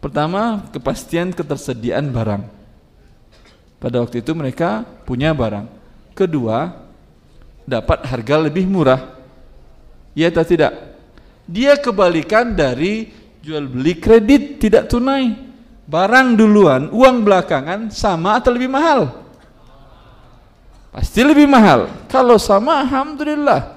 [0.00, 2.48] Pertama kepastian ketersediaan barang.
[3.76, 5.68] Pada waktu itu mereka punya barang.
[6.16, 6.72] Kedua
[7.68, 9.12] dapat harga lebih murah.
[10.16, 10.72] Ya atau tidak?
[11.44, 13.12] Dia kebalikan dari
[13.44, 15.36] jual beli kredit tidak tunai.
[15.84, 19.23] Barang duluan uang belakangan sama atau lebih mahal
[20.94, 21.90] pasti lebih mahal.
[22.06, 23.74] Kalau sama, alhamdulillah.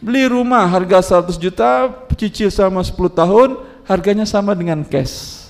[0.00, 5.48] Beli rumah harga 100 juta, cicil sama 10 tahun, harganya sama dengan cash.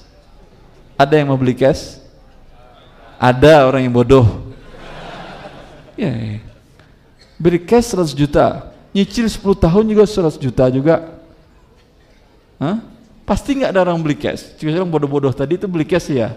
[0.98, 2.02] Ada yang mau beli cash?
[3.22, 4.26] Ada orang yang bodoh.
[5.94, 6.38] Ya, ya.
[7.38, 10.96] Beri cash 100 juta, nyicil 10 tahun juga 100 juta juga.
[12.58, 12.80] Hah?
[13.28, 14.56] Pasti nggak ada orang beli cash.
[14.56, 16.32] Cuma orang bodoh-bodoh tadi itu beli cash ya.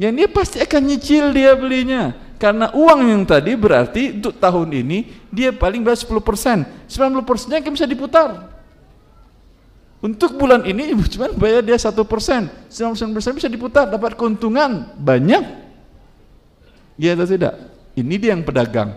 [0.00, 5.28] ya dia pasti akan nyicil dia belinya karena uang yang tadi berarti untuk tahun ini
[5.28, 6.64] dia paling berat 10 persen.
[6.88, 8.48] 90 persennya kan bisa diputar.
[10.00, 15.44] Untuk bulan ini cuma bayar dia satu persen, 90 persen bisa diputar, dapat keuntungan banyak.
[16.96, 17.60] Ya atau tidak?
[17.92, 18.96] Ini dia yang pedagang.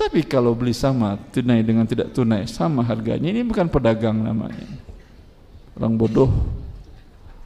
[0.00, 4.64] Tapi kalau beli sama tunai dengan tidak tunai sama harganya ini bukan pedagang namanya.
[5.76, 6.32] Orang bodoh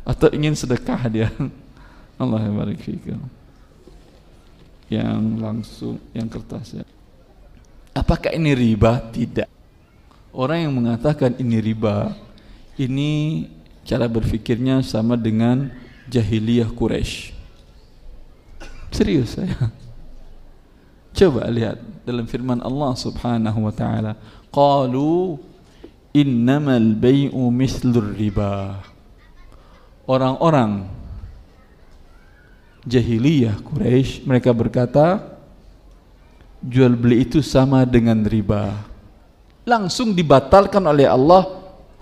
[0.07, 1.29] atau ingin sedekah dia.
[2.23, 2.79] Allah barik
[4.89, 6.85] yang langsung yang kertas ya.
[7.95, 8.99] Apakah ini riba?
[9.15, 9.49] Tidak.
[10.35, 12.11] Orang yang mengatakan ini riba,
[12.75, 13.47] ini
[13.87, 15.71] cara berpikirnya sama dengan
[16.11, 17.31] jahiliyah Quraisy.
[18.91, 19.71] Serius saya.
[21.15, 24.19] Coba lihat dalam firman Allah Subhanahu wa taala,
[24.51, 25.39] qalu
[26.11, 28.83] innamal bai'u mislur riba.
[30.11, 30.91] Orang-orang
[32.85, 35.21] jahiliyah Quraisy mereka berkata
[36.61, 38.73] jual beli itu sama dengan riba.
[39.65, 41.49] Langsung dibatalkan oleh Allah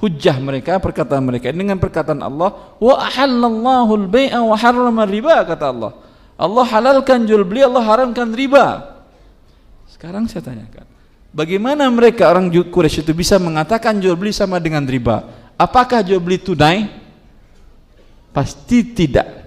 [0.03, 1.51] hujah mereka perkataan mereka.
[1.55, 5.93] Dengan perkataan Allah wa ahallallahu al-bai'a wa harrama riba kata Allah.
[6.35, 8.99] Allah halalkan jual beli Allah haramkan riba.
[9.87, 10.93] Sekarang saya tanyakan
[11.33, 15.25] bagaimana mereka orang Quraisy itu bisa mengatakan jual beli sama dengan riba?
[15.57, 16.87] Apakah jual beli tunai?
[18.31, 19.42] Pasti tidak.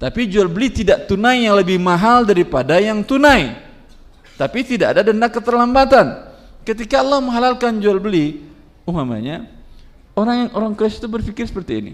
[0.00, 3.52] Tapi jual beli tidak tunai yang lebih mahal daripada yang tunai.
[4.40, 6.24] Tapi tidak ada denda keterlambatan.
[6.64, 8.40] Ketika Allah menghalalkan jual beli,
[8.88, 9.44] umpamanya
[10.16, 11.92] orang yang orang Quraisy itu berpikir seperti ini.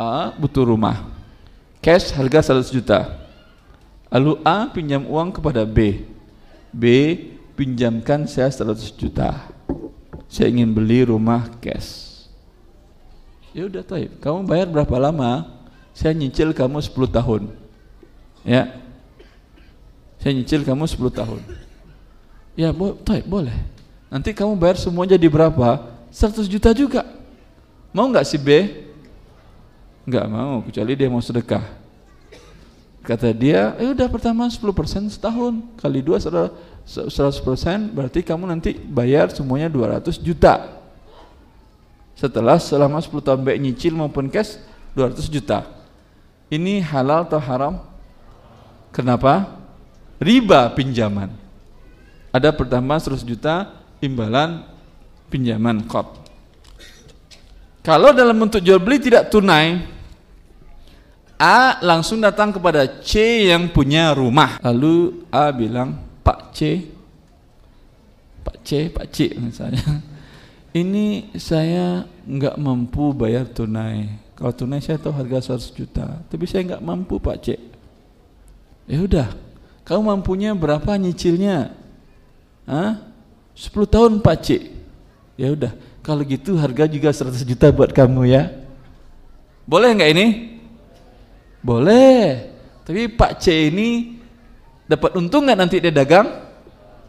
[0.00, 1.04] A butuh rumah.
[1.84, 3.12] Cash harga 100 juta.
[4.08, 6.08] Lalu A pinjam uang kepada B.
[6.72, 6.84] B
[7.52, 9.52] pinjamkan saya 100 juta.
[10.32, 12.24] Saya ingin beli rumah cash.
[13.52, 14.16] Ya udah taib.
[14.16, 15.60] Kamu bayar berapa lama?
[15.92, 17.42] Saya nyicil kamu 10 tahun.
[18.42, 18.72] Ya.
[20.18, 21.40] Saya nyicil kamu 10 tahun.
[22.56, 23.54] Ya, bo taib, boleh.
[24.12, 25.88] Nanti kamu bayar semua jadi berapa?
[26.12, 27.04] 100 juta juga.
[27.92, 28.48] Mau nggak si B?
[30.04, 31.64] Enggak mau, kecuali dia mau sedekah.
[33.02, 36.38] Kata dia, eh udah pertama 10% setahun kali dua 100%
[37.90, 40.70] berarti kamu nanti bayar semuanya 200 juta.
[42.14, 44.54] Setelah selama 10 tahun baik nyicil maupun cash
[44.94, 45.66] 200 juta.
[46.52, 47.80] Ini halal atau haram?
[48.92, 49.48] Kenapa?
[50.20, 51.32] Riba pinjaman.
[52.28, 53.72] Ada pertama 100 juta
[54.04, 54.60] imbalan
[55.32, 56.20] pinjaman kop.
[57.80, 59.80] Kalau dalam bentuk jual beli tidak tunai,
[61.40, 64.60] A langsung datang kepada C yang punya rumah.
[64.62, 66.86] Lalu A bilang, Pak C,
[68.44, 69.82] Pak C, Pak C misalnya,
[70.80, 74.06] ini saya nggak mampu bayar tunai.
[74.42, 77.62] Kalau tunai saya tahu harga 100 juta, tapi saya nggak mampu Pak C.
[78.90, 79.30] Ya udah,
[79.86, 81.70] kamu mampunya berapa nyicilnya?
[82.66, 83.06] Hah?
[83.54, 84.66] 10 tahun Pak C.
[85.38, 85.70] Ya udah,
[86.02, 88.50] kalau gitu harga juga 100 juta buat kamu ya.
[89.62, 90.26] Boleh nggak ini?
[91.62, 92.50] Boleh.
[92.82, 94.18] Tapi Pak C ini
[94.90, 96.26] dapat untung nggak nanti dia dagang?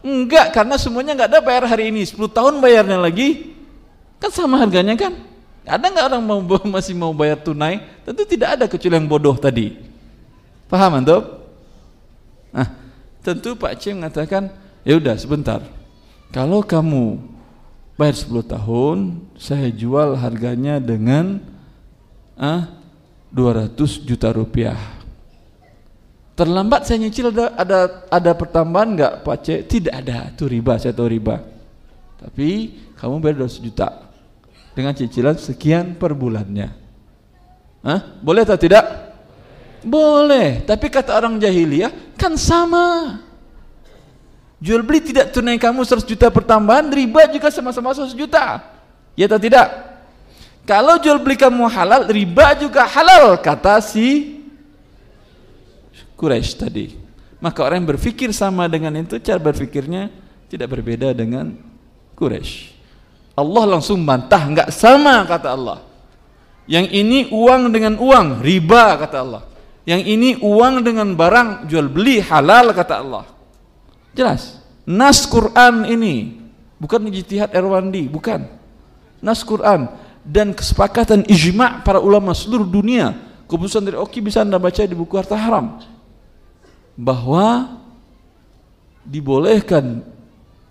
[0.06, 2.06] Enggak, karena semuanya nggak ada bayar hari ini.
[2.06, 3.58] 10 tahun bayarnya lagi.
[4.22, 5.33] Kan sama harganya kan?
[5.64, 6.40] Ada nggak orang mau
[6.76, 7.80] masih mau bayar tunai?
[8.04, 9.72] Tentu tidak ada kecuali yang bodoh tadi.
[10.68, 11.24] Paham antum?
[12.52, 12.68] Nah,
[13.24, 14.52] tentu Pak C mengatakan,
[14.84, 15.64] ya udah sebentar.
[16.30, 17.18] Kalau kamu
[17.96, 18.98] bayar 10 tahun,
[19.40, 21.40] saya jual harganya dengan
[22.36, 22.68] ah
[23.32, 23.74] 200
[24.04, 24.76] juta rupiah.
[26.34, 27.78] Terlambat saya nyicil ada ada,
[28.10, 29.46] ada pertambahan enggak Pak C?
[29.62, 31.40] Tidak ada, itu riba, saya tahu riba.
[32.18, 34.03] Tapi kamu bayar 200 juta
[34.74, 36.74] dengan cicilan sekian per bulannya.
[37.86, 38.00] Hah?
[38.20, 38.84] Boleh atau tidak?
[39.84, 43.20] Boleh, tapi kata orang jahiliyah kan sama.
[44.58, 48.64] Jual beli tidak tunai kamu 100 juta pertambahan, riba juga sama-sama 100 juta.
[49.12, 49.68] Ya atau tidak?
[50.64, 54.40] Kalau jual beli kamu halal, riba juga halal kata si
[56.16, 56.86] Quraisy tadi.
[57.44, 60.08] Maka orang yang berpikir sama dengan itu cara berpikirnya
[60.48, 61.52] tidak berbeda dengan
[62.16, 62.73] Quraisy.
[63.34, 65.78] Allah langsung bantah enggak sama kata Allah.
[66.64, 69.42] Yang ini uang dengan uang, riba kata Allah.
[69.84, 73.24] Yang ini uang dengan barang jual beli halal kata Allah.
[74.16, 74.62] Jelas.
[74.84, 76.40] Nas Quran ini
[76.80, 78.48] bukan ijtihad Erwandi, bukan.
[79.20, 79.92] Nas Quran
[80.24, 83.12] dan kesepakatan ijma' para ulama seluruh dunia
[83.44, 85.84] keputusan dari Oki bisa anda baca di buku harta haram
[86.96, 87.76] bahwa
[89.04, 90.00] dibolehkan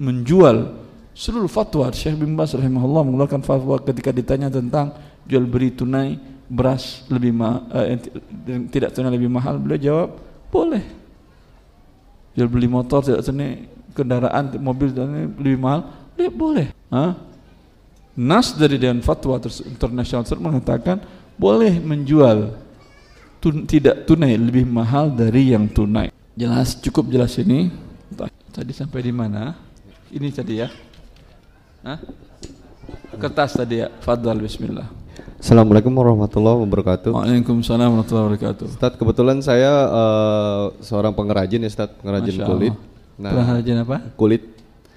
[0.01, 0.82] menjual
[1.13, 4.97] seluruh fatwa Syekh bin Bas rahimahullah mengeluarkan fatwa ketika ditanya tentang
[5.29, 6.17] jual beli tunai
[6.49, 7.97] beras lebih ma eh,
[8.69, 10.09] tidak tunai lebih mahal beliau jawab
[10.49, 10.83] boleh
[12.33, 14.89] jual beli motor tidak tunai kendaraan mobil
[15.37, 15.87] lebih mahal
[16.33, 17.17] boleh Hah?
[18.13, 21.01] Nas dari Dewan Fatwa Internasional tersebut mengatakan
[21.33, 22.53] boleh menjual
[23.41, 26.13] tun tidak tunai lebih mahal dari yang tunai.
[26.37, 27.73] Jelas, cukup jelas ini.
[28.53, 29.57] Tadi sampai di mana?
[30.13, 30.69] Ini tadi ya.
[31.83, 31.99] Hah?
[33.19, 33.91] Kertas tadi ya.
[33.99, 34.87] Fadal bismillah.
[35.35, 37.11] Assalamualaikum warahmatullahi wabarakatuh.
[37.11, 38.65] Waalaikumsalam warahmatullahi wabarakatuh.
[38.71, 42.73] Ustaz, kebetulan saya uh, seorang pengrajin ya Ustaz, pengrajin Masya kulit.
[43.19, 43.97] Nah, pengrajin apa?
[44.15, 44.43] Kulit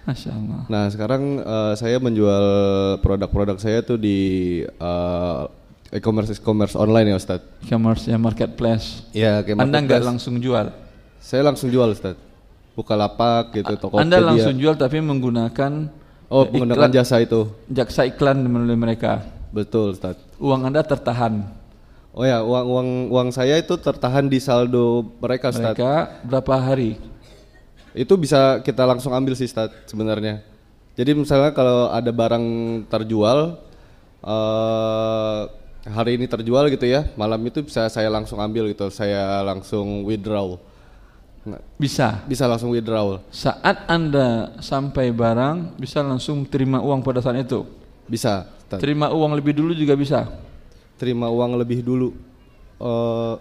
[0.06, 0.60] Masya Allah.
[0.70, 2.46] Nah sekarang uh, saya menjual
[3.02, 4.18] produk-produk saya tuh di
[4.78, 5.50] uh,
[5.90, 7.42] e-commerce e-commerce online ya Ustaz.
[7.66, 9.02] E-commerce ya marketplace.
[9.10, 9.42] Iya.
[9.58, 10.70] Anda nggak langsung jual?
[11.18, 12.14] Saya langsung jual Ustaz.
[12.78, 13.98] Buka lapak gitu toko.
[13.98, 17.40] Anda langsung jual tapi menggunakan Oh menggunakan iklan, jasa itu.
[17.70, 19.22] Jaksa iklan melalui mereka.
[19.54, 20.18] Betul Ustaz.
[20.42, 21.46] Uang Anda tertahan.
[22.16, 25.76] Oh ya uang uang uang saya itu tertahan di saldo mereka Ustaz.
[25.76, 25.92] Mereka
[26.26, 27.16] berapa hari?
[27.96, 30.44] itu bisa kita langsung ambil sih stat sebenarnya.
[30.92, 32.44] Jadi misalnya kalau ada barang
[32.92, 33.56] terjual
[34.20, 35.40] uh,
[35.88, 40.60] hari ini terjual gitu ya, malam itu bisa saya langsung ambil gitu, saya langsung withdraw.
[41.78, 42.26] Bisa.
[42.26, 43.22] Bisa langsung withdraw.
[43.30, 47.62] Saat anda sampai barang, bisa langsung terima uang pada saat itu.
[48.10, 48.50] Bisa.
[48.82, 50.26] Terima uang lebih dulu juga bisa.
[50.96, 52.16] terima uang lebih dulu
[52.80, 53.36] uh,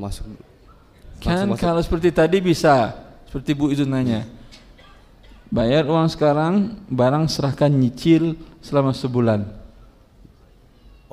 [0.00, 0.24] masuk
[1.20, 1.60] kan masuk.
[1.60, 2.92] kalau seperti tadi bisa
[3.28, 4.24] seperti Bu itu nanya
[5.52, 8.34] bayar uang sekarang barang serahkan nyicil
[8.64, 9.44] selama sebulan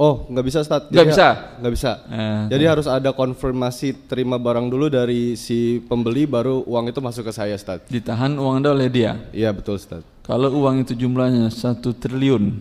[0.02, 0.90] Oh, nggak bisa start.
[0.90, 1.28] Nggak bisa.
[1.62, 1.92] Nggak bisa.
[2.10, 7.30] Eh, Jadi harus ada konfirmasi terima barang dulu dari si pembeli, baru uang itu masuk
[7.30, 7.86] ke saya, start.
[7.86, 9.22] Ditahan uang anda oleh dia.
[9.30, 10.02] Iya betul, start.
[10.26, 12.58] Kalau uang itu jumlahnya satu triliun,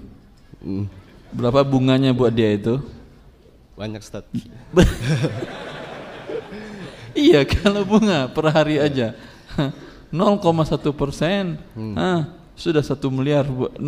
[0.60, 0.84] hmm.
[1.32, 2.76] berapa bunganya buat dia itu?
[3.72, 4.28] Banyak, start.
[7.16, 9.16] iya, kalau bunga per hari aja
[10.12, 10.44] 0,1
[10.92, 11.56] persen.
[11.72, 11.96] Hmm.
[11.96, 12.20] Ah,
[12.60, 13.80] sudah satu miliar 0,1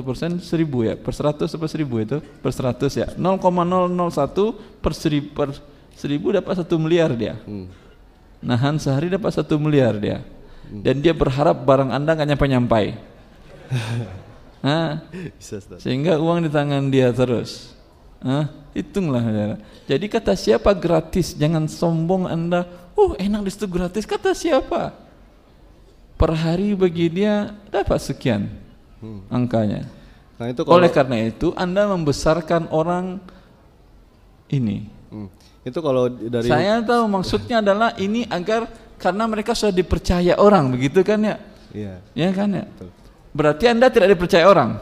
[0.00, 0.96] persen seribu ya?
[0.96, 2.24] Per seratus apa seribu itu?
[2.40, 3.12] Per seratus ya?
[3.12, 5.48] 0,001 per seribu, per
[5.92, 7.36] seribu dapat satu miliar dia.
[7.44, 7.68] Hmm.
[8.44, 10.24] nahan sehari dapat satu miliar dia.
[10.64, 10.80] Hmm.
[10.80, 12.86] dan dia berharap barang anda nggak nyampe nyampai
[14.64, 15.04] nah,
[15.84, 17.76] sehingga uang di tangan dia terus.
[18.24, 18.48] Hah?
[18.74, 19.46] hitunglah ya.
[19.94, 22.66] jadi kata siapa gratis jangan sombong anda.
[22.98, 24.02] Oh enak di situ gratis.
[24.02, 24.90] Kata siapa
[26.14, 28.46] per hari bagi dia dapat sekian
[29.02, 29.30] hmm.
[29.30, 29.86] angkanya.
[30.34, 33.22] Nah, itu kalau, Oleh karena itu Anda membesarkan orang
[34.50, 34.90] ini.
[35.10, 35.30] Hmm.
[35.64, 38.68] Itu kalau dari Saya tahu maksudnya adalah ini agar
[38.98, 41.36] karena mereka sudah dipercaya orang begitu kan ya?
[41.74, 41.94] Iya.
[42.14, 42.64] Ya kan ya?
[42.66, 42.90] Betul.
[43.34, 44.78] Berarti Anda tidak dipercaya orang.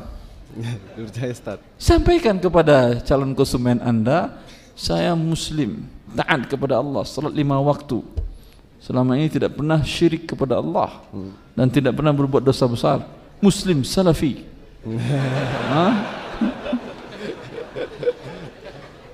[0.97, 1.59] dipercaya Ustaz.
[1.81, 4.37] Sampaikan kepada calon konsumen Anda,
[4.77, 8.05] saya muslim, taat kepada Allah salat lima waktu
[8.83, 11.07] selama ini tidak pernah syirik kepada Allah.
[11.55, 13.07] Dan tidak pernah berbuat dosa besar.
[13.39, 14.43] Muslim salafi.
[15.73, 15.95] Ah?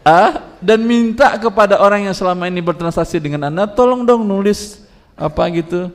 [0.08, 0.32] ah?
[0.58, 4.82] Dan minta kepada orang yang selama ini bertransaksi dengan anda tolong dong nulis
[5.14, 5.92] apa gitu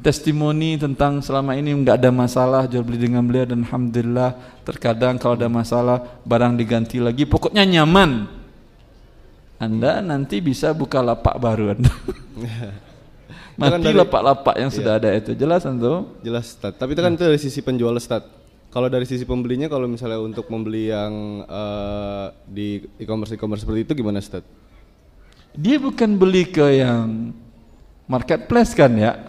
[0.00, 4.32] testimoni tentang selama ini nggak ada masalah jual beli dengan beliau dan alhamdulillah
[4.64, 7.28] terkadang kalau ada masalah barang diganti lagi.
[7.28, 8.26] Pokoknya nyaman.
[9.60, 11.92] Anda nanti bisa buka lapak baru anda
[13.60, 14.76] Mati kan lapak-lapak yang iya.
[14.80, 15.36] sudah ada itu.
[15.36, 16.08] Jelas tentu?
[16.24, 16.80] Jelas, Stat.
[16.80, 17.18] Tapi itu kan hmm.
[17.20, 18.24] itu dari sisi penjual, Stat.
[18.72, 23.92] Kalau dari sisi pembelinya, kalau misalnya untuk membeli yang uh, di e-commerce e-commerce seperti itu
[24.00, 24.46] gimana, Stat?
[25.52, 27.36] Dia bukan beli ke yang
[28.08, 29.20] marketplace kan ya?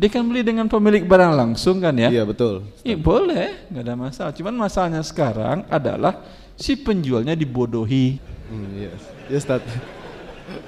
[0.00, 2.08] Dia kan beli dengan pemilik barang langsung kan ya?
[2.08, 2.64] Iya betul.
[2.80, 4.32] Iya boleh, nggak ada masalah.
[4.32, 6.24] Cuman masalahnya sekarang adalah
[6.56, 8.16] si penjualnya dibodohi.
[8.48, 9.60] Hmm, yes, yes, Stat.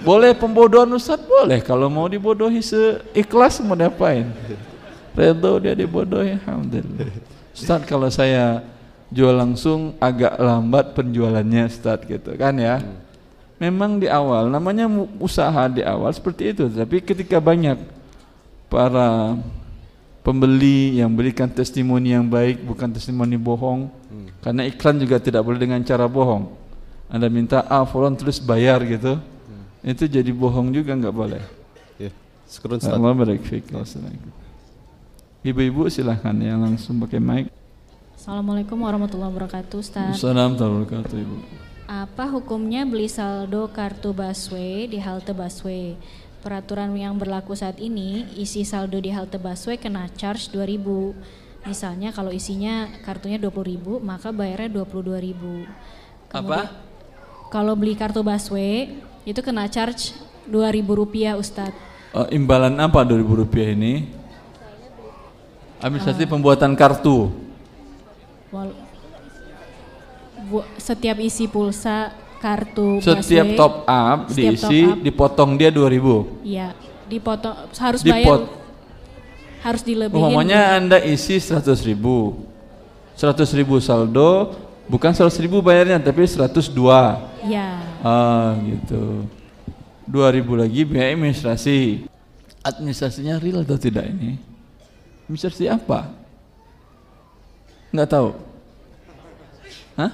[0.02, 1.22] Boleh pembodohan Ustaz?
[1.22, 1.62] Boleh.
[1.62, 4.26] Kalau mau dibodohi seikhlas mau diapain?
[5.12, 7.12] Redo dia dibodohi, Alhamdulillah.
[7.52, 8.64] Ustaz kalau saya
[9.12, 12.80] jual langsung agak lambat penjualannya Ustaz gitu kan ya.
[13.62, 14.90] Memang di awal, namanya
[15.22, 16.66] usaha di awal seperti itu.
[16.66, 17.78] Tapi ketika banyak
[18.66, 19.38] para
[20.22, 24.28] pembeli yang berikan testimoni yang baik bukan testimoni bohong hmm.
[24.40, 26.46] karena iklan juga tidak boleh dengan cara bohong
[27.10, 29.18] anda minta ah follow terus bayar gitu
[29.82, 31.42] itu jadi bohong juga nggak boleh.
[31.98, 32.10] Ya,
[32.86, 33.42] Allah barik
[35.42, 37.50] Ibu-ibu silahkan yang langsung pakai mic.
[38.14, 40.14] Assalamualaikum warahmatullahi wabarakatuh, Ustaz.
[40.14, 41.36] Assalamualaikum warahmatullahi wabarakatuh, Ibu.
[41.90, 45.98] Apa hukumnya beli saldo kartu busway di halte busway?
[46.38, 51.66] Peraturan yang berlaku saat ini, isi saldo di halte busway kena charge 2000.
[51.66, 55.66] Misalnya kalau isinya kartunya 20.000, maka bayarnya 22.000.
[56.30, 56.70] Apa?
[57.50, 60.14] Kalau beli kartu busway itu kena charge
[60.46, 61.74] dua ribu rupiah Ustadz.
[62.12, 64.10] Uh, imbalan apa dua ribu rupiah ini?
[65.82, 67.32] Administrasi uh, pembuatan kartu.
[68.52, 68.70] Wal,
[70.46, 72.12] bu, setiap isi pulsa
[72.42, 76.42] kartu setiap busway, top up setiap diisi top up, dipotong dia dua ribu.
[76.42, 76.74] Iya,
[77.06, 78.60] dipotong harus Dipot bayar
[79.62, 80.18] harus dilebihin.
[80.18, 82.34] Umumnya anda isi seratus ribu,
[83.14, 84.58] seratus ribu saldo,
[84.92, 87.32] bukan seratus ribu bayarnya tapi seratus dua.
[87.40, 87.80] Ya.
[88.04, 89.24] Ah gitu.
[90.04, 92.04] Dua ribu lagi biaya administrasi.
[92.60, 94.36] Administrasinya real atau tidak ini?
[95.24, 96.12] Administrasi apa?
[97.88, 98.28] Nggak tahu.
[99.96, 100.12] Hah?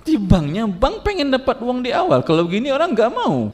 [0.00, 2.24] Di banknya, bank pengen dapat uang di awal.
[2.24, 3.52] Kalau begini orang nggak mau.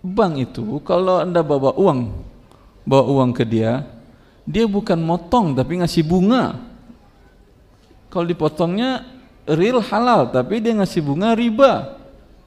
[0.00, 2.14] Bank itu kalau anda bawa uang,
[2.86, 3.84] bawa uang ke dia,
[4.46, 6.65] dia bukan motong tapi ngasih bunga.
[8.16, 9.04] Kalau dipotongnya
[9.44, 12.00] real halal tapi dia ngasih bunga riba.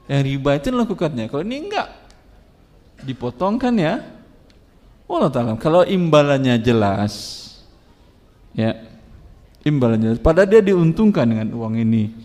[0.09, 1.29] Yang riba itu lakukannya.
[1.29, 1.87] Kalau ini enggak
[3.05, 4.01] dipotongkan ya.
[5.05, 5.53] Allah taala.
[5.61, 7.37] Kalau imbalannya jelas
[8.57, 8.81] ya
[9.61, 12.17] imbalannya pada dia diuntungkan dengan uang ini.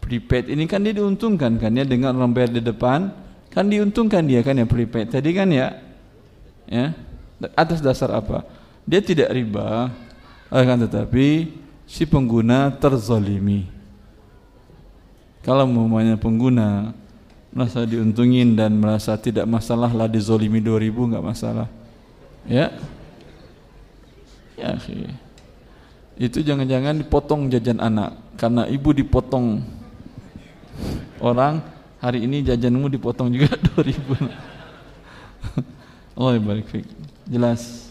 [0.00, 3.12] Prepaid ini kan dia diuntungkan kan ya dengan orang bayar di depan.
[3.52, 5.76] Kan diuntungkan dia kan ya prepaid tadi kan ya.
[6.64, 6.96] Ya
[7.52, 8.48] atas dasar apa?
[8.88, 9.92] Dia tidak riba.
[10.48, 11.52] Akan tetapi
[11.88, 13.64] si pengguna terzolimi.
[15.40, 16.92] Kalau umpamanya pengguna
[17.48, 21.64] merasa diuntungin dan merasa tidak masalah lah dizolimi 2000 nggak masalah.
[22.44, 22.76] Ya.
[24.58, 24.76] Ya
[26.18, 28.20] itu jangan-jangan dipotong jajan anak.
[28.36, 29.64] Karena ibu dipotong
[31.24, 31.64] orang
[32.04, 34.28] hari ini jajanmu dipotong juga 2000
[36.18, 36.84] Allah barik
[37.24, 37.88] jelas.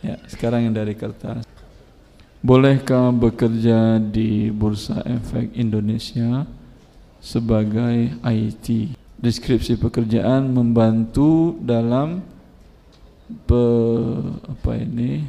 [0.00, 1.55] Ya sekarang yang dari kertas
[2.44, 6.44] bolehkah bekerja di Bursa Efek Indonesia
[7.20, 12.20] sebagai IT deskripsi pekerjaan membantu dalam
[13.48, 13.64] pe,
[14.44, 15.26] apa ini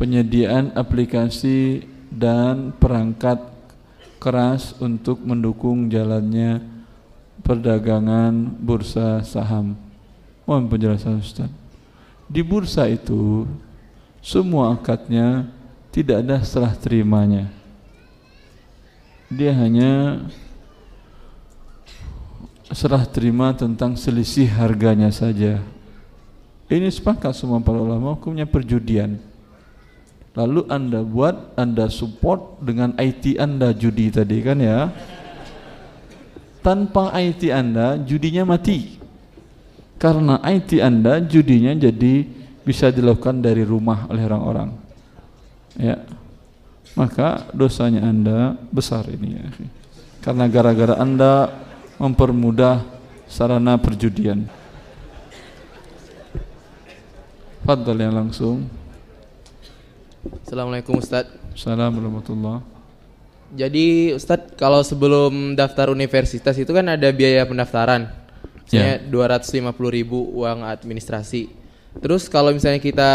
[0.00, 3.38] penyediaan aplikasi dan perangkat
[4.16, 6.64] keras untuk mendukung jalannya
[7.44, 9.76] perdagangan bursa saham.
[10.48, 11.50] Mohon penjelasan Ustaz.
[12.26, 13.46] Di bursa itu
[14.18, 15.46] semua akadnya
[15.96, 17.48] tidak ada serah terimanya.
[19.32, 20.20] Dia hanya
[22.68, 25.64] serah terima tentang selisih harganya saja.
[26.68, 29.16] Ini sepakat semua para ulama hukumnya perjudian
[30.36, 34.92] lalu anda buat anda support dengan IT anda judi tadi kan ya
[36.60, 39.00] tanpa IT anda judinya mati
[39.96, 42.28] karena IT anda judinya jadi
[42.68, 44.85] bisa dilakukan dari rumah oleh orang-orang
[45.78, 45.96] ya.
[46.96, 49.46] Maka dosanya anda besar ini ya
[50.26, 51.54] karena gara-gara anda
[52.02, 52.82] mempermudah
[53.30, 54.42] sarana perjudian.
[57.62, 58.66] Fadal yang langsung.
[60.42, 61.30] Assalamualaikum Ustadz.
[61.54, 62.60] Assalamualaikum warahmatullahi
[63.54, 63.86] Jadi
[64.18, 68.10] Ustadz kalau sebelum daftar universitas itu kan ada biaya pendaftaran.
[68.66, 69.30] Misalnya yeah.
[69.30, 71.46] 250 ribu uang administrasi
[71.96, 73.12] Terus kalau misalnya kita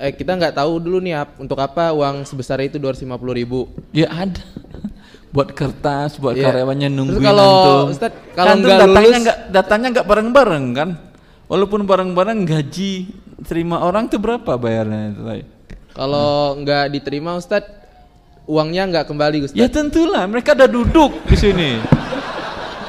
[0.00, 3.04] eh kita nggak tahu dulu nih untuk apa uang sebesar itu 250
[3.36, 4.40] ribu Ya ada
[5.34, 6.48] buat kertas, buat yeah.
[6.48, 7.52] karyawannya nungguin Terus kalau
[7.92, 10.90] Ustaz, kalau kan nggak datanya nggak datanya nggak bareng-bareng kan?
[11.48, 13.08] Walaupun bareng-bareng gaji
[13.44, 15.22] terima orang tuh berapa bayarnya itu?
[15.96, 17.72] Kalau nggak diterima Ustadz,
[18.48, 19.60] uangnya nggak kembali Ustadz.
[19.60, 21.70] Ya tentulah, mereka ada duduk di sini.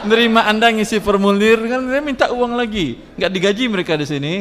[0.08, 2.96] Nerima Anda ngisi formulir kan dia minta uang lagi.
[3.20, 4.34] Nggak digaji mereka di sini.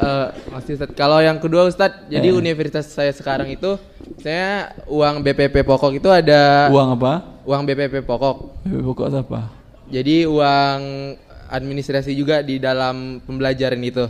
[0.00, 0.96] Uh, masih Ustadz.
[0.96, 2.16] Kalau yang kedua Ustadz, eh.
[2.16, 3.76] jadi universitas saya sekarang itu
[4.16, 7.12] saya uang BPP pokok itu ada Uang apa?
[7.44, 8.64] Uang BPP pokok.
[8.64, 9.40] BPP pokok apa?
[9.92, 10.80] Jadi uang
[11.50, 14.08] administrasi juga di dalam pembelajaran itu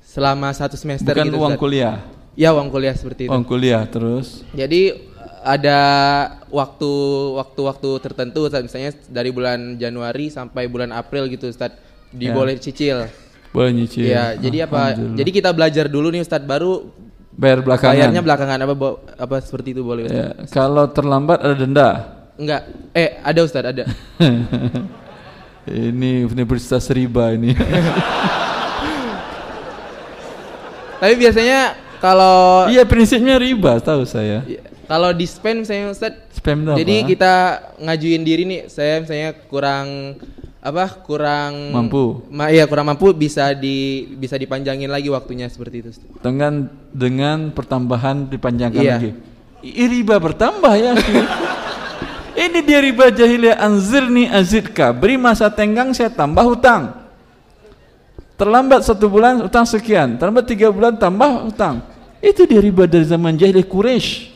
[0.00, 1.62] selama satu semester Bukan gitu, uang Ustaz.
[1.66, 1.96] kuliah.
[2.38, 3.30] Ya uang kuliah seperti itu.
[3.34, 4.46] Uang kuliah terus.
[4.54, 4.94] Jadi
[5.44, 5.80] ada
[6.48, 6.92] waktu
[7.36, 11.74] waktu waktu tertentu Ustaz misalnya dari bulan Januari sampai bulan April gitu Ustaz
[12.14, 12.62] diboleh ya.
[12.62, 12.98] cicil.
[13.54, 14.10] Boleh nyicil.
[14.10, 14.98] Ya, jadi apa?
[14.98, 16.90] Jadi kita belajar dulu nih Ustaz baru
[17.38, 17.94] bayar belakangan.
[17.94, 18.74] Bayarnya belakangan apa
[19.14, 20.10] apa seperti itu boleh.
[20.10, 20.34] Ya.
[20.50, 21.88] Kalau terlambat ada denda?
[22.34, 22.66] Enggak.
[22.90, 23.86] Eh, ada Ustaz, ada.
[25.70, 27.54] ini universitas riba ini.
[30.98, 34.42] Tapi biasanya kalau Iya prinsipnya riba tahu saya.
[34.50, 34.66] Iya.
[34.84, 36.12] Kalau di spam saya Ustaz.
[36.34, 37.08] Spam Jadi apa?
[37.08, 37.34] kita
[37.80, 40.18] ngajuin diri nih, saya misalnya kurang
[40.64, 40.88] apa?
[41.04, 42.24] Kurang mampu.
[42.32, 45.90] Ma, iya, kurang mampu bisa di bisa dipanjangin lagi waktunya seperti itu.
[46.24, 48.96] Dengan dengan pertambahan dipanjangkan iya.
[48.96, 49.10] lagi.
[49.60, 50.96] I, riba bertambah ya.
[52.48, 54.90] Ini dia riba jahiliyah anzirni azidka.
[54.90, 57.04] Beri masa tenggang saya tambah hutang.
[58.34, 61.84] Terlambat satu bulan utang sekian, terlambat tiga bulan tambah utang.
[62.18, 64.32] Itu dia riba dari zaman jahiliyah Quraisy.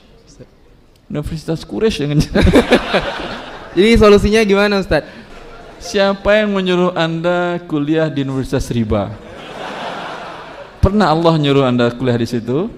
[1.09, 2.21] Universitas Quraisy dengan
[3.77, 5.03] Jadi solusinya gimana Ustaz?
[5.79, 9.15] Siapa yang menyuruh Anda kuliah di Universitas Riba?
[10.83, 12.71] Pernah Allah nyuruh Anda kuliah di situ?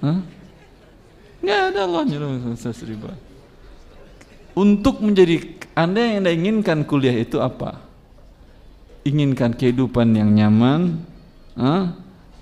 [0.00, 0.20] Hah?
[1.42, 3.12] Nggak ada Allah nyuruh Universitas Riba.
[4.52, 5.40] Untuk menjadi
[5.72, 7.92] Anda yang Anda inginkan kuliah itu apa?
[9.02, 11.02] inginkan kehidupan yang nyaman,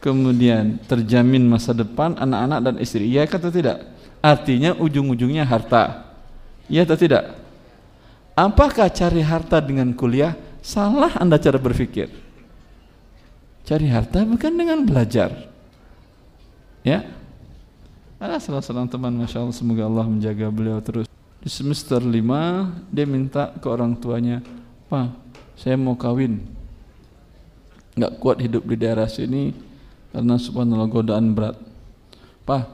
[0.00, 3.08] kemudian terjamin masa depan anak-anak dan istri.
[3.08, 3.84] Iya atau tidak?
[4.20, 6.12] Artinya ujung-ujungnya harta.
[6.68, 7.39] Iya atau tidak?
[8.40, 10.32] Apakah cari harta dengan kuliah?
[10.64, 12.08] Salah Anda cara berpikir.
[13.68, 15.28] Cari harta bukan dengan belajar.
[16.80, 17.04] Ya.
[18.16, 21.04] Ada salah seorang teman Masya Allah semoga Allah menjaga beliau terus.
[21.44, 24.40] Di semester 5 dia minta ke orang tuanya,
[24.88, 25.12] Pak,
[25.60, 26.40] saya mau kawin
[28.00, 29.52] nggak kuat hidup di daerah sini
[30.08, 31.58] karena subhanallah godaan berat
[32.48, 32.64] Pak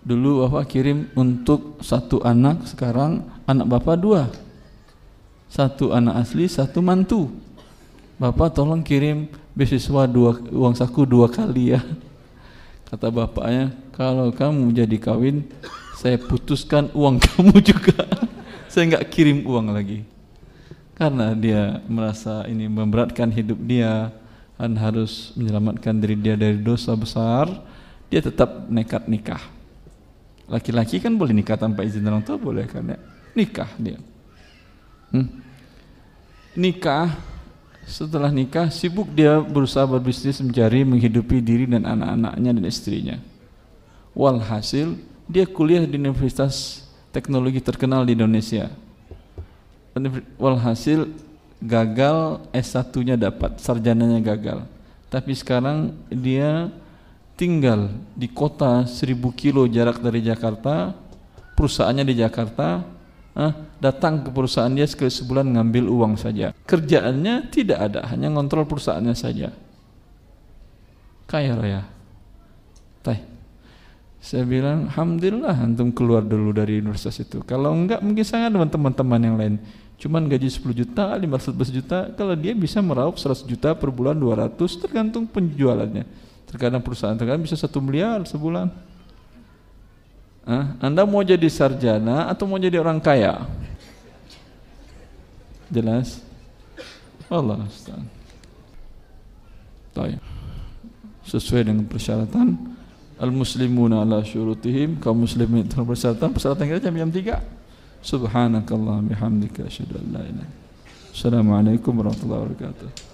[0.00, 4.32] dulu bapak kirim untuk satu anak sekarang anak bapak dua
[5.50, 7.26] satu anak asli satu mantu.
[8.22, 11.82] Bapak tolong kirim beasiswa dua uang saku dua kali ya.
[12.86, 15.42] Kata bapaknya kalau kamu jadi kawin
[15.98, 18.06] saya putuskan uang kamu juga.
[18.70, 20.06] Saya nggak kirim uang lagi.
[20.94, 24.14] Karena dia merasa ini memberatkan hidup dia
[24.60, 27.48] dan harus menyelamatkan diri dia dari dosa besar
[28.12, 29.40] dia tetap nekat nikah.
[30.44, 32.98] Laki-laki kan boleh nikah tanpa izin orang tua boleh kan ya?
[33.32, 34.09] Nikah dia
[35.12, 35.26] hmm?
[36.54, 37.14] nikah
[37.86, 43.16] setelah nikah sibuk dia berusaha berbisnis mencari menghidupi diri dan anak-anaknya dan istrinya
[44.14, 44.94] walhasil
[45.26, 48.70] dia kuliah di universitas teknologi terkenal di Indonesia
[50.38, 51.10] walhasil
[51.60, 54.64] gagal S1-nya dapat, sarjananya gagal.
[55.12, 56.72] Tapi sekarang dia
[57.36, 60.96] tinggal di kota 1000 kilo jarak dari Jakarta,
[61.54, 62.84] perusahaannya di Jakarta,
[63.40, 66.52] eh, datang ke perusahaan dia sekali sebulan ngambil uang saja.
[66.68, 69.48] Kerjaannya tidak ada, hanya ngontrol perusahaannya saja.
[71.24, 71.82] Kaya raya.
[73.00, 73.20] Teh.
[74.20, 77.40] Saya bilang, Alhamdulillah antum keluar dulu dari universitas itu.
[77.48, 79.54] Kalau enggak mungkin saya ada teman-teman yang lain.
[80.00, 84.56] Cuman gaji 10 juta, 500 juta, kalau dia bisa meraup 100 juta per bulan 200
[84.80, 86.04] tergantung penjualannya.
[86.48, 88.89] Terkadang perusahaan terkadang bisa satu miliar sebulan.
[90.82, 93.46] Anda mau jadi sarjana atau mau jadi orang kaya?
[95.70, 96.18] Jelas?
[97.30, 98.02] Allah Ustaz.
[101.22, 102.58] Sesuai dengan persyaratan
[103.20, 107.36] al-muslimuna ala syurutihim kaum muslimin itu persyaratan persyaratan kita jam jam 3
[108.00, 110.52] subhanakallah bihamdika asyhadu an la ilaha
[111.12, 113.09] Assalamualaikum warahmatullahi wabarakatuh